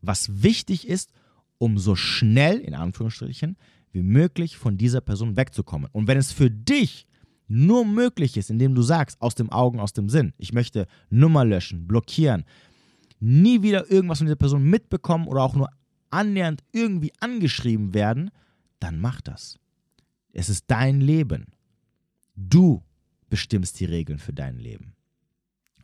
was 0.00 0.42
wichtig 0.42 0.88
ist, 0.88 1.12
um 1.58 1.78
so 1.78 1.94
schnell, 1.94 2.58
in 2.58 2.74
Anführungsstrichen, 2.74 3.56
wie 3.92 4.02
möglich 4.02 4.56
von 4.56 4.78
dieser 4.78 5.00
Person 5.00 5.36
wegzukommen. 5.36 5.88
Und 5.92 6.08
wenn 6.08 6.18
es 6.18 6.32
für 6.32 6.50
dich 6.50 7.06
nur 7.46 7.84
möglich 7.84 8.36
ist, 8.36 8.50
indem 8.50 8.74
du 8.74 8.82
sagst, 8.82 9.20
aus 9.20 9.34
dem 9.34 9.50
Augen, 9.50 9.78
aus 9.78 9.92
dem 9.92 10.08
Sinn, 10.08 10.32
ich 10.38 10.52
möchte 10.52 10.86
Nummer 11.10 11.44
löschen, 11.44 11.86
blockieren, 11.86 12.44
nie 13.20 13.62
wieder 13.62 13.90
irgendwas 13.90 14.18
von 14.18 14.26
dieser 14.26 14.36
Person 14.36 14.64
mitbekommen 14.64 15.28
oder 15.28 15.42
auch 15.42 15.54
nur 15.54 15.68
annähernd 16.10 16.62
irgendwie 16.72 17.12
angeschrieben 17.20 17.94
werden, 17.94 18.30
dann 18.80 19.00
mach 19.00 19.20
das. 19.20 19.58
Es 20.32 20.48
ist 20.48 20.64
dein 20.68 21.00
Leben. 21.00 21.46
Du 22.34 22.82
bestimmst 23.32 23.80
die 23.80 23.86
Regeln 23.86 24.18
für 24.18 24.34
dein 24.34 24.58
Leben. 24.58 24.92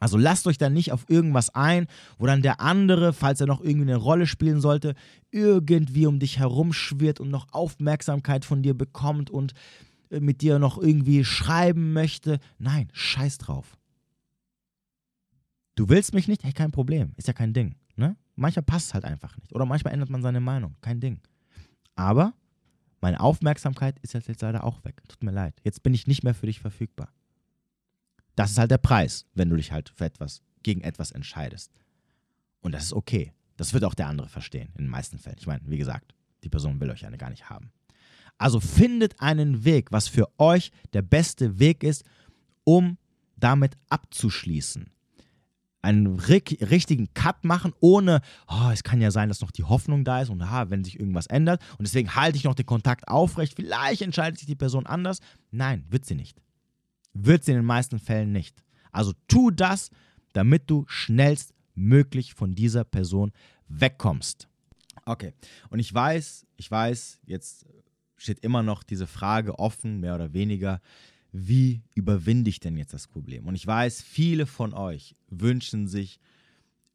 Also 0.00 0.18
lasst 0.18 0.46
euch 0.46 0.58
da 0.58 0.68
nicht 0.68 0.92
auf 0.92 1.08
irgendwas 1.08 1.48
ein, 1.54 1.86
wo 2.18 2.26
dann 2.26 2.42
der 2.42 2.60
andere, 2.60 3.14
falls 3.14 3.40
er 3.40 3.46
noch 3.46 3.62
irgendwie 3.62 3.90
eine 3.90 3.96
Rolle 3.96 4.26
spielen 4.26 4.60
sollte, 4.60 4.94
irgendwie 5.30 6.06
um 6.06 6.18
dich 6.18 6.38
herumschwirrt 6.38 7.20
und 7.20 7.30
noch 7.30 7.46
Aufmerksamkeit 7.52 8.44
von 8.44 8.62
dir 8.62 8.74
bekommt 8.74 9.30
und 9.30 9.54
äh, 10.10 10.20
mit 10.20 10.42
dir 10.42 10.58
noch 10.58 10.76
irgendwie 10.76 11.24
schreiben 11.24 11.94
möchte. 11.94 12.38
Nein, 12.58 12.90
scheiß 12.92 13.38
drauf. 13.38 13.78
Du 15.74 15.88
willst 15.88 16.12
mich 16.12 16.28
nicht? 16.28 16.44
Hey, 16.44 16.52
kein 16.52 16.70
Problem. 16.70 17.14
Ist 17.16 17.28
ja 17.28 17.32
kein 17.32 17.54
Ding. 17.54 17.76
Ne? 17.96 18.14
Manchmal 18.36 18.64
passt 18.64 18.88
es 18.88 18.94
halt 18.94 19.06
einfach 19.06 19.38
nicht. 19.38 19.54
Oder 19.54 19.64
manchmal 19.64 19.94
ändert 19.94 20.10
man 20.10 20.20
seine 20.20 20.40
Meinung. 20.40 20.76
Kein 20.82 21.00
Ding. 21.00 21.22
Aber 21.94 22.34
meine 23.00 23.20
Aufmerksamkeit 23.20 23.98
ist 24.00 24.12
jetzt 24.12 24.42
leider 24.42 24.64
auch 24.64 24.84
weg. 24.84 25.00
Tut 25.08 25.22
mir 25.22 25.30
leid. 25.30 25.54
Jetzt 25.64 25.82
bin 25.82 25.94
ich 25.94 26.06
nicht 26.06 26.24
mehr 26.24 26.34
für 26.34 26.44
dich 26.44 26.60
verfügbar. 26.60 27.08
Das 28.38 28.52
ist 28.52 28.58
halt 28.58 28.70
der 28.70 28.78
Preis, 28.78 29.26
wenn 29.34 29.50
du 29.50 29.56
dich 29.56 29.72
halt 29.72 29.88
für 29.88 30.04
etwas, 30.04 30.42
gegen 30.62 30.82
etwas 30.82 31.10
entscheidest. 31.10 31.72
Und 32.60 32.70
das 32.70 32.84
ist 32.84 32.92
okay. 32.92 33.32
Das 33.56 33.74
wird 33.74 33.82
auch 33.82 33.94
der 33.94 34.06
andere 34.06 34.28
verstehen, 34.28 34.68
in 34.78 34.84
den 34.84 34.90
meisten 34.90 35.18
Fällen. 35.18 35.38
Ich 35.40 35.48
meine, 35.48 35.62
wie 35.64 35.76
gesagt, 35.76 36.14
die 36.44 36.48
Person 36.48 36.78
will 36.78 36.88
euch 36.88 37.00
ja 37.00 37.10
gar 37.10 37.30
nicht 37.30 37.50
haben. 37.50 37.72
Also 38.38 38.60
findet 38.60 39.20
einen 39.20 39.64
Weg, 39.64 39.90
was 39.90 40.06
für 40.06 40.28
euch 40.38 40.70
der 40.92 41.02
beste 41.02 41.58
Weg 41.58 41.82
ist, 41.82 42.04
um 42.62 42.96
damit 43.34 43.74
abzuschließen. 43.88 44.88
Einen 45.82 46.06
richtigen 46.20 47.12
Cut 47.14 47.44
machen, 47.44 47.72
ohne, 47.80 48.20
oh, 48.46 48.70
es 48.72 48.84
kann 48.84 49.00
ja 49.00 49.10
sein, 49.10 49.28
dass 49.28 49.40
noch 49.40 49.50
die 49.50 49.64
Hoffnung 49.64 50.04
da 50.04 50.20
ist 50.22 50.28
und 50.28 50.40
ah, 50.42 50.70
wenn 50.70 50.84
sich 50.84 51.00
irgendwas 51.00 51.26
ändert 51.26 51.60
und 51.72 51.88
deswegen 51.88 52.14
halte 52.14 52.38
ich 52.38 52.44
noch 52.44 52.54
den 52.54 52.66
Kontakt 52.66 53.08
aufrecht, 53.08 53.54
vielleicht 53.56 54.02
entscheidet 54.02 54.38
sich 54.38 54.46
die 54.46 54.54
Person 54.54 54.86
anders. 54.86 55.18
Nein, 55.50 55.84
wird 55.88 56.04
sie 56.04 56.14
nicht. 56.14 56.40
Wird 57.14 57.44
sie 57.44 57.52
in 57.52 57.58
den 57.58 57.66
meisten 57.66 57.98
Fällen 57.98 58.32
nicht. 58.32 58.62
Also 58.92 59.12
tu 59.26 59.50
das, 59.50 59.90
damit 60.32 60.70
du 60.70 60.84
schnellstmöglich 60.88 62.34
von 62.34 62.54
dieser 62.54 62.84
Person 62.84 63.32
wegkommst. 63.68 64.48
Okay, 65.04 65.32
und 65.70 65.78
ich 65.78 65.92
weiß, 65.92 66.46
ich 66.56 66.70
weiß, 66.70 67.20
jetzt 67.26 67.66
steht 68.16 68.40
immer 68.40 68.62
noch 68.62 68.82
diese 68.82 69.06
Frage 69.06 69.58
offen, 69.58 70.00
mehr 70.00 70.14
oder 70.14 70.32
weniger, 70.32 70.80
wie 71.32 71.82
überwinde 71.94 72.50
ich 72.50 72.60
denn 72.60 72.76
jetzt 72.76 72.94
das 72.94 73.06
Problem? 73.06 73.46
Und 73.46 73.54
ich 73.54 73.66
weiß, 73.66 74.02
viele 74.02 74.46
von 74.46 74.74
euch 74.74 75.14
wünschen 75.28 75.86
sich 75.86 76.18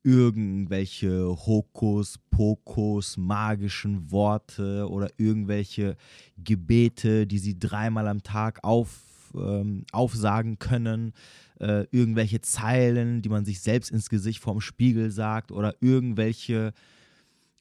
irgendwelche 0.04 1.30
Hokus, 1.30 2.20
Pokus, 2.30 3.16
magischen 3.16 4.12
Worte 4.12 4.90
oder 4.90 5.10
irgendwelche 5.18 5.96
Gebete, 6.38 7.26
die 7.26 7.40
sie 7.40 7.58
dreimal 7.58 8.08
am 8.08 8.22
Tag 8.22 8.64
auf, 8.64 9.13
ähm, 9.36 9.86
aufsagen 9.92 10.60
können, 10.60 11.14
äh, 11.60 11.86
irgendwelche 11.92 12.42
Zeilen, 12.42 13.22
die 13.22 13.30
man 13.30 13.46
sich 13.46 13.62
selbst 13.62 13.92
ins 13.92 14.10
Gesicht 14.10 14.42
vorm 14.42 14.62
Spiegel 14.62 15.12
sagt 15.12 15.52
oder 15.52 15.76
irgendwelche 15.82 16.74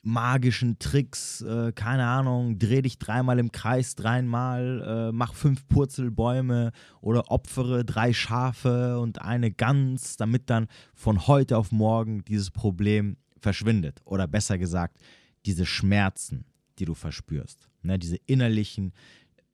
magischen 0.03 0.79
Tricks, 0.81 1.43
äh, 1.43 1.73
keine 1.73 2.07
Ahnung, 2.07 2.59
dreh 2.59 2.83
dich 2.83 2.99
dreimal 2.99 3.39
im 3.39 3.53
Kreis, 3.53 3.95
dreimal, 3.95 5.11
äh, 5.11 5.13
mach 5.13 5.33
fünf 5.33 5.67
Purzelbäume 5.69 6.73
oder 7.01 7.31
opfere 7.31 7.85
drei 7.85 8.13
Schafe 8.13 8.99
und 8.99 9.23
eine 9.23 9.53
Gans, 9.53 10.17
damit 10.17 10.51
dann 10.51 10.67
von 10.95 11.29
heute 11.29 11.57
auf 11.57 11.71
morgen 11.71 12.25
dieses 12.25 12.51
Problem 12.51 13.17
verschwindet. 13.39 14.01
Oder 14.05 14.27
besser 14.27 14.59
gesagt, 14.59 14.99
diese 15.47 15.67
Schmerzen, 15.67 16.47
die 16.79 16.85
du 16.85 16.95
verspürst, 16.95 17.69
ne, 17.83 17.99
diese 17.99 18.17
innerlichen, 18.27 18.93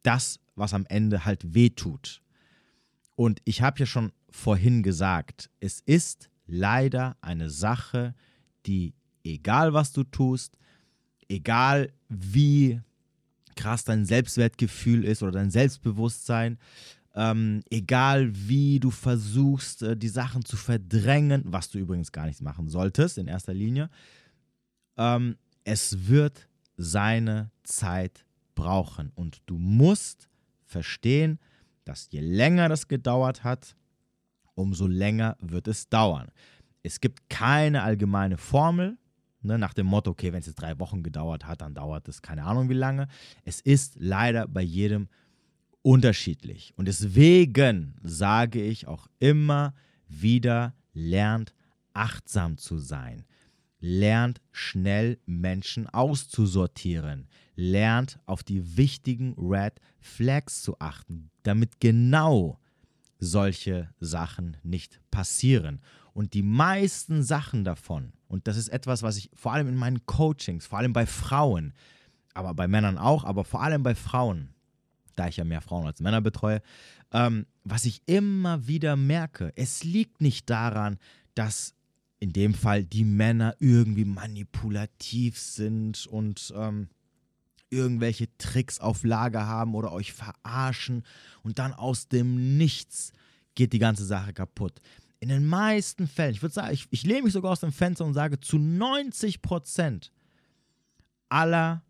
das, 0.02 0.40
was 0.59 0.74
am 0.74 0.86
Ende 0.86 1.24
halt 1.24 1.54
wehtut. 1.54 2.22
Und 3.16 3.40
ich 3.44 3.62
habe 3.62 3.80
ja 3.80 3.86
schon 3.86 4.12
vorhin 4.30 4.82
gesagt, 4.82 5.50
es 5.61 5.80
ist 5.80 6.30
leider 6.46 7.16
eine 7.20 7.50
Sache, 7.50 8.14
die 8.66 8.94
egal 9.24 9.72
was 9.72 9.92
du 9.92 10.04
tust, 10.04 10.56
egal 11.28 11.92
wie 12.09 12.80
krass 13.56 13.84
dein 13.84 14.04
Selbstwertgefühl 14.04 15.04
ist 15.04 15.22
oder 15.22 15.32
dein 15.32 15.50
Selbstbewusstsein, 15.50 16.59
ähm, 17.14 17.62
egal 17.70 18.30
wie 18.32 18.78
du 18.78 18.90
versuchst, 18.90 19.82
äh, 19.82 19.96
die 19.96 20.09
Sachen 20.09 20.44
zu 20.44 20.56
verdrängen, 20.56 21.42
was 21.46 21.68
du 21.68 21.78
übrigens 21.78 22.12
gar 22.12 22.26
nicht 22.26 22.40
machen 22.40 22.68
solltest 22.68 23.18
in 23.18 23.26
erster 23.26 23.54
Linie, 23.54 23.90
ähm, 24.96 25.36
es 25.64 26.06
wird 26.06 26.48
seine 26.76 27.50
Zeit 27.64 28.24
brauchen. 28.54 29.11
Und 29.14 29.42
du 29.46 29.59
musst 29.59 30.27
verstehen, 30.68 31.38
dass 31.84 32.08
je 32.10 32.20
länger 32.20 32.68
das 32.68 32.88
gedauert 32.88 33.44
hat, 33.44 33.76
umso 34.54 34.86
länger 34.86 35.36
wird 35.40 35.68
es 35.68 35.88
dauern. 35.88 36.30
Es 36.82 37.00
gibt 37.00 37.28
keine 37.28 37.82
allgemeine 37.82 38.36
Formel, 38.36 38.98
Ne, 39.40 39.56
nach 39.56 39.72
dem 39.72 39.86
Motto, 39.86 40.10
okay, 40.10 40.32
wenn 40.32 40.40
es 40.40 40.46
jetzt 40.46 40.60
drei 40.60 40.78
Wochen 40.80 41.02
gedauert 41.02 41.46
hat, 41.46 41.60
dann 41.60 41.74
dauert 41.74 42.08
es 42.08 42.22
keine 42.22 42.42
Ahnung 42.44 42.68
wie 42.68 42.74
lange. 42.74 43.06
Es 43.44 43.60
ist 43.60 43.94
leider 43.98 44.48
bei 44.48 44.62
jedem 44.62 45.08
unterschiedlich. 45.82 46.74
Und 46.76 46.88
deswegen 46.88 47.94
sage 48.02 48.60
ich 48.60 48.88
auch 48.88 49.06
immer 49.20 49.74
wieder, 50.08 50.74
lernt 50.92 51.54
achtsam 51.92 52.58
zu 52.58 52.78
sein. 52.78 53.24
Lernt 53.80 54.40
schnell 54.52 55.18
Menschen 55.26 55.88
auszusortieren. 55.88 57.28
Lernt 57.54 58.18
auf 58.26 58.42
die 58.42 58.76
wichtigen 58.76 59.34
Red 59.38 59.80
Flags 60.00 60.62
zu 60.62 60.78
achten, 60.80 61.30
damit 61.42 61.80
genau 61.80 62.58
solche 63.18 63.88
Sachen 64.00 64.56
nicht 64.62 65.00
passieren. 65.10 65.80
Und 66.12 66.34
die 66.34 66.42
meisten 66.42 67.22
Sachen 67.22 67.64
davon, 67.64 68.12
und 68.26 68.48
das 68.48 68.56
ist 68.56 68.68
etwas, 68.68 69.02
was 69.02 69.16
ich 69.16 69.30
vor 69.34 69.52
allem 69.52 69.68
in 69.68 69.76
meinen 69.76 70.04
Coachings, 70.06 70.66
vor 70.66 70.78
allem 70.78 70.92
bei 70.92 71.06
Frauen, 71.06 71.72
aber 72.34 72.54
bei 72.54 72.68
Männern 72.68 72.98
auch, 72.98 73.24
aber 73.24 73.44
vor 73.44 73.62
allem 73.62 73.82
bei 73.82 73.94
Frauen, 73.94 74.50
da 75.16 75.28
ich 75.28 75.36
ja 75.36 75.44
mehr 75.44 75.60
Frauen 75.60 75.86
als 75.86 76.00
Männer 76.00 76.20
betreue, 76.20 76.62
ähm, 77.12 77.46
was 77.64 77.84
ich 77.84 78.02
immer 78.06 78.66
wieder 78.66 78.96
merke, 78.96 79.52
es 79.56 79.84
liegt 79.84 80.20
nicht 80.20 80.50
daran, 80.50 80.98
dass 81.34 81.74
in 82.20 82.32
dem 82.32 82.54
Fall 82.54 82.84
die 82.84 83.04
Männer 83.04 83.54
irgendwie 83.58 84.04
manipulativ 84.04 85.38
sind 85.38 86.06
und 86.06 86.52
ähm, 86.56 86.88
irgendwelche 87.70 88.28
Tricks 88.38 88.80
auf 88.80 89.04
Lager 89.04 89.46
haben 89.46 89.74
oder 89.74 89.92
euch 89.92 90.12
verarschen 90.12 91.04
und 91.42 91.58
dann 91.58 91.72
aus 91.72 92.08
dem 92.08 92.56
Nichts 92.56 93.12
geht 93.54 93.72
die 93.72 93.78
ganze 93.78 94.04
Sache 94.04 94.32
kaputt 94.32 94.80
in 95.20 95.28
den 95.28 95.46
meisten 95.46 96.06
Fällen, 96.06 96.32
ich 96.32 96.42
würde 96.42 96.54
sagen, 96.54 96.72
ich, 96.72 96.86
ich 96.90 97.04
lehne 97.04 97.22
mich 97.22 97.32
sogar 97.32 97.52
aus 97.52 97.60
dem 97.60 97.72
Fenster 97.72 98.04
und 98.04 98.14
sage, 98.14 98.40
zu 98.40 98.58
90 98.58 99.42
Prozent 99.42 100.12
aller 101.28 101.82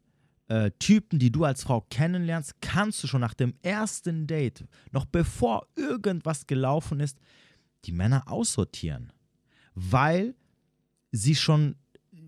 äh, 0.48 0.70
Typen, 0.78 1.18
die 1.18 1.30
du 1.30 1.44
als 1.44 1.62
Frau 1.62 1.82
kennenlernst, 1.90 2.60
kannst 2.60 3.02
du 3.02 3.06
schon 3.06 3.20
nach 3.20 3.34
dem 3.34 3.54
ersten 3.62 4.26
Date, 4.26 4.66
noch 4.92 5.04
bevor 5.04 5.66
irgendwas 5.76 6.46
gelaufen 6.46 7.00
ist, 7.00 7.18
die 7.84 7.92
Männer 7.92 8.30
aussortieren. 8.30 9.12
Weil 9.78 10.34
sie 11.12 11.34
schon 11.34 11.76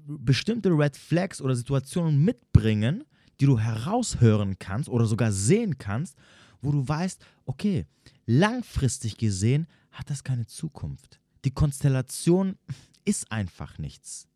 bestimmte 0.06 0.70
Red 0.70 0.96
Flags 0.96 1.40
oder 1.40 1.54
Situationen 1.54 2.24
mitbringen, 2.24 3.04
die 3.40 3.46
du 3.46 3.58
heraushören 3.58 4.58
kannst 4.58 4.88
oder 4.88 5.06
sogar 5.06 5.32
sehen 5.32 5.78
kannst, 5.78 6.16
wo 6.60 6.72
du 6.72 6.86
weißt, 6.86 7.24
okay, 7.44 7.86
langfristig 8.26 9.16
gesehen 9.16 9.66
hat 9.90 10.10
das 10.10 10.22
keine 10.22 10.46
Zukunft. 10.46 11.20
Die 11.44 11.50
Konstellation 11.50 12.56
ist 13.04 13.30
einfach 13.32 13.78
nichts. 13.78 14.28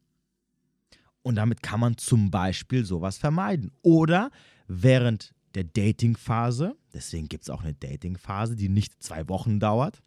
Und 1.22 1.36
damit 1.36 1.62
kann 1.62 1.80
man 1.80 1.96
zum 1.96 2.30
Beispiel 2.30 2.84
sowas 2.84 3.18
vermeiden. 3.18 3.70
Oder 3.82 4.30
während 4.66 5.34
der 5.54 5.64
Datingphase, 5.64 6.76
deswegen 6.92 7.28
gibt 7.28 7.44
es 7.44 7.50
auch 7.50 7.62
eine 7.62 7.74
Datingphase, 7.74 8.56
die 8.56 8.68
nicht 8.68 9.02
zwei 9.02 9.28
Wochen 9.28 9.60
dauert, 9.60 10.02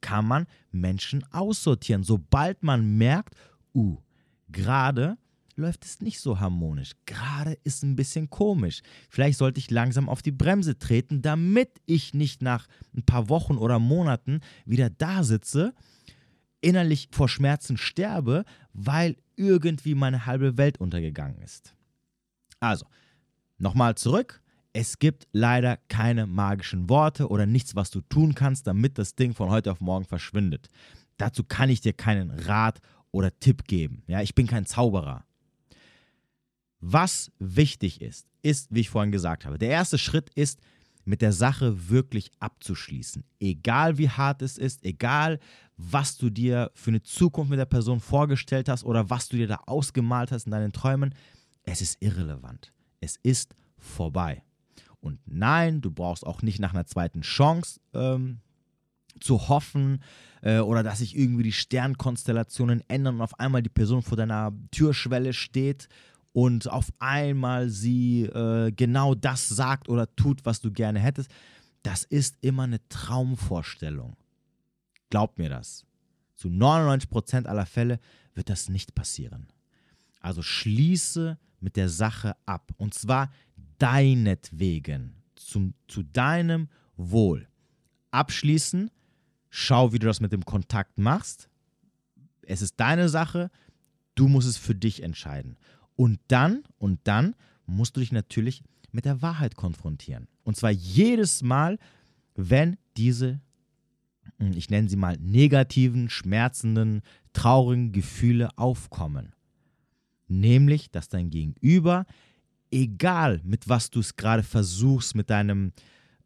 kann 0.00 0.26
man 0.26 0.46
Menschen 0.70 1.24
aussortieren, 1.32 2.02
sobald 2.02 2.62
man 2.62 2.96
merkt, 2.96 3.34
uh, 3.74 3.98
gerade 4.50 5.18
läuft 5.58 5.84
es 5.84 6.00
nicht 6.00 6.20
so 6.20 6.40
harmonisch. 6.40 6.92
Gerade 7.04 7.58
ist 7.64 7.82
ein 7.82 7.96
bisschen 7.96 8.30
komisch. 8.30 8.80
Vielleicht 9.10 9.38
sollte 9.38 9.58
ich 9.58 9.70
langsam 9.70 10.08
auf 10.08 10.22
die 10.22 10.30
Bremse 10.30 10.78
treten, 10.78 11.20
damit 11.20 11.80
ich 11.84 12.14
nicht 12.14 12.40
nach 12.42 12.66
ein 12.96 13.02
paar 13.02 13.28
Wochen 13.28 13.58
oder 13.58 13.78
Monaten 13.78 14.40
wieder 14.64 14.88
da 14.88 15.24
sitze, 15.24 15.74
innerlich 16.60 17.08
vor 17.12 17.28
Schmerzen 17.28 17.76
sterbe, 17.76 18.44
weil 18.72 19.16
irgendwie 19.36 19.94
meine 19.94 20.26
halbe 20.26 20.56
Welt 20.56 20.78
untergegangen 20.78 21.40
ist. 21.42 21.74
Also, 22.60 22.86
nochmal 23.58 23.96
zurück. 23.96 24.40
Es 24.80 25.00
gibt 25.00 25.26
leider 25.32 25.76
keine 25.88 26.28
magischen 26.28 26.88
Worte 26.88 27.26
oder 27.30 27.46
nichts, 27.46 27.74
was 27.74 27.90
du 27.90 28.00
tun 28.00 28.36
kannst, 28.36 28.68
damit 28.68 28.96
das 28.96 29.16
Ding 29.16 29.34
von 29.34 29.50
heute 29.50 29.72
auf 29.72 29.80
morgen 29.80 30.04
verschwindet. 30.04 30.68
Dazu 31.16 31.42
kann 31.42 31.68
ich 31.68 31.80
dir 31.80 31.92
keinen 31.92 32.30
Rat 32.30 32.80
oder 33.10 33.36
Tipp 33.40 33.64
geben. 33.64 34.04
Ja, 34.06 34.22
ich 34.22 34.36
bin 34.36 34.46
kein 34.46 34.66
Zauberer. 34.66 35.24
Was 36.78 37.32
wichtig 37.40 38.00
ist, 38.00 38.28
ist, 38.42 38.72
wie 38.72 38.78
ich 38.78 38.88
vorhin 38.88 39.10
gesagt 39.10 39.46
habe, 39.46 39.58
der 39.58 39.70
erste 39.70 39.98
Schritt 39.98 40.30
ist, 40.36 40.60
mit 41.04 41.22
der 41.22 41.32
Sache 41.32 41.88
wirklich 41.90 42.30
abzuschließen. 42.38 43.24
Egal 43.40 43.98
wie 43.98 44.10
hart 44.10 44.42
es 44.42 44.58
ist, 44.58 44.84
egal 44.84 45.40
was 45.76 46.18
du 46.18 46.30
dir 46.30 46.70
für 46.74 46.92
eine 46.92 47.02
Zukunft 47.02 47.50
mit 47.50 47.58
der 47.58 47.64
Person 47.64 47.98
vorgestellt 47.98 48.68
hast 48.68 48.84
oder 48.84 49.10
was 49.10 49.28
du 49.28 49.38
dir 49.38 49.48
da 49.48 49.60
ausgemalt 49.66 50.30
hast 50.30 50.46
in 50.46 50.52
deinen 50.52 50.72
Träumen, 50.72 51.16
es 51.64 51.82
ist 51.82 52.00
irrelevant. 52.00 52.72
Es 53.00 53.18
ist 53.24 53.56
vorbei. 53.76 54.44
Und 55.00 55.20
nein, 55.26 55.80
du 55.80 55.90
brauchst 55.90 56.26
auch 56.26 56.42
nicht 56.42 56.58
nach 56.58 56.74
einer 56.74 56.86
zweiten 56.86 57.20
Chance 57.20 57.80
ähm, 57.94 58.40
zu 59.20 59.48
hoffen 59.48 60.02
äh, 60.42 60.58
oder 60.58 60.82
dass 60.82 60.98
sich 60.98 61.16
irgendwie 61.16 61.44
die 61.44 61.52
Sternkonstellationen 61.52 62.82
ändern 62.88 63.16
und 63.16 63.22
auf 63.22 63.38
einmal 63.38 63.62
die 63.62 63.68
Person 63.68 64.02
vor 64.02 64.16
deiner 64.16 64.52
Türschwelle 64.70 65.32
steht 65.32 65.88
und 66.32 66.70
auf 66.70 66.92
einmal 66.98 67.68
sie 67.68 68.24
äh, 68.24 68.72
genau 68.72 69.14
das 69.14 69.48
sagt 69.48 69.88
oder 69.88 70.14
tut, 70.14 70.44
was 70.44 70.60
du 70.60 70.72
gerne 70.72 71.00
hättest, 71.00 71.30
das 71.82 72.04
ist 72.04 72.36
immer 72.40 72.64
eine 72.64 72.86
Traumvorstellung. 72.88 74.16
Glaub 75.10 75.38
mir 75.38 75.48
das. 75.48 75.86
Zu 76.36 76.48
99% 76.48 77.46
aller 77.46 77.66
Fälle 77.66 77.98
wird 78.34 78.50
das 78.50 78.68
nicht 78.68 78.94
passieren. 78.94 79.48
Also 80.20 80.42
schließe 80.42 81.38
mit 81.60 81.76
der 81.76 81.88
Sache 81.88 82.36
ab. 82.46 82.72
Und 82.76 82.94
zwar 82.94 83.30
deinetwegen, 83.78 85.14
zum, 85.36 85.74
zu 85.86 86.02
deinem 86.02 86.68
Wohl. 86.96 87.48
Abschließen, 88.10 88.90
schau, 89.50 89.92
wie 89.92 89.98
du 89.98 90.06
das 90.06 90.20
mit 90.20 90.32
dem 90.32 90.44
Kontakt 90.44 90.98
machst. 90.98 91.48
Es 92.42 92.62
ist 92.62 92.74
deine 92.78 93.08
Sache, 93.08 93.50
du 94.14 94.28
musst 94.28 94.48
es 94.48 94.56
für 94.56 94.74
dich 94.74 95.02
entscheiden. 95.02 95.56
Und 95.96 96.20
dann, 96.28 96.64
und 96.78 97.00
dann 97.04 97.34
musst 97.66 97.96
du 97.96 98.00
dich 98.00 98.12
natürlich 98.12 98.62
mit 98.90 99.04
der 99.04 99.22
Wahrheit 99.22 99.56
konfrontieren. 99.56 100.28
Und 100.44 100.56
zwar 100.56 100.70
jedes 100.70 101.42
Mal, 101.42 101.78
wenn 102.34 102.76
diese, 102.96 103.40
hm, 104.38 104.52
ich 104.52 104.70
nenne 104.70 104.88
sie 104.88 104.96
mal, 104.96 105.16
negativen, 105.18 106.08
schmerzenden, 106.08 107.02
traurigen 107.32 107.92
Gefühle 107.92 108.56
aufkommen. 108.56 109.34
Nämlich, 110.26 110.90
dass 110.90 111.08
dein 111.08 111.30
Gegenüber, 111.30 112.06
egal 112.70 113.40
mit 113.44 113.68
was 113.68 113.90
du 113.90 114.00
es 114.00 114.16
gerade 114.16 114.42
versuchst, 114.42 115.14
mit 115.14 115.30
deinem 115.30 115.72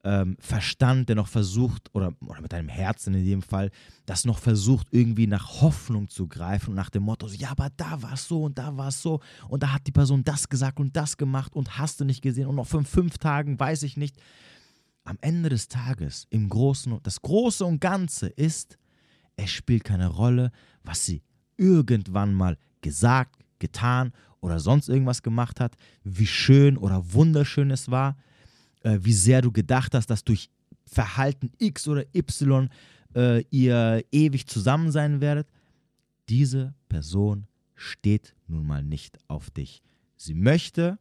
ähm, 0.05 0.37
Verstand, 0.41 1.09
der 1.09 1.17
noch 1.17 1.29
versucht, 1.29 1.95
oder, 1.95 2.13
oder 2.27 2.41
mit 2.41 2.53
deinem 2.53 2.69
Herzen 2.69 3.15
in 3.15 3.25
dem 3.25 3.43
Fall, 3.43 3.71
das 4.05 4.25
noch 4.25 4.39
versucht, 4.39 4.89
irgendwie 4.91 5.27
nach 5.27 5.61
Hoffnung 5.61 6.09
zu 6.09 6.27
greifen 6.27 6.71
und 6.71 6.77
nach 6.77 6.91
dem 6.91 7.05
Motto, 7.05 7.29
ja, 7.29 7.51
aber 7.51 7.69
da 7.77 8.03
war 8.03 8.15
es 8.15 8.27
so 8.27 8.45
und 8.45 8.59
da 8.59 8.77
war 8.77 8.89
es 8.89 9.01
so 9.01 9.21
und 9.49 9.63
da 9.63 9.73
hat 9.73 9.87
die 9.87 9.93
Person 9.93 10.25
das 10.25 10.49
gesagt 10.49 10.81
und 10.81 10.97
das 10.97 11.17
gemacht 11.17 11.55
und 11.55 11.79
hast 11.79 12.01
du 12.01 12.05
nicht 12.05 12.23
gesehen 12.23 12.49
und 12.49 12.57
noch 12.57 12.67
von 12.67 12.85
fünf 12.85 13.19
Tagen 13.19 13.59
weiß 13.59 13.85
ich 13.85 13.97
nicht. 13.97 14.17
Am 15.05 15.19
Ende 15.21 15.49
des 15.49 15.67
Tages, 15.67 16.27
im 16.31 16.49
Großen, 16.49 16.97
das 17.03 17.23
Große 17.23 17.65
und 17.65 17.81
Ganze 17.81 18.29
ist, 18.29 18.79
es 19.37 19.51
spielt 19.51 19.83
keine 19.83 20.09
Rolle, 20.09 20.53
was 20.85 21.05
sie 21.05 21.23
irgendwann 21.57 22.35
mal 22.35 22.57
gesagt, 22.83 23.37
getan 23.59 24.13
oder 24.43 24.61
sonst 24.61 24.91
irgendwas 24.91 25.23
gemacht 25.23 25.61
hat, 25.61 25.77
wie 26.05 26.27
schön 26.27 26.77
oder 26.77 27.15
wunderschön 27.15 27.71
es 27.71 27.91
war 27.91 28.17
äh, 28.83 28.99
wie 29.03 29.13
sehr 29.13 29.43
du 29.43 29.53
gedacht 29.53 29.95
hast, 29.95 30.09
dass 30.09 30.25
durch 30.25 30.51
Verhalten 30.87 31.53
X 31.59 31.89
oder 31.89 32.05
Y 32.15 32.69
äh, 33.15 33.43
ihr 33.51 34.05
ewig 34.11 34.47
zusammen 34.47 34.91
sein 34.91 35.21
werdet. 35.21 35.49
Diese 36.29 36.75
Person 36.89 37.47
steht 37.75 38.35
nun 38.47 38.67
mal 38.67 38.83
nicht 38.83 39.19
auf 39.29 39.51
dich. 39.51 39.83
Sie 40.17 40.35
möchte 40.35 40.99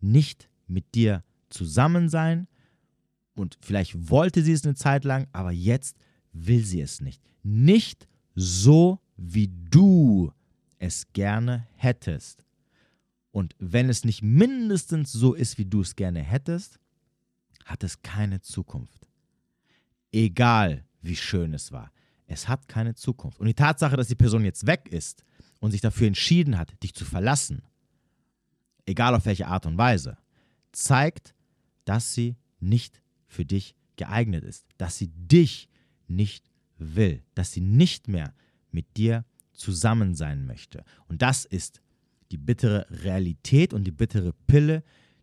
nicht 0.00 0.48
mit 0.66 0.94
dir 0.94 1.24
zusammen 1.48 2.08
sein 2.08 2.48
und 3.34 3.58
vielleicht 3.60 4.10
wollte 4.10 4.42
sie 4.42 4.52
es 4.52 4.64
eine 4.64 4.74
Zeit 4.74 5.04
lang, 5.04 5.26
aber 5.32 5.52
jetzt 5.52 5.96
will 6.32 6.64
sie 6.64 6.80
es 6.80 7.00
nicht. 7.00 7.22
Nicht 7.42 8.08
so, 8.34 9.00
wie 9.16 9.48
du 9.70 10.32
es 10.78 11.12
gerne 11.12 11.66
hättest. 11.76 12.45
Und 13.36 13.54
wenn 13.58 13.90
es 13.90 14.02
nicht 14.02 14.22
mindestens 14.22 15.12
so 15.12 15.34
ist, 15.34 15.58
wie 15.58 15.66
du 15.66 15.82
es 15.82 15.94
gerne 15.94 16.22
hättest, 16.22 16.80
hat 17.66 17.84
es 17.84 18.00
keine 18.00 18.40
Zukunft. 18.40 19.10
Egal, 20.10 20.86
wie 21.02 21.16
schön 21.16 21.52
es 21.52 21.70
war. 21.70 21.92
Es 22.26 22.48
hat 22.48 22.66
keine 22.66 22.94
Zukunft. 22.94 23.38
Und 23.38 23.46
die 23.46 23.52
Tatsache, 23.52 23.94
dass 23.94 24.08
die 24.08 24.14
Person 24.14 24.42
jetzt 24.46 24.66
weg 24.66 24.88
ist 24.90 25.22
und 25.60 25.72
sich 25.72 25.82
dafür 25.82 26.06
entschieden 26.06 26.56
hat, 26.56 26.82
dich 26.82 26.94
zu 26.94 27.04
verlassen, 27.04 27.60
egal 28.86 29.14
auf 29.14 29.26
welche 29.26 29.48
Art 29.48 29.66
und 29.66 29.76
Weise, 29.76 30.16
zeigt, 30.72 31.34
dass 31.84 32.14
sie 32.14 32.36
nicht 32.58 33.02
für 33.26 33.44
dich 33.44 33.74
geeignet 33.96 34.44
ist, 34.44 34.64
dass 34.78 34.96
sie 34.96 35.08
dich 35.08 35.68
nicht 36.06 36.50
will, 36.78 37.22
dass 37.34 37.52
sie 37.52 37.60
nicht 37.60 38.08
mehr 38.08 38.32
mit 38.70 38.96
dir 38.96 39.26
zusammen 39.52 40.14
sein 40.14 40.46
möchte. 40.46 40.86
Und 41.06 41.20
das 41.20 41.44
ist 41.44 41.82
die 42.30 42.38
bittere 42.38 42.86
Realität 42.90 43.72
und 43.72 43.84
die 43.84 43.92
bittere 43.92 44.32
Pille, 44.46 44.82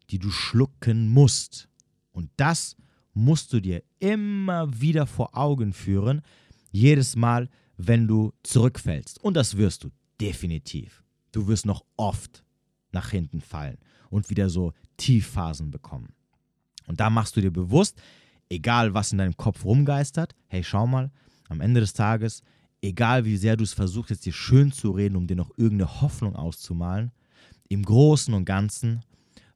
die 0.10 0.20
du 0.20 0.30
schlucken 0.30 1.10
musst. 1.10 1.70
Und 2.12 2.30
das 2.38 2.76
musst 3.14 3.54
du 3.54 3.60
dir 3.60 3.84
immer 4.00 4.82
wieder 4.82 5.06
vor 5.06 5.38
Augen 5.38 5.74
führen, 5.74 6.22
jedes 6.72 7.16
Mal, 7.16 7.50
wenn 7.78 8.08
du 8.08 8.34
zurückfällst. 8.44 9.24
Und 9.24 9.36
das 9.36 9.58
wirst 9.58 9.84
du 9.84 9.90
definitiv. 10.20 11.04
Du 11.32 11.48
wirst 11.48 11.66
noch 11.66 11.84
oft 11.98 12.44
nach 12.92 13.10
hinten 13.10 13.42
fallen 13.42 13.78
und 14.10 14.30
wieder 14.30 14.50
so 14.50 14.74
Tiefphasen 14.98 15.72
bekommen. 15.72 16.14
Und 16.88 17.00
da 17.00 17.10
machst 17.10 17.36
du 17.36 17.42
dir 17.42 17.52
bewusst, 17.52 18.02
egal 18.50 18.94
was 18.94 19.12
in 19.12 19.18
deinem 19.18 19.38
Kopf 19.38 19.66
rumgeistert, 19.66 20.36
hey, 20.48 20.64
schau 20.64 20.86
mal, 20.86 21.12
am 21.50 21.62
Ende 21.62 21.80
des 21.80 21.94
Tages, 21.94 22.44
egal 22.84 23.26
wie 23.26 23.38
sehr 23.38 23.56
du 23.56 23.64
es 23.64 23.74
versuchst, 23.74 24.12
jetzt 24.12 24.26
dir 24.26 24.34
schön 24.34 24.72
zu 24.72 24.92
reden, 24.92 25.16
um 25.16 25.26
dir 25.26 25.36
noch 25.36 25.52
irgendeine 25.58 26.02
Hoffnung 26.02 26.36
auszumalen, 26.36 27.12
im 27.70 27.84
Großen 27.84 28.34
und 28.34 28.46
Ganzen 28.46 29.04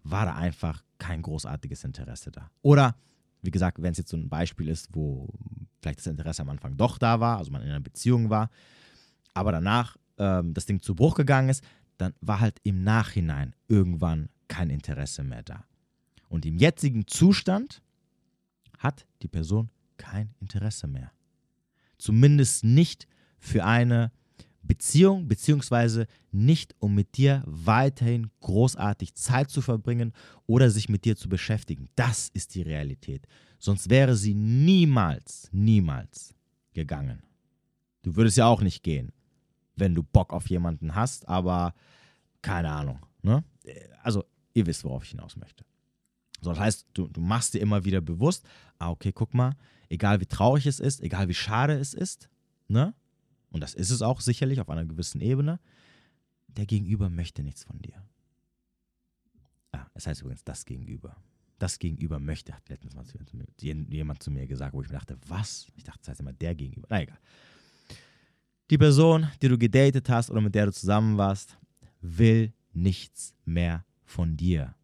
war 0.03 0.25
da 0.25 0.35
einfach 0.35 0.83
kein 0.97 1.21
großartiges 1.21 1.83
Interesse 1.83 2.31
da. 2.31 2.49
Oder, 2.61 2.95
wie 3.41 3.51
gesagt, 3.51 3.81
wenn 3.81 3.91
es 3.91 3.97
jetzt 3.97 4.09
so 4.09 4.17
ein 4.17 4.29
Beispiel 4.29 4.69
ist, 4.69 4.87
wo 4.93 5.27
vielleicht 5.81 5.99
das 5.99 6.07
Interesse 6.07 6.41
am 6.41 6.49
Anfang 6.49 6.77
doch 6.77 6.97
da 6.97 7.19
war, 7.19 7.37
also 7.37 7.51
man 7.51 7.61
in 7.61 7.69
einer 7.69 7.81
Beziehung 7.81 8.29
war, 8.29 8.49
aber 9.33 9.51
danach 9.51 9.97
ähm, 10.17 10.53
das 10.53 10.65
Ding 10.65 10.81
zu 10.81 10.95
Bruch 10.95 11.15
gegangen 11.15 11.49
ist, 11.49 11.63
dann 11.97 12.13
war 12.21 12.39
halt 12.39 12.59
im 12.63 12.83
Nachhinein 12.83 13.53
irgendwann 13.67 14.29
kein 14.47 14.69
Interesse 14.69 15.23
mehr 15.23 15.43
da. 15.43 15.65
Und 16.29 16.45
im 16.45 16.57
jetzigen 16.57 17.07
Zustand 17.07 17.81
hat 18.77 19.05
die 19.21 19.27
Person 19.27 19.69
kein 19.97 20.33
Interesse 20.39 20.87
mehr. 20.87 21.11
Zumindest 21.97 22.63
nicht 22.63 23.07
für 23.39 23.65
eine 23.65 24.11
Beziehung, 24.61 25.27
beziehungsweise 25.27 26.07
nicht, 26.31 26.75
um 26.79 26.93
mit 26.93 27.17
dir 27.17 27.41
weiterhin 27.45 28.29
großartig 28.41 29.15
Zeit 29.15 29.49
zu 29.49 29.61
verbringen 29.61 30.13
oder 30.45 30.69
sich 30.69 30.89
mit 30.89 31.05
dir 31.05 31.15
zu 31.15 31.29
beschäftigen. 31.29 31.89
Das 31.95 32.29
ist 32.29 32.53
die 32.55 32.61
Realität. 32.61 33.27
Sonst 33.59 33.89
wäre 33.89 34.15
sie 34.15 34.33
niemals, 34.33 35.49
niemals 35.51 36.35
gegangen. 36.73 37.23
Du 38.03 38.15
würdest 38.15 38.37
ja 38.37 38.45
auch 38.45 38.61
nicht 38.61 38.83
gehen, 38.83 39.11
wenn 39.75 39.95
du 39.95 40.03
Bock 40.03 40.33
auf 40.33 40.49
jemanden 40.49 40.95
hast, 40.95 41.27
aber 41.27 41.73
keine 42.41 42.69
Ahnung. 42.69 42.99
Ne? 43.21 43.43
Also, 44.03 44.25
ihr 44.53 44.65
wisst, 44.65 44.83
worauf 44.83 45.03
ich 45.03 45.11
hinaus 45.11 45.35
möchte. 45.37 45.65
So, 46.41 46.51
das 46.51 46.59
heißt, 46.59 46.87
du, 46.93 47.07
du 47.07 47.19
machst 47.19 47.53
dir 47.53 47.59
immer 47.59 47.83
wieder 47.83 48.01
bewusst, 48.01 48.45
ah, 48.77 48.91
okay, 48.91 49.11
guck 49.11 49.33
mal, 49.33 49.55
egal 49.89 50.21
wie 50.21 50.25
traurig 50.25 50.67
es 50.67 50.79
ist, 50.79 51.01
egal 51.01 51.27
wie 51.27 51.33
schade 51.33 51.73
es 51.73 51.93
ist, 51.93 52.29
ne? 52.67 52.93
Und 53.57 53.61
das 53.61 53.73
ist 53.73 53.89
es 53.89 54.03
auch 54.03 54.21
sicherlich 54.21 54.61
auf 54.61 54.69
einer 54.69 54.85
gewissen 54.85 55.19
Ebene, 55.19 55.59
der 56.45 56.67
Gegenüber 56.67 57.09
möchte 57.09 57.41
nichts 57.41 57.63
von 57.63 57.79
dir. 57.81 58.03
Ah, 59.71 59.87
es 59.95 60.05
heißt 60.05 60.21
übrigens 60.21 60.43
das 60.43 60.63
Gegenüber. 60.63 61.17
Das 61.57 61.79
Gegenüber 61.79 62.19
möchte, 62.19 62.53
hat 62.53 62.69
letztens 62.69 62.93
mal 62.93 63.03
zu, 63.03 63.17
jemand 63.59 64.21
zu 64.21 64.29
mir 64.29 64.45
gesagt, 64.45 64.75
wo 64.75 64.83
ich 64.83 64.89
mir 64.89 64.93
dachte, 64.93 65.17
was? 65.27 65.65
Ich 65.75 65.83
dachte, 65.83 65.97
das 66.01 66.09
heißt 66.09 66.19
immer 66.19 66.33
der 66.33 66.53
Gegenüber. 66.53 66.87
Na 66.91 67.01
egal. 67.01 67.17
Die 68.69 68.77
Person, 68.77 69.27
die 69.41 69.47
du 69.47 69.57
gedatet 69.57 70.07
hast 70.07 70.29
oder 70.29 70.41
mit 70.41 70.53
der 70.53 70.67
du 70.67 70.71
zusammen 70.71 71.17
warst, 71.17 71.57
will 72.01 72.53
nichts 72.73 73.33
mehr 73.43 73.85
von 74.05 74.37
dir. 74.37 74.75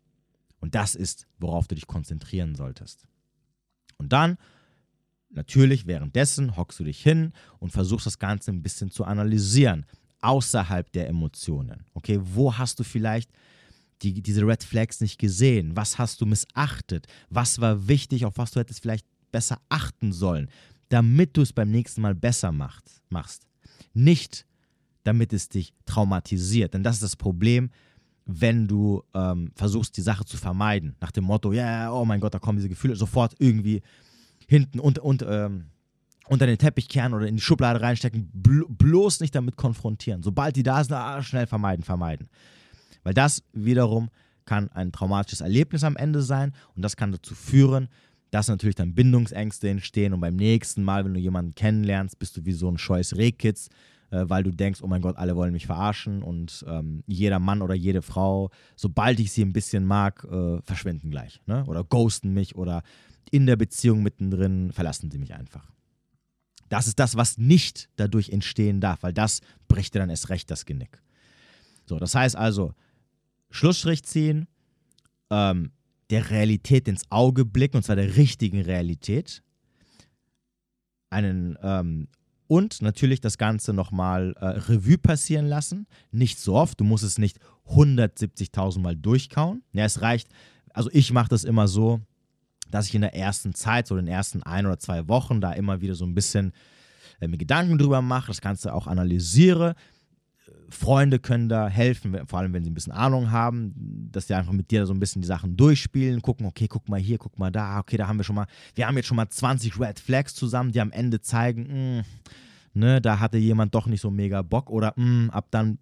Und 0.58 0.74
das 0.74 0.96
ist, 0.96 1.28
worauf 1.38 1.68
du 1.68 1.76
dich 1.76 1.86
konzentrieren 1.86 2.56
solltest. 2.56 3.06
Und 3.98 4.14
dann 4.14 4.40
Natürlich, 5.36 5.88
währenddessen 5.88 6.56
hockst 6.56 6.80
du 6.80 6.84
dich 6.84 7.02
hin 7.02 7.34
und 7.60 7.72
versuchst 7.72 8.06
das 8.06 8.20
Ganze 8.20 8.52
ein 8.52 8.62
bisschen 8.62 8.92
zu 8.92 9.04
analysieren, 9.04 9.86
außerhalb 10.22 10.92
der 10.92 11.10
Emotionen. 11.10 11.86
Okay, 11.94 12.20
wo 12.22 12.56
hast 12.58 12.80
du 12.80 12.84
vielleicht 12.84 13.32
die, 14.04 14.22
diese 14.22 14.46
Red 14.46 14.64
Flags 14.64 15.02
nicht 15.02 15.18
gesehen? 15.18 15.76
Was 15.76 15.98
hast 15.98 16.22
du 16.22 16.26
missachtet? 16.26 17.08
Was 17.30 17.60
war 17.60 17.88
wichtig, 17.88 18.26
auf 18.26 18.38
was 18.38 18.52
du 18.52 18.60
hättest 18.60 18.82
vielleicht 18.82 19.06
besser 19.32 19.60
achten 19.70 20.12
sollen, 20.14 20.50
damit 20.90 21.36
du 21.36 21.42
es 21.42 21.52
beim 21.52 21.72
nächsten 21.72 22.02
Mal 22.02 22.14
besser 22.14 22.52
macht, 22.52 22.84
machst? 23.10 23.48
Nicht, 23.94 24.46
damit 25.04 25.34
es 25.34 25.50
dich 25.50 25.74
traumatisiert. 25.86 26.74
Denn 26.74 26.84
das 26.84 26.96
ist 26.98 27.04
das 27.04 27.16
Problem, 27.16 27.72
wenn 28.26 28.68
du 28.68 29.04
ähm, 29.14 29.52
versuchst, 29.56 29.98
die 29.98 30.02
Sache 30.02 30.26
zu 30.26 30.38
vermeiden. 30.38 30.96
Nach 31.02 31.12
dem 31.12 31.26
Motto, 31.26 31.52
ja, 31.52 31.64
yeah, 31.64 31.92
oh 31.92 32.06
mein 32.06 32.20
Gott, 32.20 32.34
da 32.34 32.40
kommen 32.40 32.58
diese 32.58 32.70
Gefühle, 32.70 32.96
sofort 32.96 33.36
irgendwie 33.40 33.82
hinten 34.48 34.80
und, 34.80 35.00
und, 35.00 35.26
ähm, 35.28 35.66
unter 36.28 36.46
den 36.46 36.58
Teppich 36.58 36.88
kehren 36.88 37.14
oder 37.14 37.28
in 37.28 37.36
die 37.36 37.42
Schublade 37.42 37.82
reinstecken, 37.82 38.30
blo 38.34 38.66
bloß 38.70 39.20
nicht 39.20 39.36
damit 39.36 39.58
konfrontieren. 39.58 40.24
Sobald 40.24 40.56
die 40.56 40.64
da 40.64 40.84
sind, 40.84 40.94
ah, 40.94 41.22
schnell 41.22 41.48
vermeiden, 41.48 41.84
vermeiden. 41.84 42.30
Weil 43.04 43.14
das 43.14 43.44
wiederum 43.52 44.10
kann 44.46 44.70
ein 44.70 44.92
traumatisches 44.92 45.42
Erlebnis 45.42 45.84
am 45.84 45.96
Ende 45.96 46.22
sein 46.22 46.54
und 46.76 46.82
das 46.82 46.96
kann 46.96 47.12
dazu 47.12 47.36
führen, 47.36 47.90
dass 48.32 48.48
natürlich 48.48 48.76
dann 48.76 48.96
Bindungsängste 48.96 49.70
entstehen 49.70 50.14
und 50.14 50.22
beim 50.22 50.36
nächsten 50.36 50.84
Mal, 50.84 51.06
wenn 51.06 51.14
du 51.14 51.20
jemanden 51.20 51.56
kennenlernst, 51.56 52.18
bist 52.20 52.36
du 52.38 52.46
wie 52.46 52.54
so 52.54 52.70
ein 52.70 52.78
scheues 52.78 53.16
Rehkitz, 53.16 53.70
äh, 54.10 54.24
weil 54.28 54.44
du 54.44 54.52
denkst, 54.52 54.82
oh 54.82 54.88
mein 54.88 55.02
Gott, 55.02 55.18
alle 55.18 55.36
wollen 55.36 55.54
mich 55.54 55.68
verarschen 55.68 56.24
und 56.24 56.66
ähm, 56.68 57.04
jeder 57.06 57.40
Mann 57.40 57.62
oder 57.62 57.76
jede 57.76 58.02
Frau, 58.02 58.50
sobald 58.76 59.20
ich 59.20 59.32
sie 59.32 59.44
ein 59.44 59.54
bisschen 59.54 59.86
mag, 59.86 60.24
äh, 60.24 60.62
verschwinden 60.64 61.12
gleich 61.12 61.42
ne? 61.46 61.64
oder 61.68 61.84
ghosten 61.84 62.34
mich 62.34 62.56
oder 62.56 62.82
in 63.32 63.46
der 63.46 63.56
Beziehung 63.56 64.04
mittendrin 64.04 64.72
verlassen 64.72 65.12
sie 65.12 65.18
mich 65.18 65.34
einfach. 65.34 65.72
Das 66.70 66.88
ist 66.88 67.00
das, 67.00 67.16
was 67.16 67.38
nicht 67.38 67.90
dadurch 67.98 68.30
entstehen 68.30 68.82
darf, 68.82 69.04
weil 69.04 69.14
das 69.14 69.42
bricht 69.68 69.94
dir 69.94 70.00
dann 70.00 70.10
erst 70.10 70.30
recht 70.30 70.50
das 70.50 70.66
Genick. 70.66 71.02
So, 71.86 72.00
das 72.00 72.16
heißt 72.16 72.36
also, 72.36 72.74
Schlussstrich 73.50 74.04
ziehen, 74.04 74.48
ähm, 75.30 75.72
der 76.10 76.30
Realität 76.30 76.88
ins 76.88 77.04
Auge 77.10 77.46
blicken, 77.46 77.78
und 77.78 77.84
zwar 77.84 77.96
der 77.96 78.16
richtigen 78.16 78.62
Realität. 78.62 79.44
Einen, 81.10 81.58
ähm, 81.62 82.08
und 82.48 82.82
natürlich 82.82 83.22
das 83.22 83.38
Ganze 83.38 83.74
nochmal 83.74 84.34
äh, 84.40 84.46
Revue 84.46 84.98
passieren 84.98 85.48
lassen. 85.48 85.88
Nicht 86.12 86.40
so 86.40 86.56
oft, 86.56 86.80
du 86.80 86.84
musst 86.84 87.04
es 87.04 87.18
nicht 87.18 87.40
170.000 87.68 88.80
Mal 88.80 88.96
durchkauen. 88.96 89.64
Ja, 89.72 89.86
es 89.86 90.02
reicht, 90.02 90.30
also 90.72 90.90
ich 90.92 91.12
mache 91.12 91.30
das 91.30 91.44
immer 91.44 91.68
so, 91.68 92.02
dass 92.74 92.88
ich 92.88 92.96
in 92.96 93.02
der 93.02 93.16
ersten 93.16 93.54
Zeit, 93.54 93.86
so 93.86 93.96
in 93.98 94.06
den 94.06 94.14
ersten 94.14 94.42
ein 94.42 94.66
oder 94.66 94.80
zwei 94.80 95.08
Wochen, 95.08 95.42
da 95.42 95.54
immer 95.54 95.82
wieder 95.82 95.94
so 95.94 96.06
ein 96.06 96.16
bisschen 96.16 96.54
äh, 97.20 97.28
mir 97.28 97.38
Gedanken 97.38 97.78
drüber 97.78 98.02
mache, 98.02 98.28
das 98.28 98.42
Ganze 98.42 98.74
auch 98.74 98.88
analysiere. 98.88 99.76
Freunde 100.70 101.20
können 101.20 101.50
da 101.50 101.70
helfen, 101.70 102.18
vor 102.26 102.40
allem 102.40 102.52
wenn 102.52 102.64
sie 102.64 102.72
ein 102.72 102.74
bisschen 102.74 102.92
Ahnung 102.92 103.30
haben, 103.30 104.10
dass 104.12 104.26
die 104.26 104.34
einfach 104.34 104.54
mit 104.54 104.72
dir 104.72 104.88
so 104.88 104.94
ein 104.94 105.00
bisschen 105.00 105.22
die 105.22 105.28
Sachen 105.28 105.56
durchspielen, 105.56 106.24
gucken, 106.24 106.48
okay, 106.48 106.68
guck 106.68 106.90
mal 106.90 107.00
hier, 107.00 107.20
guck 107.20 107.38
mal 107.38 107.52
da, 107.52 107.78
okay, 107.78 107.96
da 107.96 108.08
haben 108.08 108.18
wir 108.18 108.24
schon 108.24 108.36
mal, 108.36 108.48
wir 108.74 108.88
haben 108.88 108.98
jetzt 108.98 109.06
schon 109.06 109.18
mal 109.18 109.30
20 109.30 109.80
Red 109.80 110.00
Flags 110.00 110.34
zusammen, 110.34 110.72
die 110.72 110.82
am 110.82 110.92
Ende 110.92 111.22
zeigen, 111.22 111.68
mh, 111.68 112.00
hm, 112.00 112.04
ne, 112.74 113.02
da 113.02 113.20
hatte 113.20 113.38
jemand 113.38 113.76
doch 113.76 113.86
nicht 113.86 114.02
so 114.02 114.10
mega 114.10 114.42
Bock 114.42 114.72
oder 114.72 114.94
mh, 114.96 115.04
hm, 115.04 115.30
ab 115.30 115.48
dann 115.52 115.78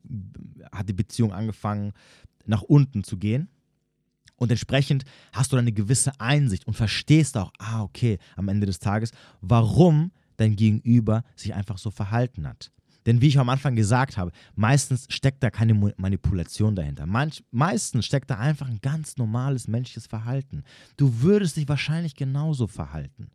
hat 0.74 0.90
die 0.90 0.94
Beziehung 0.94 1.32
angefangen 1.32 1.94
nach 2.46 2.64
unten 2.64 3.06
zu 3.06 3.18
gehen. 3.18 3.48
Und 4.42 4.50
entsprechend 4.50 5.06
hast 5.34 5.52
du 5.52 5.56
dann 5.56 5.66
eine 5.66 5.72
gewisse 5.72 6.20
Einsicht 6.20 6.66
und 6.66 6.74
verstehst 6.74 7.38
auch, 7.38 7.54
ah, 7.60 7.84
okay, 7.84 8.18
am 8.36 8.48
Ende 8.50 8.66
des 8.66 8.80
Tages, 8.80 9.12
warum 9.40 10.12
dein 10.38 10.56
Gegenüber 10.56 11.24
sich 11.36 11.54
einfach 11.54 11.78
so 11.78 11.92
verhalten 11.92 12.48
hat. 12.48 12.72
Denn 13.06 13.22
wie 13.22 13.28
ich 13.28 13.38
am 13.38 13.50
Anfang 13.50 13.76
gesagt 13.76 14.18
habe, 14.18 14.32
meistens 14.56 15.06
steckt 15.10 15.44
da 15.44 15.52
keine 15.52 15.76
Manipulation 15.76 16.76
dahinter. 16.76 17.06
Manch, 17.06 17.44
meistens 17.52 18.08
steckt 18.08 18.32
da 18.32 18.40
einfach 18.40 18.68
ein 18.68 18.80
ganz 18.82 19.16
normales 19.18 19.68
menschliches 19.68 20.08
Verhalten. 20.08 20.64
Du 20.98 21.22
würdest 21.22 21.58
dich 21.58 21.70
wahrscheinlich 21.70 22.16
genauso 22.16 22.66
verhalten. 22.66 23.30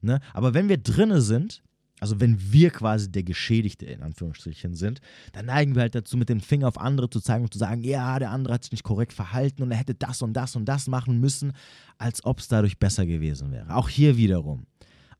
Ne? 0.00 0.20
Aber 0.32 0.54
wenn 0.54 0.68
wir 0.68 0.78
drinne 0.78 1.22
sind, 1.22 1.64
also 2.02 2.18
wenn 2.18 2.36
wir 2.52 2.70
quasi 2.70 3.12
der 3.12 3.22
Geschädigte 3.22 3.86
in 3.86 4.02
Anführungsstrichen 4.02 4.74
sind, 4.74 5.00
dann 5.30 5.46
neigen 5.46 5.76
wir 5.76 5.82
halt 5.82 5.94
dazu, 5.94 6.16
mit 6.16 6.28
dem 6.28 6.40
Finger 6.40 6.66
auf 6.66 6.76
andere 6.76 7.08
zu 7.08 7.20
zeigen 7.20 7.44
und 7.44 7.52
zu 7.52 7.60
sagen, 7.60 7.84
ja, 7.84 8.18
der 8.18 8.32
andere 8.32 8.54
hat 8.54 8.64
sich 8.64 8.72
nicht 8.72 8.82
korrekt 8.82 9.12
verhalten 9.12 9.62
und 9.62 9.70
er 9.70 9.76
hätte 9.76 9.94
das 9.94 10.20
und 10.20 10.32
das 10.32 10.56
und 10.56 10.64
das 10.64 10.88
machen 10.88 11.20
müssen, 11.20 11.52
als 11.98 12.24
ob 12.24 12.40
es 12.40 12.48
dadurch 12.48 12.80
besser 12.80 13.06
gewesen 13.06 13.52
wäre. 13.52 13.76
Auch 13.76 13.88
hier 13.88 14.16
wiederum. 14.16 14.66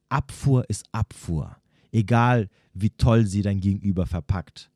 Abfuhr 0.09 0.69
ist 0.69 0.85
Abfuhr. 0.91 1.57
Egal, 1.93 2.49
wie 2.75 2.91
toll 2.91 3.27
sie 3.27 3.43
dein 3.43 3.61
Gegenüber 3.61 4.05
verpackt. 4.05 4.69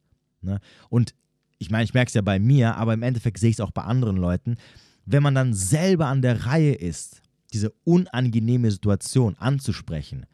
Ne? 0.43 0.61
Und 0.89 1.13
ich 1.59 1.73
meine, 1.73 1.83
ich 1.83 1.93
merke 1.93 2.11
es 2.11 2.15
ja 2.15 2.23
bei 2.23 2.39
mir, 2.39 2.77
aber 2.77 2.95
im 2.95 3.03
Endeffekt 3.03 3.41
sehe 3.41 3.51
ich 3.51 3.57
es 3.57 3.61
auch 3.61 3.73
bei 3.73 3.83
anderen 3.83 4.17
Leuten. 4.17 4.59
Wenn 5.07 5.25
man 5.25 5.35
dann 5.35 5.55
selber 5.55 6.07
an 6.07 6.23
der 6.23 6.47
Reihe 6.47 6.75
ist, 6.75 7.21
diese 7.53 7.73
unangenehme 7.83 8.71
Situation 8.71 9.35
anzusprechen, 9.39 10.27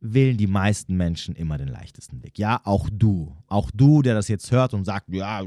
wählen 0.00 0.36
die 0.36 0.46
meisten 0.46 0.96
Menschen 0.96 1.34
immer 1.34 1.58
den 1.58 1.68
leichtesten 1.68 2.22
Weg. 2.22 2.38
Ja, 2.38 2.60
auch 2.64 2.88
du. 2.92 3.36
Auch 3.46 3.70
du, 3.72 4.02
der 4.02 4.14
das 4.14 4.28
jetzt 4.28 4.50
hört 4.50 4.74
und 4.74 4.84
sagt, 4.84 5.08
ja, 5.10 5.42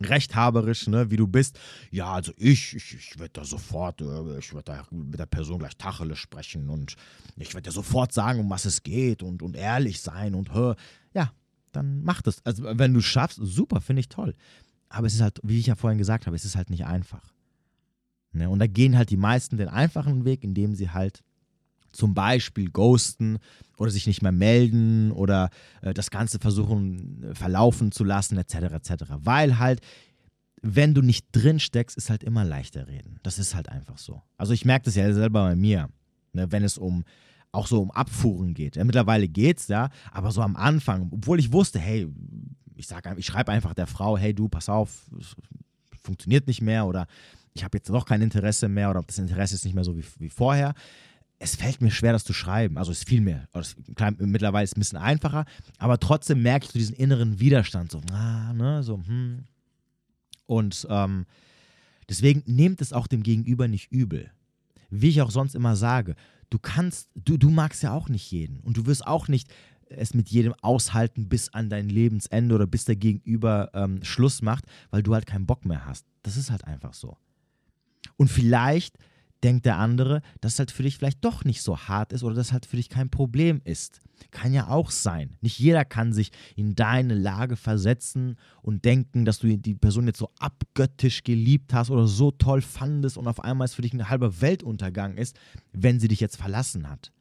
rechthaberisch, 0.00 0.86
ne, 0.88 1.10
wie 1.10 1.16
du 1.16 1.26
bist. 1.26 1.58
Ja, 1.90 2.12
also 2.14 2.32
ich, 2.36 2.74
ich, 2.74 2.94
ich 2.94 3.18
werde 3.18 3.32
da 3.34 3.44
sofort, 3.44 4.00
äh, 4.00 4.38
ich 4.38 4.54
werde 4.54 4.72
da 4.72 4.84
mit 4.90 5.18
der 5.18 5.26
Person 5.26 5.58
gleich 5.58 5.76
Tacheles 5.76 6.18
sprechen 6.18 6.70
und 6.70 6.96
ich 7.36 7.54
werde 7.54 7.68
dir 7.68 7.72
sofort 7.72 8.12
sagen, 8.12 8.40
um 8.40 8.50
was 8.50 8.64
es 8.64 8.82
geht 8.82 9.22
und, 9.22 9.42
und 9.42 9.56
ehrlich 9.56 10.00
sein 10.00 10.34
und 10.34 10.54
hör. 10.54 10.76
Ja, 11.12 11.32
dann 11.72 12.02
mach 12.02 12.22
das. 12.22 12.44
Also 12.44 12.64
wenn 12.64 12.94
du 12.94 13.00
schaffst, 13.00 13.38
super, 13.42 13.80
finde 13.80 14.00
ich 14.00 14.08
toll. 14.08 14.34
Aber 14.88 15.06
es 15.06 15.14
ist 15.14 15.20
halt, 15.20 15.38
wie 15.42 15.58
ich 15.58 15.66
ja 15.66 15.76
vorhin 15.76 15.98
gesagt 15.98 16.26
habe, 16.26 16.34
es 16.34 16.44
ist 16.44 16.56
halt 16.56 16.70
nicht 16.70 16.86
einfach. 16.86 17.32
Ne? 18.32 18.48
Und 18.48 18.58
da 18.58 18.66
gehen 18.66 18.96
halt 18.96 19.10
die 19.10 19.16
meisten 19.16 19.56
den 19.56 19.68
einfachen 19.68 20.24
Weg, 20.24 20.42
indem 20.42 20.74
sie 20.74 20.90
halt 20.90 21.22
zum 21.92 22.14
Beispiel 22.14 22.70
ghosten 22.70 23.38
oder 23.76 23.90
sich 23.90 24.06
nicht 24.06 24.22
mehr 24.22 24.32
melden 24.32 25.12
oder 25.12 25.50
äh, 25.82 25.94
das 25.94 26.10
Ganze 26.10 26.38
versuchen 26.38 27.22
äh, 27.22 27.34
verlaufen 27.34 27.92
zu 27.92 28.04
lassen, 28.04 28.36
etc. 28.36 28.54
etc. 28.54 28.92
Weil 29.18 29.58
halt, 29.58 29.80
wenn 30.62 30.94
du 30.94 31.02
nicht 31.02 31.26
drin 31.32 31.58
steckst, 31.58 31.96
ist 31.96 32.10
halt 32.10 32.22
immer 32.22 32.44
leichter 32.44 32.86
reden. 32.86 33.18
Das 33.22 33.38
ist 33.38 33.54
halt 33.54 33.68
einfach 33.68 33.98
so. 33.98 34.22
Also 34.36 34.52
ich 34.52 34.64
merke 34.64 34.84
das 34.84 34.94
ja 34.94 35.12
selber 35.12 35.44
bei 35.44 35.56
mir, 35.56 35.88
ne, 36.32 36.50
wenn 36.52 36.64
es 36.64 36.78
um 36.78 37.04
auch 37.52 37.66
so 37.66 37.82
um 37.82 37.90
Abfuhren 37.90 38.54
geht. 38.54 38.76
Ja, 38.76 38.84
mittlerweile 38.84 39.26
geht's, 39.26 39.66
ja, 39.66 39.90
aber 40.12 40.30
so 40.30 40.40
am 40.40 40.54
Anfang, 40.54 41.08
obwohl 41.10 41.40
ich 41.40 41.52
wusste, 41.52 41.80
hey, 41.80 42.06
ich 42.76 42.86
sage, 42.86 43.12
ich 43.16 43.26
schreibe 43.26 43.50
einfach 43.50 43.74
der 43.74 43.88
Frau, 43.88 44.16
hey 44.16 44.32
du, 44.32 44.48
pass 44.48 44.68
auf, 44.68 45.10
funktioniert 46.02 46.46
nicht 46.46 46.62
mehr 46.62 46.86
oder 46.86 47.06
ich 47.52 47.64
habe 47.64 47.78
jetzt 47.78 47.90
doch 47.90 48.06
kein 48.06 48.22
Interesse 48.22 48.68
mehr 48.68 48.90
oder 48.90 49.02
das 49.02 49.18
Interesse 49.18 49.54
ist 49.54 49.64
nicht 49.64 49.74
mehr 49.74 49.84
so 49.84 49.96
wie, 49.96 50.04
wie 50.18 50.30
vorher 50.30 50.74
es 51.42 51.56
fällt 51.56 51.80
mir 51.80 51.90
schwer, 51.90 52.12
das 52.12 52.24
zu 52.24 52.34
schreiben. 52.34 52.76
Also 52.76 52.92
es 52.92 53.02
fiel 53.02 53.22
mir. 53.22 53.48
Also 53.52 53.74
klar, 53.94 54.12
mittlerweile 54.18 54.62
ist 54.62 54.72
es 54.72 54.76
ein 54.76 54.80
bisschen 54.80 54.98
einfacher, 54.98 55.46
aber 55.78 55.98
trotzdem 55.98 56.42
merke 56.42 56.66
ich 56.66 56.72
so 56.72 56.78
diesen 56.78 56.94
inneren 56.94 57.40
Widerstand. 57.40 57.90
So, 57.90 58.00
ah, 58.12 58.52
ne, 58.52 58.82
so, 58.82 58.98
hm. 58.98 59.44
Und 60.44 60.86
ähm, 60.90 61.24
deswegen 62.08 62.42
nehmt 62.46 62.82
es 62.82 62.92
auch 62.92 63.06
dem 63.06 63.22
Gegenüber 63.22 63.68
nicht 63.68 63.90
übel. 63.90 64.30
Wie 64.90 65.08
ich 65.08 65.22
auch 65.22 65.30
sonst 65.30 65.54
immer 65.54 65.76
sage, 65.76 66.14
du 66.50 66.58
kannst, 66.58 67.08
du, 67.14 67.38
du 67.38 67.48
magst 67.48 67.82
ja 67.82 67.92
auch 67.92 68.10
nicht 68.10 68.30
jeden. 68.30 68.60
Und 68.60 68.76
du 68.76 68.84
wirst 68.84 69.06
auch 69.06 69.26
nicht 69.26 69.48
es 69.88 70.12
mit 70.12 70.28
jedem 70.28 70.54
aushalten 70.60 71.28
bis 71.30 71.48
an 71.54 71.70
dein 71.70 71.88
Lebensende 71.88 72.54
oder 72.54 72.66
bis 72.66 72.84
der 72.84 72.96
Gegenüber 72.96 73.70
ähm, 73.72 74.04
Schluss 74.04 74.42
macht, 74.42 74.66
weil 74.90 75.02
du 75.02 75.14
halt 75.14 75.26
keinen 75.26 75.46
Bock 75.46 75.64
mehr 75.64 75.86
hast. 75.86 76.04
Das 76.22 76.36
ist 76.36 76.50
halt 76.50 76.64
einfach 76.64 76.92
so. 76.92 77.16
Und 78.16 78.28
vielleicht 78.28 78.96
denkt 79.42 79.66
der 79.66 79.78
andere, 79.78 80.22
dass 80.40 80.54
es 80.54 80.58
halt 80.58 80.70
für 80.70 80.82
dich 80.82 80.96
vielleicht 80.96 81.24
doch 81.24 81.44
nicht 81.44 81.62
so 81.62 81.78
hart 81.78 82.12
ist 82.12 82.22
oder 82.22 82.34
dass 82.34 82.52
halt 82.52 82.66
für 82.66 82.76
dich 82.76 82.88
kein 82.88 83.10
Problem 83.10 83.60
ist. 83.64 84.00
Kann 84.30 84.52
ja 84.52 84.68
auch 84.68 84.90
sein. 84.90 85.36
Nicht 85.40 85.58
jeder 85.58 85.84
kann 85.84 86.12
sich 86.12 86.30
in 86.56 86.74
deine 86.74 87.14
Lage 87.14 87.56
versetzen 87.56 88.36
und 88.62 88.84
denken, 88.84 89.24
dass 89.24 89.38
du 89.38 89.56
die 89.56 89.74
Person 89.74 90.06
jetzt 90.06 90.18
so 90.18 90.30
abgöttisch 90.38 91.24
geliebt 91.24 91.72
hast 91.72 91.90
oder 91.90 92.06
so 92.06 92.30
toll 92.30 92.60
fandest 92.60 93.16
und 93.16 93.26
auf 93.28 93.40
einmal 93.40 93.64
es 93.64 93.74
für 93.74 93.82
dich 93.82 93.94
ein 93.94 94.08
halber 94.08 94.40
Weltuntergang 94.40 95.16
ist, 95.16 95.38
wenn 95.72 96.00
sie 96.00 96.08
dich 96.08 96.20
jetzt 96.20 96.36
verlassen 96.36 96.88
hat. 96.88 97.12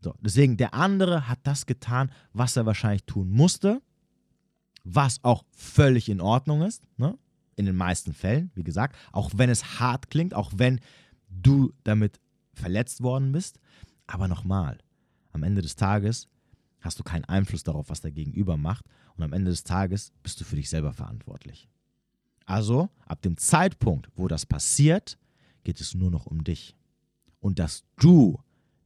So, 0.00 0.14
deswegen, 0.20 0.56
der 0.56 0.74
andere 0.74 1.28
hat 1.28 1.40
das 1.42 1.66
getan, 1.66 2.12
was 2.32 2.56
er 2.56 2.66
wahrscheinlich 2.66 3.04
tun 3.04 3.30
musste, 3.30 3.80
was 4.84 5.22
auch 5.22 5.44
völlig 5.50 6.08
in 6.08 6.20
Ordnung 6.20 6.62
ist, 6.62 6.82
ne? 6.96 7.18
in 7.56 7.66
den 7.66 7.76
meisten 7.76 8.12
Fällen, 8.12 8.52
wie 8.54 8.62
gesagt, 8.62 8.96
auch 9.12 9.30
wenn 9.36 9.50
es 9.50 9.80
hart 9.80 10.10
klingt, 10.10 10.32
auch 10.32 10.52
wenn 10.54 10.80
du 11.28 11.72
damit 11.84 12.20
verletzt 12.54 13.02
worden 13.02 13.32
bist. 13.32 13.60
Aber 14.06 14.28
nochmal, 14.28 14.78
am 15.32 15.42
Ende 15.42 15.62
des 15.62 15.76
Tages 15.76 16.28
hast 16.80 16.98
du 16.98 17.02
keinen 17.02 17.24
Einfluss 17.24 17.62
darauf, 17.62 17.90
was 17.90 18.00
der 18.00 18.12
Gegenüber 18.12 18.56
macht. 18.56 18.84
Und 19.16 19.22
am 19.24 19.32
Ende 19.32 19.50
des 19.50 19.64
Tages 19.64 20.12
bist 20.22 20.40
du 20.40 20.44
für 20.44 20.56
dich 20.56 20.68
selber 20.68 20.92
verantwortlich. 20.92 21.68
Also, 22.46 22.88
ab 23.06 23.20
dem 23.22 23.36
Zeitpunkt, 23.36 24.08
wo 24.16 24.28
das 24.28 24.46
passiert, 24.46 25.18
geht 25.64 25.80
es 25.80 25.94
nur 25.94 26.10
noch 26.10 26.26
um 26.26 26.44
dich. 26.44 26.76
Und 27.40 27.58
dass 27.58 27.84
du 27.96 28.40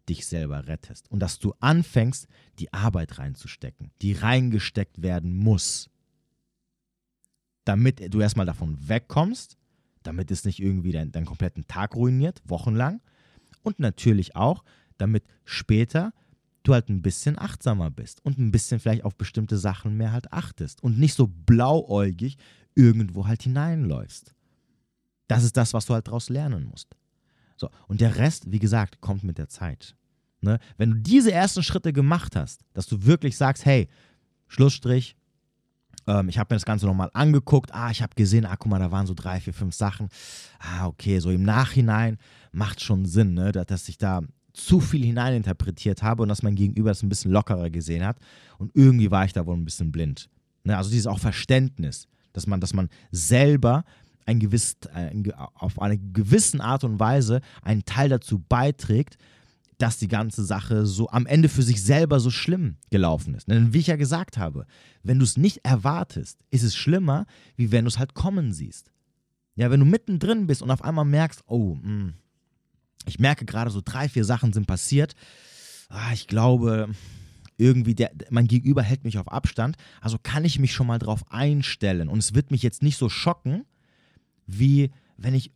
dich 0.09 0.27
selber 0.27 0.67
rettest. 0.67 1.11
Und 1.11 1.21
dass 1.21 1.39
du 1.39 1.55
anfängst, 1.61 2.27
die 2.59 2.73
Arbeit 2.73 3.19
reinzustecken, 3.19 3.93
die 4.03 4.13
reingesteckt 4.13 5.03
werden 5.03 5.37
muss. 5.37 5.89
Damit 7.65 8.13
du 8.13 8.21
erstmal 8.21 8.47
davon 8.47 8.77
wegkommst, 8.89 9.57
damit 10.03 10.31
es 10.31 10.45
nicht 10.45 10.61
irgendwie 10.61 10.93
deinen, 10.93 11.13
deinen 11.13 11.27
kompletten 11.27 11.67
Tag 11.67 11.95
ruiniert, 11.95 12.43
wochenlang. 12.45 13.01
Und 13.63 13.79
natürlich 13.79 14.37
auch, 14.37 14.65
damit 14.99 15.25
später 15.45 16.13
du 16.63 16.75
halt 16.75 16.89
ein 16.89 17.03
bisschen 17.03 17.39
achtsamer 17.39 17.91
bist 17.91 18.25
und 18.25 18.39
ein 18.39 18.53
bisschen 18.53 18.81
vielleicht 18.81 19.05
auf 19.05 19.17
bestimmte 19.17 19.59
Sachen 19.59 19.97
mehr 19.97 20.13
halt 20.13 20.33
achtest 20.33 20.83
und 20.83 20.99
nicht 20.99 21.15
so 21.15 21.27
blauäugig 21.27 22.37
irgendwo 22.75 23.27
halt 23.27 23.43
hineinläufst. 23.43 24.35
Das 25.29 25.45
ist 25.45 25.57
das, 25.57 25.75
was 25.75 25.87
du 25.87 25.95
halt 25.95 26.07
daraus 26.07 26.29
lernen 26.29 26.65
musst. 26.65 26.97
So, 27.57 27.71
und 27.89 28.01
der 28.01 28.17
Rest, 28.17 28.51
wie 28.51 28.59
gesagt, 28.59 29.01
kommt 29.01 29.25
mit 29.25 29.39
der 29.39 29.49
Zeit. 29.49 29.97
Ne? 30.41 30.59
Wenn 30.77 30.91
du 30.91 30.97
diese 30.97 31.33
ersten 31.33 31.63
Schritte 31.63 31.93
gemacht 31.93 32.37
hast, 32.37 32.65
dass 32.73 32.87
du 32.87 33.05
wirklich 33.05 33.37
sagst, 33.37 33.65
hey, 33.65 33.89
Schlussstrich, 34.49 35.17
ähm, 36.07 36.29
ich 36.29 36.39
habe 36.39 36.55
mir 36.55 36.57
das 36.57 36.65
Ganze 36.65 36.87
nochmal 36.87 37.11
angeguckt. 37.13 37.73
Ah, 37.73 37.91
ich 37.91 38.03
habe 38.03 38.15
gesehen, 38.15 38.45
ah, 38.47 38.57
guck 38.57 38.71
mal, 38.71 38.79
da 38.79 38.91
waren 38.91 39.07
so 39.07 39.15
drei, 39.15 39.41
vier, 39.41 39.55
fünf 39.55 39.75
Sachen. 39.75 40.09
Ah, 40.59 40.87
okay, 40.87 41.19
so 41.19 41.31
im 41.31 41.43
Nachhinein 41.43 42.19
macht 42.53 42.81
schon 42.81 43.05
Sinn, 43.07 43.35
ne, 43.35 43.53
dass 43.53 43.89
ich 43.89 43.99
da 43.99 44.21
zu 44.53 44.81
viel 44.81 45.05
hineininterpretiert 45.05 46.03
habe 46.03 46.23
und 46.23 46.29
dass 46.29 46.43
mein 46.43 46.55
Gegenüber 46.55 46.91
das 46.91 47.03
ein 47.03 47.09
bisschen 47.09 47.31
lockerer 47.31 47.71
gesehen 47.71 48.05
hat. 48.05 48.19
Und 48.59 48.71
irgendwie 48.75 49.11
war 49.11 49.25
ich 49.25 49.33
da 49.33 49.47
wohl 49.47 49.57
ein 49.57 49.65
bisschen 49.65 49.93
blind. 49.93 50.29
Ne, 50.65 50.77
also 50.77 50.91
dieses 50.91 51.07
auch 51.07 51.19
Verständnis, 51.19 52.07
dass 52.33 52.47
man, 52.47 52.61
dass 52.61 52.75
man 52.75 52.89
selber 53.11 53.85
ein 54.27 54.39
gewiss, 54.39 54.77
ein, 54.93 55.33
auf 55.55 55.81
eine 55.81 55.99
gewisse 55.99 56.61
Art 56.61 56.85
und 56.85 57.01
Weise 57.01 57.41
einen 57.63 57.85
Teil 57.85 58.09
dazu 58.09 58.39
beiträgt, 58.39 59.17
dass 59.83 59.99
die 59.99 60.09
ganze 60.09 60.45
Sache 60.45 60.87
so 60.87 61.09
am 61.11 61.27
Ende 61.27 61.49
für 61.49 61.63
sich 61.63 61.83
selber 61.83 62.21
so 62.21 62.31
schlimm 62.31 62.77
gelaufen 62.91 63.35
ist. 63.35 63.49
Denn 63.49 63.73
wie 63.73 63.81
ich 63.81 63.89
ja 63.89 63.97
gesagt 63.97 64.39
habe, 64.39 64.65
wenn 65.03 65.19
du 65.19 65.25
es 65.25 65.37
nicht 65.37 65.65
erwartest, 65.65 66.39
ist 66.51 66.63
es 66.63 66.77
schlimmer, 66.77 67.27
wie 67.57 67.73
wenn 67.73 67.85
du 67.85 67.89
es 67.89 67.99
halt 67.99 68.15
kommen 68.15 68.53
siehst. 68.53 68.93
Ja, 69.57 69.73
wenn 69.73 69.81
du 69.81 69.87
mittendrin 69.87 70.47
bist 70.47 70.63
und 70.63 70.71
auf 70.71 70.83
einmal 70.83 71.05
merkst, 71.05 71.43
oh, 71.47 71.75
mh, 71.75 71.83
hm, 71.83 72.15
ich 73.07 73.19
merke 73.19 73.45
gerade 73.45 73.73
so 73.73 73.83
drei, 73.85 74.09
vier 74.09 74.25
Sachen 74.25 74.53
sind 74.53 74.69
passiert. 74.69 75.15
Ah, 75.89 76.13
ich 76.13 76.29
glaube, 76.29 76.91
irgendwie 77.57 77.97
der, 77.97 78.13
mein 78.31 78.47
Gegenüber 78.47 78.83
hält 78.83 79.03
mich 79.03 79.19
auf 79.19 79.27
Abstand. 79.27 79.77
Also 80.01 80.17
kann 80.23 80.45
ich 80.45 80.61
mich 80.61 80.73
schon 80.73 80.87
mal 80.87 81.01
drauf 81.01 81.25
einstellen. 81.29 82.09
Und 82.09 82.21
es 82.21 82.35
wird 82.35 82.53
mich 82.53 82.63
jetzt 82.63 82.83
nicht 82.83 82.97
so 82.97 83.09
schocken, 83.09 83.65
wie 84.47 84.93
wenn 85.17 85.35
ich 85.35 85.51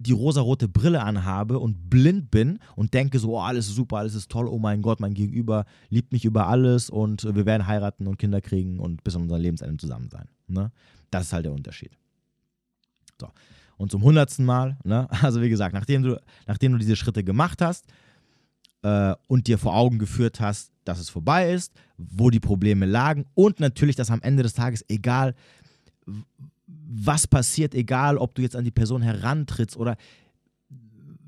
die 0.00 0.12
rosarote 0.12 0.66
Brille 0.66 1.02
anhabe 1.02 1.58
und 1.58 1.90
blind 1.90 2.30
bin 2.30 2.58
und 2.74 2.94
denke 2.94 3.18
so, 3.18 3.36
oh, 3.36 3.40
alles 3.40 3.68
ist 3.68 3.74
super, 3.74 3.98
alles 3.98 4.14
ist 4.14 4.30
toll, 4.30 4.48
oh 4.48 4.58
mein 4.58 4.80
Gott, 4.80 4.98
mein 4.98 5.12
Gegenüber 5.12 5.66
liebt 5.90 6.12
mich 6.12 6.24
über 6.24 6.46
alles 6.46 6.88
und 6.88 7.22
wir 7.34 7.44
werden 7.44 7.66
heiraten 7.66 8.06
und 8.06 8.18
Kinder 8.18 8.40
kriegen 8.40 8.80
und 8.80 9.04
bis 9.04 9.14
an 9.14 9.22
unser 9.22 9.38
Lebensende 9.38 9.76
zusammen 9.76 10.08
sein. 10.10 10.26
Ne? 10.48 10.72
Das 11.10 11.26
ist 11.26 11.32
halt 11.34 11.44
der 11.44 11.52
Unterschied. 11.52 11.90
So. 13.20 13.28
Und 13.76 13.90
zum 13.90 14.02
hundertsten 14.02 14.46
Mal, 14.46 14.78
ne? 14.84 15.06
also 15.22 15.42
wie 15.42 15.50
gesagt, 15.50 15.74
nachdem 15.74 16.02
du, 16.02 16.20
nachdem 16.46 16.72
du 16.72 16.78
diese 16.78 16.96
Schritte 16.96 17.22
gemacht 17.22 17.60
hast 17.60 17.84
äh, 18.82 19.14
und 19.26 19.48
dir 19.48 19.58
vor 19.58 19.76
Augen 19.76 19.98
geführt 19.98 20.40
hast, 20.40 20.72
dass 20.84 20.98
es 20.98 21.10
vorbei 21.10 21.52
ist, 21.52 21.74
wo 21.98 22.30
die 22.30 22.40
Probleme 22.40 22.86
lagen 22.86 23.26
und 23.34 23.60
natürlich, 23.60 23.96
dass 23.96 24.10
am 24.10 24.22
Ende 24.22 24.42
des 24.42 24.54
Tages, 24.54 24.82
egal 24.88 25.34
was 26.88 27.26
passiert, 27.26 27.74
egal 27.74 28.18
ob 28.18 28.34
du 28.34 28.42
jetzt 28.42 28.56
an 28.56 28.64
die 28.64 28.70
Person 28.70 29.02
herantrittst 29.02 29.76
oder 29.76 29.96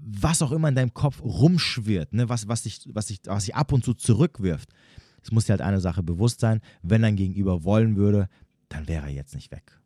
was 0.05 0.43
auch 0.43 0.53
immer 0.53 0.69
in 0.69 0.75
deinem 0.75 0.95
Kopf 0.95 1.23
rumschwirrt, 1.23 2.13
ne, 2.13 2.29
was, 2.29 2.49
was, 2.49 2.63
dich, 2.63 2.81
was, 2.93 3.07
dich, 3.07 3.21
was 3.25 3.45
dich 3.45 3.55
ab 3.55 3.73
und 3.73 3.85
zu 3.85 3.95
zurückwirft. 3.95 4.71
Es 5.23 5.31
muss 5.31 5.47
dir 5.47 5.53
halt 5.53 5.63
eine 5.63 5.81
Sache 5.81 6.03
bewusst 6.03 6.41
sein, 6.41 6.61
wenn 6.83 7.03
dein 7.03 7.17
Gegenüber 7.17 7.65
wollen 7.65 7.97
würde, 7.97 8.29
dann 8.69 8.89
wäre 8.89 9.07
er 9.07 9.13
jetzt 9.13 9.35
nicht 9.35 9.53
weg. 9.53 9.81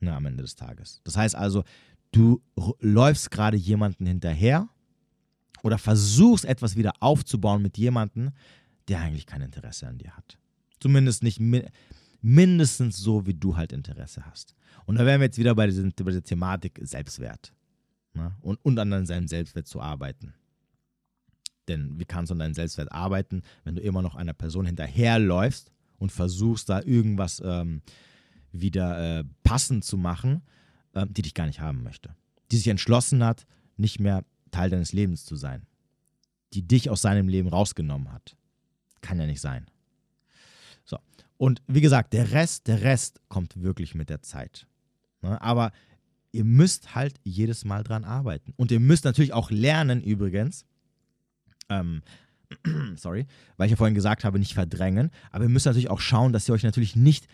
Ne, 0.00 0.14
am 0.14 0.26
Ende 0.26 0.42
des 0.42 0.54
Tages. 0.54 1.00
Das 1.04 1.16
heißt 1.16 1.34
also, 1.34 1.64
du 2.12 2.42
läufst 2.80 3.30
gerade 3.30 3.56
jemanden 3.56 4.06
hinterher 4.06 4.68
oder 5.62 5.78
versuchst 5.78 6.44
etwas 6.44 6.76
wieder 6.76 6.92
aufzubauen 7.00 7.62
mit 7.62 7.76
jemandem, 7.76 8.30
der 8.88 9.00
eigentlich 9.00 9.26
kein 9.26 9.42
Interesse 9.42 9.86
an 9.86 9.98
dir 9.98 10.16
hat. 10.16 10.38
Zumindest 10.78 11.22
nicht 11.22 11.40
mindestens 12.20 12.98
so, 12.98 13.26
wie 13.26 13.34
du 13.34 13.56
halt 13.56 13.72
Interesse 13.72 14.24
hast. 14.26 14.54
Und 14.86 14.98
da 14.98 15.06
wären 15.06 15.20
wir 15.20 15.26
jetzt 15.26 15.38
wieder 15.38 15.54
bei 15.54 15.66
dieser, 15.66 15.82
bei 15.82 16.10
dieser 16.10 16.22
Thematik 16.22 16.78
Selbstwert. 16.82 17.52
Ne? 18.12 18.34
Und, 18.40 18.58
und 18.64 18.78
an 18.78 19.06
seinem 19.06 19.28
Selbstwert 19.28 19.66
zu 19.66 19.80
arbeiten. 19.80 20.34
Denn 21.68 21.98
wie 21.98 22.04
kannst 22.04 22.30
du 22.30 22.34
an 22.34 22.40
deinem 22.40 22.54
Selbstwert 22.54 22.92
arbeiten, 22.92 23.42
wenn 23.64 23.74
du 23.74 23.82
immer 23.82 24.02
noch 24.02 24.14
einer 24.14 24.34
Person 24.34 24.66
hinterherläufst 24.66 25.72
und 25.98 26.12
versuchst, 26.12 26.68
da 26.68 26.82
irgendwas 26.82 27.40
ähm, 27.44 27.82
wieder 28.52 29.20
äh, 29.20 29.24
passend 29.42 29.84
zu 29.84 29.96
machen, 29.96 30.42
äh, 30.92 31.06
die 31.08 31.22
dich 31.22 31.34
gar 31.34 31.46
nicht 31.46 31.60
haben 31.60 31.82
möchte. 31.82 32.14
Die 32.50 32.56
sich 32.56 32.68
entschlossen 32.68 33.24
hat, 33.24 33.46
nicht 33.76 34.00
mehr 34.00 34.24
Teil 34.50 34.70
deines 34.70 34.92
Lebens 34.92 35.24
zu 35.24 35.36
sein. 35.36 35.66
Die 36.52 36.62
dich 36.62 36.90
aus 36.90 37.02
seinem 37.02 37.28
Leben 37.28 37.48
rausgenommen 37.48 38.12
hat. 38.12 38.36
Kann 39.00 39.18
ja 39.18 39.26
nicht 39.26 39.40
sein. 39.40 39.66
So. 40.84 40.98
Und 41.36 41.62
wie 41.66 41.80
gesagt, 41.80 42.12
der 42.12 42.30
Rest, 42.30 42.68
der 42.68 42.82
Rest 42.82 43.20
kommt 43.28 43.60
wirklich 43.60 43.94
mit 43.94 44.10
der 44.10 44.22
Zeit. 44.22 44.66
Ne? 45.24 45.40
Aber 45.40 45.72
ihr 46.32 46.44
müsst 46.44 46.94
halt 46.94 47.14
jedes 47.24 47.64
Mal 47.64 47.82
dran 47.82 48.04
arbeiten. 48.04 48.52
Und 48.56 48.70
ihr 48.70 48.80
müsst 48.80 49.04
natürlich 49.04 49.32
auch 49.32 49.50
lernen, 49.50 50.02
übrigens, 50.02 50.66
ähm, 51.68 52.02
sorry, 52.96 53.26
weil 53.56 53.66
ich 53.66 53.70
ja 53.72 53.76
vorhin 53.76 53.94
gesagt 53.94 54.24
habe, 54.24 54.38
nicht 54.38 54.54
verdrängen, 54.54 55.10
aber 55.30 55.44
ihr 55.44 55.50
müsst 55.50 55.66
natürlich 55.66 55.90
auch 55.90 56.00
schauen, 56.00 56.32
dass 56.32 56.48
ihr 56.48 56.54
euch 56.54 56.62
natürlich 56.62 56.96
nicht 56.96 57.26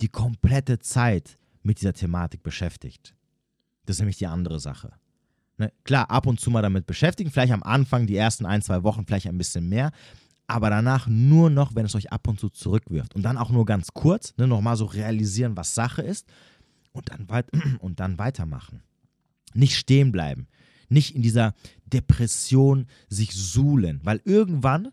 die 0.00 0.08
komplette 0.08 0.78
Zeit 0.78 1.38
mit 1.62 1.80
dieser 1.80 1.92
Thematik 1.92 2.42
beschäftigt. 2.42 3.14
Das 3.84 3.96
ist 3.96 4.00
nämlich 4.00 4.18
die 4.18 4.26
andere 4.26 4.58
Sache. 4.58 4.92
Ne? 5.58 5.72
Klar, 5.84 6.10
ab 6.10 6.26
und 6.26 6.40
zu 6.40 6.50
mal 6.50 6.62
damit 6.62 6.86
beschäftigen, 6.86 7.30
vielleicht 7.30 7.52
am 7.52 7.62
Anfang, 7.62 8.06
die 8.06 8.16
ersten 8.16 8.46
ein, 8.46 8.62
zwei 8.62 8.82
Wochen, 8.82 9.06
vielleicht 9.06 9.26
ein 9.26 9.38
bisschen 9.38 9.68
mehr, 9.68 9.92
aber 10.46 10.70
danach 10.70 11.06
nur 11.08 11.50
noch, 11.50 11.74
wenn 11.74 11.86
es 11.86 11.94
euch 11.94 12.12
ab 12.12 12.26
und 12.28 12.40
zu 12.40 12.48
zurückwirft. 12.48 13.14
Und 13.14 13.22
dann 13.22 13.38
auch 13.38 13.50
nur 13.50 13.64
ganz 13.64 13.88
kurz, 13.92 14.34
ne, 14.36 14.46
nochmal 14.46 14.76
so 14.76 14.86
realisieren, 14.86 15.56
was 15.56 15.74
Sache 15.74 16.02
ist 16.02 16.26
und 16.96 17.10
dann, 17.10 17.28
weit 17.28 17.48
und 17.80 18.00
dann 18.00 18.18
weitermachen. 18.18 18.82
Nicht 19.54 19.76
stehen 19.76 20.12
bleiben. 20.12 20.48
Nicht 20.88 21.14
in 21.14 21.22
dieser 21.22 21.54
Depression 21.86 22.86
sich 23.08 23.32
suhlen, 23.32 24.00
weil 24.04 24.20
irgendwann 24.24 24.88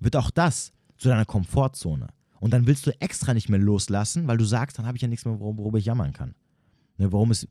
wird 0.00 0.16
auch 0.16 0.30
das 0.30 0.72
zu 0.96 1.08
deiner 1.08 1.24
Komfortzone. 1.24 2.08
Und 2.40 2.52
dann 2.52 2.66
willst 2.66 2.86
du 2.86 3.00
extra 3.00 3.34
nicht 3.34 3.48
mehr 3.48 3.58
loslassen, 3.58 4.26
weil 4.26 4.36
du 4.36 4.44
sagst, 4.44 4.78
dann 4.78 4.86
habe 4.86 4.96
ich 4.96 5.02
ja 5.02 5.08
nichts 5.08 5.24
mehr, 5.24 5.38
worüber 5.38 5.78
ich 5.78 5.84
jammern 5.84 6.12
kann. 6.12 6.34
Ne, 6.98 7.12
warum 7.12 7.30
es, 7.30 7.46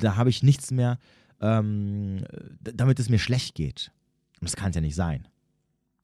da 0.00 0.16
habe 0.16 0.30
ich 0.30 0.42
nichts 0.42 0.70
mehr, 0.70 0.98
ähm, 1.40 2.24
damit 2.60 2.98
es 2.98 3.08
mir 3.08 3.18
schlecht 3.18 3.54
geht. 3.54 3.92
Und 4.40 4.48
das 4.48 4.56
kann 4.56 4.70
es 4.70 4.76
ja 4.76 4.80
nicht 4.80 4.94
sein. 4.94 5.26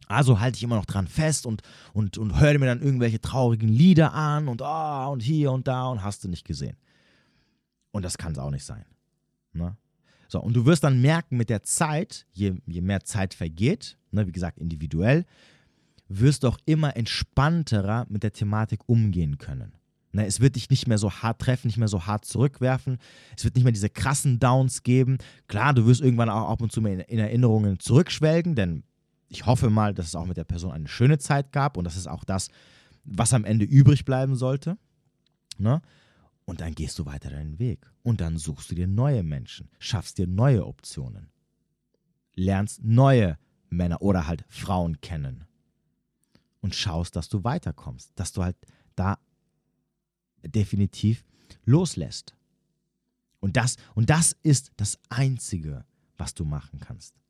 Also 0.08 0.40
halte 0.40 0.56
ich 0.56 0.62
immer 0.62 0.76
noch 0.76 0.86
dran 0.86 1.06
fest 1.06 1.46
und, 1.46 1.62
und, 1.92 2.18
und 2.18 2.40
höre 2.40 2.58
mir 2.58 2.66
dann 2.66 2.82
irgendwelche 2.82 3.20
traurigen 3.20 3.68
Lieder 3.68 4.12
an 4.12 4.48
und 4.48 4.60
oh, 4.62 5.08
und 5.10 5.20
hier 5.20 5.52
und 5.52 5.68
da 5.68 5.86
und 5.86 6.02
hast 6.02 6.24
du 6.24 6.28
nicht 6.28 6.44
gesehen. 6.44 6.76
Und 7.92 8.04
das 8.04 8.18
kann 8.18 8.32
es 8.32 8.38
auch 8.38 8.50
nicht 8.50 8.64
sein. 8.64 8.84
Ne? 9.52 9.76
So, 10.28 10.40
und 10.40 10.54
du 10.54 10.64
wirst 10.64 10.82
dann 10.82 11.00
merken, 11.00 11.36
mit 11.36 11.50
der 11.50 11.62
Zeit, 11.62 12.26
je, 12.32 12.54
je 12.66 12.80
mehr 12.80 13.04
Zeit 13.04 13.34
vergeht, 13.34 13.98
ne, 14.10 14.26
wie 14.26 14.32
gesagt, 14.32 14.58
individuell, 14.58 15.26
wirst 16.08 16.42
du 16.42 16.48
auch 16.48 16.58
immer 16.64 16.96
entspannterer 16.96 18.06
mit 18.08 18.22
der 18.22 18.32
Thematik 18.32 18.80
umgehen 18.86 19.38
können. 19.38 19.74
Ne, 20.12 20.26
es 20.26 20.40
wird 20.40 20.56
dich 20.56 20.70
nicht 20.70 20.86
mehr 20.86 20.98
so 20.98 21.10
hart 21.10 21.40
treffen, 21.40 21.66
nicht 21.68 21.76
mehr 21.76 21.88
so 21.88 22.06
hart 22.06 22.24
zurückwerfen. 22.24 22.98
Es 23.36 23.44
wird 23.44 23.54
nicht 23.54 23.64
mehr 23.64 23.72
diese 23.72 23.90
krassen 23.90 24.38
Downs 24.38 24.82
geben. 24.82 25.18
Klar, 25.48 25.74
du 25.74 25.86
wirst 25.86 26.00
irgendwann 26.00 26.30
auch 26.30 26.48
ab 26.48 26.62
und 26.62 26.72
zu 26.72 26.80
mehr 26.80 27.08
in 27.10 27.18
Erinnerungen 27.18 27.78
zurückschwelgen, 27.78 28.54
denn 28.54 28.84
ich 29.28 29.46
hoffe 29.46 29.70
mal, 29.70 29.94
dass 29.94 30.06
es 30.06 30.14
auch 30.14 30.26
mit 30.26 30.36
der 30.36 30.44
Person 30.44 30.72
eine 30.72 30.88
schöne 30.88 31.18
Zeit 31.18 31.52
gab 31.52 31.76
und 31.76 31.84
das 31.84 31.96
ist 31.96 32.06
auch 32.06 32.24
das, 32.24 32.48
was 33.04 33.34
am 33.34 33.44
Ende 33.44 33.64
übrig 33.64 34.04
bleiben 34.04 34.34
sollte. 34.34 34.76
Ne? 35.58 35.82
Und 36.44 36.60
dann 36.60 36.74
gehst 36.74 36.98
du 36.98 37.06
weiter 37.06 37.30
deinen 37.30 37.58
Weg. 37.58 37.90
Und 38.02 38.20
dann 38.20 38.36
suchst 38.36 38.70
du 38.70 38.74
dir 38.74 38.86
neue 38.86 39.22
Menschen, 39.22 39.70
schaffst 39.78 40.18
dir 40.18 40.26
neue 40.26 40.66
Optionen, 40.66 41.30
lernst 42.34 42.82
neue 42.82 43.38
Männer 43.70 44.02
oder 44.02 44.26
halt 44.26 44.44
Frauen 44.48 45.00
kennen 45.00 45.46
und 46.60 46.74
schaust, 46.74 47.16
dass 47.16 47.28
du 47.28 47.44
weiterkommst, 47.44 48.12
dass 48.16 48.32
du 48.32 48.42
halt 48.42 48.56
da 48.96 49.18
definitiv 50.42 51.24
loslässt. 51.64 52.34
Und 53.40 53.56
das, 53.56 53.76
und 53.94 54.10
das 54.10 54.36
ist 54.42 54.72
das 54.76 54.98
Einzige, 55.08 55.84
was 56.16 56.34
du 56.34 56.44
machen 56.44 56.78
kannst. 56.78 57.21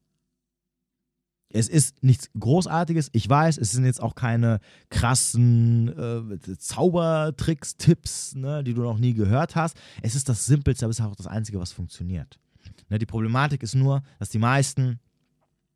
Es 1.52 1.68
ist 1.68 2.02
nichts 2.02 2.30
Großartiges. 2.38 3.10
Ich 3.12 3.28
weiß, 3.28 3.58
es 3.58 3.72
sind 3.72 3.84
jetzt 3.84 4.02
auch 4.02 4.14
keine 4.14 4.60
krassen 4.90 5.88
äh, 5.88 6.56
Zaubertricks, 6.58 7.76
Tipps, 7.76 8.34
ne, 8.34 8.64
die 8.64 8.74
du 8.74 8.82
noch 8.82 8.98
nie 8.98 9.14
gehört 9.14 9.54
hast. 9.54 9.76
Es 10.02 10.14
ist 10.14 10.28
das 10.28 10.46
Simpelste, 10.46 10.86
aber 10.86 10.90
es 10.90 10.98
ist 10.98 11.04
auch 11.04 11.16
das 11.16 11.26
Einzige, 11.26 11.60
was 11.60 11.72
funktioniert. 11.72 12.38
Ne, 12.88 12.98
die 12.98 13.06
Problematik 13.06 13.62
ist 13.62 13.74
nur, 13.74 14.02
dass 14.18 14.30
die 14.30 14.38
meisten 14.38 14.98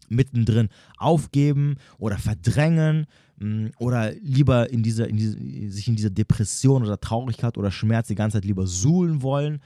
mittendrin 0.08 0.68
aufgeben 0.98 1.76
oder 1.98 2.16
verdrängen 2.16 3.06
mh, 3.38 3.48
mm, 3.48 3.70
oder 3.78 4.12
lieber 4.14 4.70
in 4.70 4.82
dieser, 4.82 5.08
in 5.08 5.16
diese, 5.16 5.38
sich 5.70 5.88
in 5.88 5.96
dieser 5.96 6.10
Depression 6.10 6.84
oder 6.84 7.00
Traurigkeit 7.00 7.58
oder 7.58 7.70
Schmerz 7.70 8.08
die 8.08 8.14
ganze 8.14 8.36
Zeit 8.36 8.44
lieber 8.44 8.66
suhlen 8.66 9.22
wollen. 9.22 9.60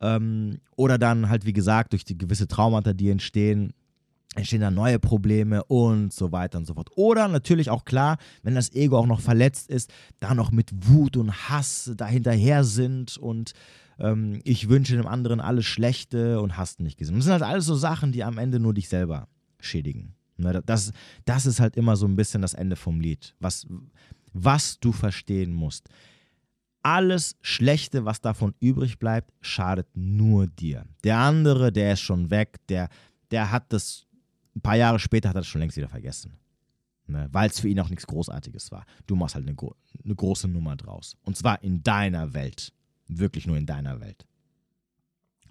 Ähm, 0.00 0.58
oder 0.76 0.98
dann 0.98 1.28
halt, 1.28 1.46
wie 1.46 1.52
gesagt, 1.52 1.92
durch 1.92 2.04
die 2.04 2.18
gewisse 2.18 2.48
Traumata, 2.48 2.92
die 2.92 3.10
entstehen, 3.10 3.72
entstehen 4.34 4.60
dann 4.62 4.74
neue 4.74 4.98
Probleme 4.98 5.62
und 5.64 6.12
so 6.12 6.32
weiter 6.32 6.58
und 6.58 6.66
so 6.66 6.74
fort. 6.74 6.90
Oder 6.96 7.28
natürlich 7.28 7.70
auch 7.70 7.84
klar, 7.84 8.16
wenn 8.42 8.54
das 8.54 8.72
Ego 8.72 8.96
auch 8.98 9.06
noch 9.06 9.20
verletzt 9.20 9.68
ist, 9.68 9.92
da 10.20 10.34
noch 10.34 10.50
mit 10.52 10.70
Wut 10.88 11.16
und 11.16 11.48
Hass 11.48 11.92
dahinterher 11.96 12.64
sind 12.64 13.18
und 13.18 13.52
ähm, 13.98 14.40
ich 14.44 14.68
wünsche 14.68 14.96
dem 14.96 15.06
anderen 15.06 15.40
alles 15.40 15.66
Schlechte 15.66 16.40
und 16.40 16.56
hast 16.56 16.80
nicht 16.80 16.98
gesehen. 16.98 17.16
Das 17.16 17.24
sind 17.24 17.32
halt 17.32 17.42
alles 17.42 17.66
so 17.66 17.74
Sachen, 17.74 18.12
die 18.12 18.24
am 18.24 18.38
Ende 18.38 18.58
nur 18.58 18.72
dich 18.72 18.88
selber 18.88 19.28
schädigen. 19.60 20.14
Ne, 20.38 20.62
das, 20.64 20.92
das 21.24 21.46
ist 21.46 21.60
halt 21.60 21.76
immer 21.76 21.96
so 21.96 22.06
ein 22.06 22.16
bisschen 22.16 22.42
das 22.42 22.54
Ende 22.54 22.76
vom 22.76 23.00
Lied, 23.00 23.34
was, 23.38 23.66
was 24.32 24.78
du 24.80 24.92
verstehen 24.92 25.52
musst. 25.52 25.88
Alles 26.82 27.36
Schlechte, 27.42 28.04
was 28.04 28.20
davon 28.20 28.54
übrig 28.58 28.98
bleibt, 28.98 29.30
schadet 29.40 29.86
nur 29.94 30.48
dir. 30.48 30.84
Der 31.04 31.18
andere, 31.18 31.70
der 31.70 31.92
ist 31.92 32.00
schon 32.00 32.30
weg, 32.30 32.56
der, 32.68 32.88
der 33.30 33.52
hat 33.52 33.72
das 33.72 34.06
ein 34.54 34.60
paar 34.60 34.76
Jahre 34.76 34.98
später 34.98 35.28
hat 35.28 35.36
er 35.36 35.40
das 35.40 35.48
schon 35.48 35.60
längst 35.60 35.76
wieder 35.76 35.88
vergessen. 35.88 36.38
Ne? 37.06 37.28
Weil 37.32 37.50
es 37.50 37.60
für 37.60 37.68
ihn 37.68 37.80
auch 37.80 37.88
nichts 37.88 38.06
Großartiges 38.06 38.70
war. 38.70 38.84
Du 39.06 39.16
machst 39.16 39.34
halt 39.34 39.48
eine, 39.48 39.56
eine 40.04 40.14
große 40.14 40.48
Nummer 40.48 40.76
draus. 40.76 41.16
Und 41.22 41.36
zwar 41.36 41.62
in 41.62 41.82
deiner 41.82 42.34
Welt. 42.34 42.72
Wirklich 43.08 43.46
nur 43.46 43.56
in 43.56 43.66
deiner 43.66 44.00
Welt. 44.00 44.26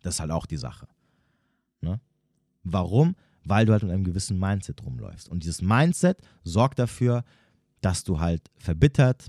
Das 0.01 0.15
ist 0.15 0.19
halt 0.19 0.31
auch 0.31 0.45
die 0.45 0.57
Sache. 0.57 0.87
Ne? 1.81 1.99
Warum? 2.63 3.15
Weil 3.43 3.65
du 3.65 3.73
halt 3.73 3.83
mit 3.83 3.91
einem 3.91 4.03
gewissen 4.03 4.39
Mindset 4.39 4.83
rumläufst. 4.83 5.29
Und 5.29 5.43
dieses 5.43 5.61
Mindset 5.61 6.19
sorgt 6.43 6.79
dafür, 6.79 7.23
dass 7.81 8.03
du 8.03 8.19
halt 8.19 8.49
verbittert, 8.57 9.27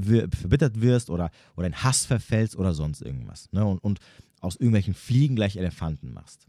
verbittert 0.00 0.80
wirst 0.80 1.10
oder, 1.10 1.30
oder 1.56 1.68
in 1.68 1.82
Hass 1.82 2.04
verfällst 2.04 2.56
oder 2.56 2.74
sonst 2.74 3.02
irgendwas. 3.02 3.50
Ne? 3.52 3.64
Und, 3.64 3.78
und 3.78 4.00
aus 4.40 4.56
irgendwelchen 4.56 4.94
Fliegen 4.94 5.36
gleich 5.36 5.56
Elefanten 5.56 6.12
machst. 6.12 6.46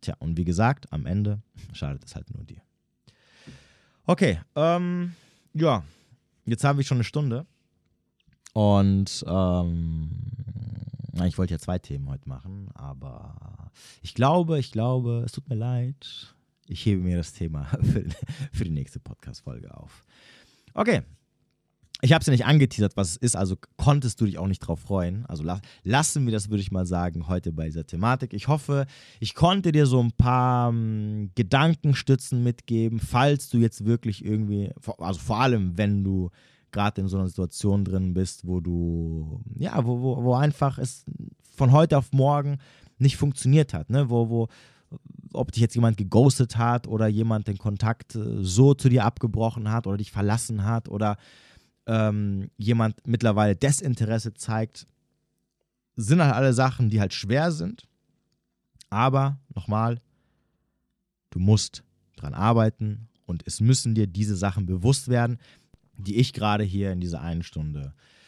Tja, 0.00 0.14
und 0.18 0.36
wie 0.36 0.44
gesagt, 0.44 0.92
am 0.92 1.06
Ende 1.06 1.42
schadet 1.72 2.04
es 2.04 2.14
halt 2.14 2.32
nur 2.34 2.44
dir. 2.44 2.62
Okay, 4.06 4.40
ähm, 4.56 5.14
ja, 5.54 5.84
jetzt 6.46 6.64
habe 6.64 6.80
ich 6.80 6.86
schon 6.86 6.98
eine 6.98 7.04
Stunde. 7.04 7.46
Und 8.52 9.24
ähm, 9.28 10.10
ich 11.24 11.38
wollte 11.38 11.54
ja 11.54 11.58
zwei 11.58 11.78
Themen 11.78 12.08
heute 12.08 12.28
machen, 12.28 12.68
aber 12.74 13.70
ich 14.02 14.14
glaube, 14.14 14.58
ich 14.58 14.72
glaube, 14.72 15.22
es 15.24 15.32
tut 15.32 15.48
mir 15.48 15.54
leid. 15.54 16.34
Ich 16.66 16.84
hebe 16.86 17.02
mir 17.02 17.16
das 17.16 17.32
Thema 17.32 17.64
für, 17.82 18.04
für 18.52 18.64
die 18.64 18.70
nächste 18.70 18.98
Podcast-Folge 19.00 19.76
auf. 19.76 20.04
Okay, 20.74 21.02
ich 22.02 22.12
habe 22.12 22.20
es 22.20 22.26
ja 22.26 22.32
nicht 22.32 22.46
angeteasert, 22.46 22.96
was 22.96 23.10
es 23.10 23.16
ist, 23.16 23.36
also 23.36 23.56
konntest 23.76 24.20
du 24.20 24.26
dich 24.26 24.38
auch 24.38 24.46
nicht 24.46 24.60
drauf 24.60 24.80
freuen. 24.80 25.26
Also 25.26 25.42
la 25.42 25.60
lassen 25.82 26.24
wir 26.24 26.32
das, 26.32 26.48
würde 26.48 26.62
ich 26.62 26.70
mal 26.70 26.86
sagen, 26.86 27.28
heute 27.28 27.52
bei 27.52 27.66
dieser 27.66 27.86
Thematik. 27.86 28.32
Ich 28.32 28.48
hoffe, 28.48 28.86
ich 29.18 29.34
konnte 29.34 29.72
dir 29.72 29.86
so 29.86 30.00
ein 30.00 30.12
paar 30.12 30.70
ähm, 30.70 31.30
Gedankenstützen 31.34 32.42
mitgeben, 32.42 33.00
falls 33.00 33.50
du 33.50 33.58
jetzt 33.58 33.84
wirklich 33.84 34.24
irgendwie, 34.24 34.70
also 34.98 35.20
vor 35.20 35.40
allem, 35.40 35.76
wenn 35.76 36.04
du 36.04 36.30
gerade 36.72 37.00
in 37.00 37.08
so 37.08 37.18
einer 37.18 37.28
Situation 37.28 37.84
drin 37.84 38.14
bist, 38.14 38.46
wo 38.46 38.60
du, 38.60 39.40
ja, 39.56 39.84
wo, 39.84 40.00
wo, 40.00 40.22
wo 40.22 40.34
einfach 40.34 40.78
es 40.78 41.04
von 41.56 41.72
heute 41.72 41.98
auf 41.98 42.12
morgen 42.12 42.58
nicht 42.98 43.16
funktioniert 43.16 43.74
hat, 43.74 43.90
ne? 43.90 44.08
wo, 44.08 44.28
wo, 44.28 44.48
ob 45.32 45.52
dich 45.52 45.60
jetzt 45.60 45.74
jemand 45.74 45.96
geghostet 45.96 46.56
hat 46.56 46.86
oder 46.86 47.06
jemand 47.06 47.48
den 47.48 47.58
Kontakt 47.58 48.14
äh, 48.14 48.42
so 48.42 48.74
zu 48.74 48.88
dir 48.88 49.04
abgebrochen 49.04 49.70
hat 49.70 49.86
oder 49.86 49.96
dich 49.96 50.12
verlassen 50.12 50.64
hat 50.64 50.88
oder 50.88 51.16
ähm, 51.90 52.50
jemand 52.56 53.04
mittlerweile 53.04 53.56
Desinteresse 53.56 54.32
zeigt, 54.34 54.86
sind 55.96 56.22
halt 56.22 56.34
alle 56.34 56.52
Sachen, 56.52 56.88
die 56.88 57.00
halt 57.00 57.12
schwer 57.12 57.50
sind. 57.50 57.88
Aber 58.90 59.40
nochmal, 59.54 60.00
du 61.30 61.40
musst 61.40 61.82
dran 62.14 62.32
arbeiten 62.34 63.08
und 63.26 63.42
es 63.44 63.60
müssen 63.60 63.96
dir 63.96 64.06
diese 64.06 64.36
Sachen 64.36 64.66
bewusst 64.66 65.08
werden, 65.08 65.38
die 65.96 66.16
ich 66.16 66.32
gerade 66.32 66.62
hier 66.62 66.92
in 66.92 67.00
dieser 67.00 67.20
einen 67.22 67.42
Stunde 67.42 67.92
äh, 67.92 68.19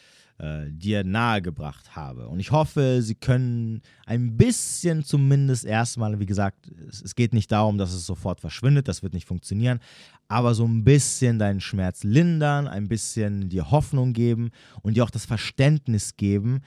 dir 0.69 1.03
nahegebracht 1.03 1.95
habe. 1.95 2.27
Und 2.27 2.39
ich 2.39 2.51
hoffe, 2.51 3.01
sie 3.01 3.15
können 3.15 3.81
ein 4.05 4.35
bisschen 4.35 5.03
zumindest 5.03 5.63
erstmal, 5.63 6.19
wie 6.19 6.25
gesagt, 6.25 6.69
es, 6.89 7.01
es, 7.01 7.15
geht 7.15 7.33
nicht 7.33 7.51
darum, 7.51 7.77
dass 7.77 7.93
es 7.93 8.05
sofort 8.05 8.41
verschwindet, 8.41 8.87
das 8.87 9.03
wird 9.03 9.13
nicht 9.13 9.27
funktionieren, 9.27 9.79
aber 10.27 10.53
so 10.53 10.65
ein 10.65 10.83
bisschen 10.83 11.39
deinen 11.39 11.61
Schmerz 11.61 12.03
lindern, 12.03 12.67
ein 12.67 12.87
bisschen 12.87 13.49
dir 13.49 13.71
Hoffnung 13.71 14.13
geben 14.13 14.51
und 14.81 14.97
dir 14.97 15.03
auch 15.03 15.09
das 15.09 15.25
Verständnis 15.25 16.17
geben, 16.17 16.61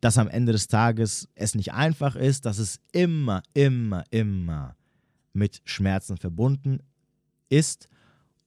dass 0.00 0.18
am 0.18 0.28
Ende 0.28 0.50
des 0.50 0.66
Tages 0.66 1.28
es 1.36 1.54
nicht 1.54 1.72
einfach 1.72 2.16
ist, 2.16 2.46
dass 2.46 2.58
es 2.58 2.80
immer, 2.92 3.42
immer, 3.54 4.02
immer 4.10 4.76
mit 5.32 5.62
Schmerzen 5.64 6.16
verbunden 6.16 6.80
ist 7.48 7.88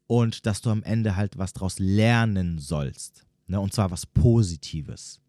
und 0.08 0.46
dass 0.46 0.62
du 0.62 0.70
am 0.70 0.84
Ende 0.84 1.16
halt 1.16 1.38
was 1.38 1.54
daraus 1.54 1.80
lernen 1.80 2.60
sollst. 2.60 3.25
Ne? 3.48 3.60
Und 3.60 3.74
zwar 3.74 3.92
was 3.92 4.06
Positives. 4.06 5.22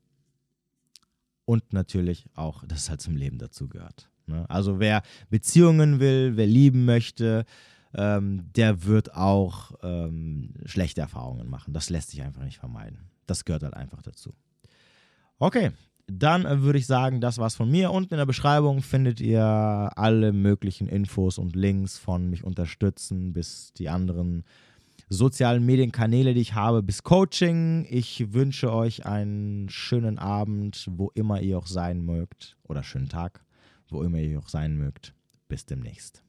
Und 1.44 1.72
natürlich 1.72 2.26
auch, 2.34 2.64
dass 2.64 2.82
es 2.82 2.90
halt 2.90 3.00
zum 3.00 3.16
Leben 3.16 3.38
dazu 3.38 3.68
gehört. 3.68 4.10
Ne? 4.26 4.48
Also 4.48 4.80
wer 4.80 5.02
Beziehungen 5.30 6.00
will, 6.00 6.36
wer 6.36 6.46
lieben 6.46 6.84
möchte, 6.84 7.44
ähm, 7.94 8.50
der 8.54 8.84
wird 8.84 9.14
auch 9.14 9.72
ähm, 9.82 10.54
schlechte 10.64 11.00
Erfahrungen 11.00 11.48
machen. 11.48 11.72
Das 11.72 11.88
lässt 11.88 12.10
sich 12.10 12.22
einfach 12.22 12.42
nicht 12.42 12.58
vermeiden. 12.58 13.10
Das 13.26 13.44
gehört 13.44 13.62
halt 13.62 13.74
einfach 13.74 14.02
dazu. 14.02 14.34
Okay, 15.38 15.72
dann 16.06 16.62
würde 16.62 16.78
ich 16.78 16.86
sagen, 16.86 17.20
das 17.20 17.38
war's 17.38 17.56
von 17.56 17.70
mir. 17.70 17.90
Unten 17.90 18.14
in 18.14 18.18
der 18.18 18.26
Beschreibung 18.26 18.82
findet 18.82 19.20
ihr 19.20 19.42
alle 19.42 20.32
möglichen 20.32 20.88
Infos 20.88 21.38
und 21.38 21.56
Links 21.56 21.98
von 21.98 22.30
mich 22.30 22.44
unterstützen 22.44 23.32
bis 23.32 23.72
die 23.72 23.88
anderen 23.88 24.44
sozialen 25.08 25.64
Medienkanäle, 25.64 26.34
die 26.34 26.40
ich 26.40 26.54
habe, 26.54 26.82
bis 26.82 27.02
Coaching. 27.02 27.86
Ich 27.88 28.32
wünsche 28.32 28.72
euch 28.72 29.06
einen 29.06 29.68
schönen 29.68 30.18
Abend, 30.18 30.86
wo 30.90 31.10
immer 31.14 31.40
ihr 31.40 31.58
auch 31.58 31.66
sein 31.66 32.04
mögt. 32.04 32.56
Oder 32.64 32.82
schönen 32.82 33.08
Tag, 33.08 33.44
wo 33.88 34.02
immer 34.02 34.18
ihr 34.18 34.38
auch 34.38 34.48
sein 34.48 34.76
mögt. 34.76 35.14
Bis 35.48 35.64
demnächst. 35.64 36.25